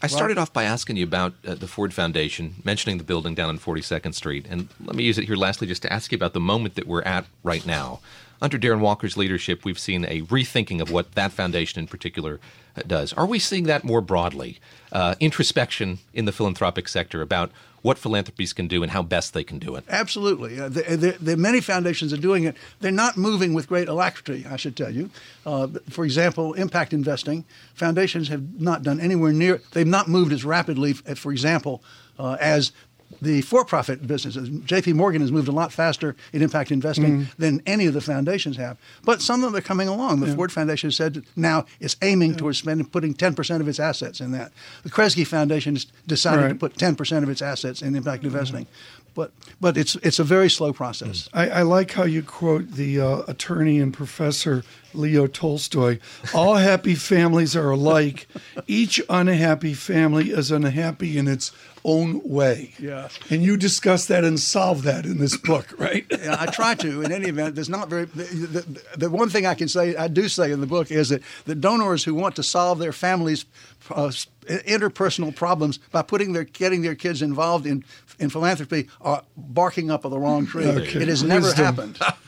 I 0.00 0.06
started 0.06 0.38
off 0.38 0.52
by 0.52 0.64
asking 0.64 0.96
you 0.96 1.04
about 1.04 1.34
uh, 1.46 1.54
the 1.54 1.66
Ford 1.66 1.92
Foundation, 1.92 2.56
mentioning 2.64 2.98
the 2.98 3.04
building 3.04 3.34
down 3.34 3.48
on 3.48 3.58
42nd 3.58 4.14
Street. 4.14 4.46
And 4.48 4.68
let 4.84 4.94
me 4.94 5.02
use 5.02 5.18
it 5.18 5.24
here 5.24 5.36
lastly 5.36 5.66
just 5.66 5.82
to 5.82 5.92
ask 5.92 6.12
you 6.12 6.16
about 6.16 6.34
the 6.34 6.40
moment 6.40 6.76
that 6.76 6.86
we're 6.86 7.02
at 7.02 7.26
right 7.42 7.66
now. 7.66 8.00
Under 8.40 8.58
Darren 8.58 8.78
Walker's 8.78 9.16
leadership, 9.16 9.64
we've 9.64 9.78
seen 9.78 10.04
a 10.04 10.22
rethinking 10.22 10.80
of 10.80 10.92
what 10.92 11.12
that 11.12 11.32
foundation 11.32 11.80
in 11.80 11.88
particular 11.88 12.38
uh, 12.76 12.82
does. 12.86 13.12
Are 13.14 13.26
we 13.26 13.40
seeing 13.40 13.64
that 13.64 13.82
more 13.82 14.00
broadly? 14.00 14.60
Uh, 14.92 15.16
introspection 15.18 15.98
in 16.14 16.24
the 16.24 16.32
philanthropic 16.32 16.86
sector 16.86 17.20
about 17.20 17.50
what 17.82 17.98
philanthropies 17.98 18.52
can 18.52 18.68
do 18.68 18.82
and 18.82 18.92
how 18.92 19.02
best 19.02 19.34
they 19.34 19.44
can 19.44 19.58
do 19.58 19.76
it. 19.76 19.84
Absolutely. 19.88 20.60
Uh, 20.60 20.68
the, 20.68 20.82
the, 20.82 21.16
the, 21.20 21.36
many 21.36 21.60
foundations 21.60 22.12
are 22.12 22.18
doing 22.18 22.44
it. 22.44 22.56
They're 22.80 22.90
not 22.90 23.16
moving 23.16 23.54
with 23.54 23.68
great 23.68 23.88
alacrity, 23.88 24.44
I 24.48 24.56
should 24.56 24.76
tell 24.76 24.90
you. 24.90 25.10
Uh, 25.46 25.68
for 25.88 26.04
example, 26.04 26.54
impact 26.54 26.92
investing, 26.92 27.44
foundations 27.74 28.28
have 28.28 28.60
not 28.60 28.82
done 28.82 29.00
anywhere 29.00 29.32
near, 29.32 29.60
they've 29.72 29.86
not 29.86 30.08
moved 30.08 30.32
as 30.32 30.44
rapidly, 30.44 30.92
for 30.92 31.32
example, 31.32 31.82
uh, 32.18 32.36
as 32.40 32.72
the 33.20 33.42
for-profit 33.42 34.06
businesses. 34.06 34.48
J.P. 34.48 34.92
Morgan 34.92 35.20
has 35.22 35.32
moved 35.32 35.48
a 35.48 35.52
lot 35.52 35.72
faster 35.72 36.14
in 36.32 36.42
impact 36.42 36.70
investing 36.70 37.20
mm. 37.22 37.36
than 37.36 37.62
any 37.66 37.86
of 37.86 37.94
the 37.94 38.00
foundations 38.00 38.56
have. 38.56 38.76
But 39.04 39.22
some 39.22 39.42
of 39.42 39.52
them 39.52 39.58
are 39.58 39.64
coming 39.64 39.88
along. 39.88 40.20
The 40.20 40.28
yeah. 40.28 40.34
Ford 40.34 40.52
Foundation 40.52 40.90
said 40.90 41.24
now 41.34 41.66
it's 41.80 41.96
aiming 42.02 42.32
yeah. 42.32 42.36
towards 42.38 42.58
spending, 42.58 42.86
putting 42.86 43.14
10% 43.14 43.60
of 43.60 43.68
its 43.68 43.80
assets 43.80 44.20
in 44.20 44.32
that. 44.32 44.52
The 44.82 44.90
Kresge 44.90 45.26
Foundation 45.26 45.74
has 45.74 45.86
decided 46.06 46.42
right. 46.42 46.48
to 46.48 46.54
put 46.54 46.74
10% 46.74 47.22
of 47.22 47.28
its 47.28 47.42
assets 47.42 47.82
in 47.82 47.96
impact 47.96 48.22
mm-hmm. 48.22 48.36
investing. 48.36 48.66
But 49.14 49.32
but 49.60 49.76
it's 49.76 49.96
it's 49.96 50.20
a 50.20 50.24
very 50.24 50.48
slow 50.48 50.72
process. 50.72 51.28
I, 51.32 51.48
I 51.48 51.62
like 51.62 51.90
how 51.90 52.04
you 52.04 52.22
quote 52.22 52.70
the 52.72 53.00
uh, 53.00 53.22
attorney 53.26 53.80
and 53.80 53.92
professor 53.92 54.62
Leo 54.94 55.26
Tolstoy. 55.26 55.98
All 56.34 56.56
happy 56.56 56.94
families 56.94 57.54
are 57.54 57.70
alike. 57.70 58.26
Each 58.66 59.00
unhappy 59.08 59.74
family 59.74 60.30
is 60.30 60.50
unhappy 60.50 61.18
in 61.18 61.28
its 61.28 61.52
own 61.84 62.20
way. 62.24 62.74
Yeah. 62.78 63.08
And 63.30 63.42
you 63.42 63.56
discuss 63.56 64.06
that 64.06 64.24
and 64.24 64.38
solve 64.38 64.82
that 64.82 65.04
in 65.04 65.18
this 65.18 65.36
book, 65.36 65.74
right? 65.78 66.06
yeah, 66.10 66.36
I 66.38 66.46
try 66.46 66.74
to. 66.76 67.02
In 67.02 67.12
any 67.12 67.28
event, 67.28 67.54
there's 67.54 67.68
not 67.68 67.88
very. 67.88 68.04
The, 68.06 68.24
the, 68.24 68.82
the, 68.96 69.10
one 69.10 69.30
thing 69.30 69.46
I 69.46 69.54
can 69.54 69.68
say, 69.68 69.96
I 69.96 70.08
do 70.08 70.28
say 70.28 70.50
in 70.52 70.60
the 70.60 70.66
book, 70.66 70.90
is 70.90 71.10
that 71.10 71.22
the 71.44 71.54
donors 71.54 72.04
who 72.04 72.14
want 72.14 72.36
to 72.36 72.42
solve 72.42 72.78
their 72.78 72.92
families' 72.92 73.46
uh, 73.90 74.10
interpersonal 74.48 75.34
problems 75.34 75.78
by 75.78 76.02
putting 76.02 76.32
their 76.32 76.44
getting 76.44 76.82
their 76.82 76.94
kids 76.94 77.22
involved 77.22 77.66
in 77.66 77.84
in 78.18 78.30
philanthropy 78.30 78.88
are 79.00 79.22
barking 79.36 79.90
up 79.90 80.02
the 80.02 80.18
wrong 80.18 80.46
tree. 80.46 80.66
Okay. 80.66 81.02
It 81.02 81.08
has 81.08 81.22
never 81.22 81.52
happened. 81.54 81.98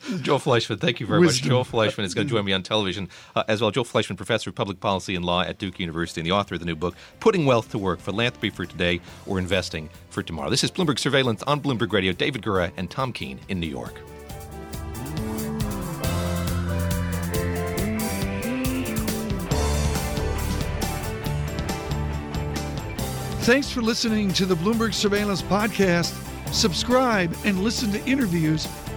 Joel 0.22 0.38
Fleishman, 0.38 0.78
thank 0.78 1.00
you 1.00 1.06
very 1.06 1.20
Wisdom. 1.20 1.46
much. 1.46 1.50
Joel 1.50 1.64
Fleishman 1.64 2.06
is 2.06 2.14
going 2.14 2.26
to 2.26 2.30
join 2.32 2.44
me 2.44 2.52
on 2.52 2.62
television 2.62 3.08
uh, 3.36 3.44
as 3.48 3.60
well. 3.60 3.70
Joel 3.70 3.84
Fleishman, 3.84 4.16
professor 4.16 4.50
of 4.50 4.56
public 4.56 4.80
policy 4.80 5.14
and 5.14 5.24
law 5.24 5.42
at 5.42 5.58
Duke 5.58 5.78
University 5.78 6.20
and 6.20 6.26
the 6.26 6.32
author 6.32 6.54
of 6.54 6.60
the 6.60 6.66
new 6.66 6.76
book, 6.76 6.94
Putting 7.20 7.44
Wealth 7.44 7.70
to 7.72 7.78
Work 7.78 8.00
Philanthropy 8.00 8.50
for 8.50 8.64
Today 8.64 9.00
or 9.26 9.38
Investing 9.38 9.90
for 10.10 10.22
Tomorrow. 10.22 10.50
This 10.50 10.64
is 10.64 10.70
Bloomberg 10.70 10.98
Surveillance 10.98 11.42
on 11.44 11.60
Bloomberg 11.60 11.92
Radio. 11.92 12.12
David 12.12 12.42
Gura 12.42 12.72
and 12.76 12.90
Tom 12.90 13.12
Keene 13.12 13.38
in 13.48 13.60
New 13.60 13.66
York. 13.66 14.00
Thanks 23.42 23.68
for 23.70 23.82
listening 23.82 24.32
to 24.34 24.46
the 24.46 24.54
Bloomberg 24.54 24.94
Surveillance 24.94 25.42
Podcast. 25.42 26.14
Subscribe 26.52 27.34
and 27.44 27.58
listen 27.64 27.90
to 27.90 28.04
interviews 28.06 28.68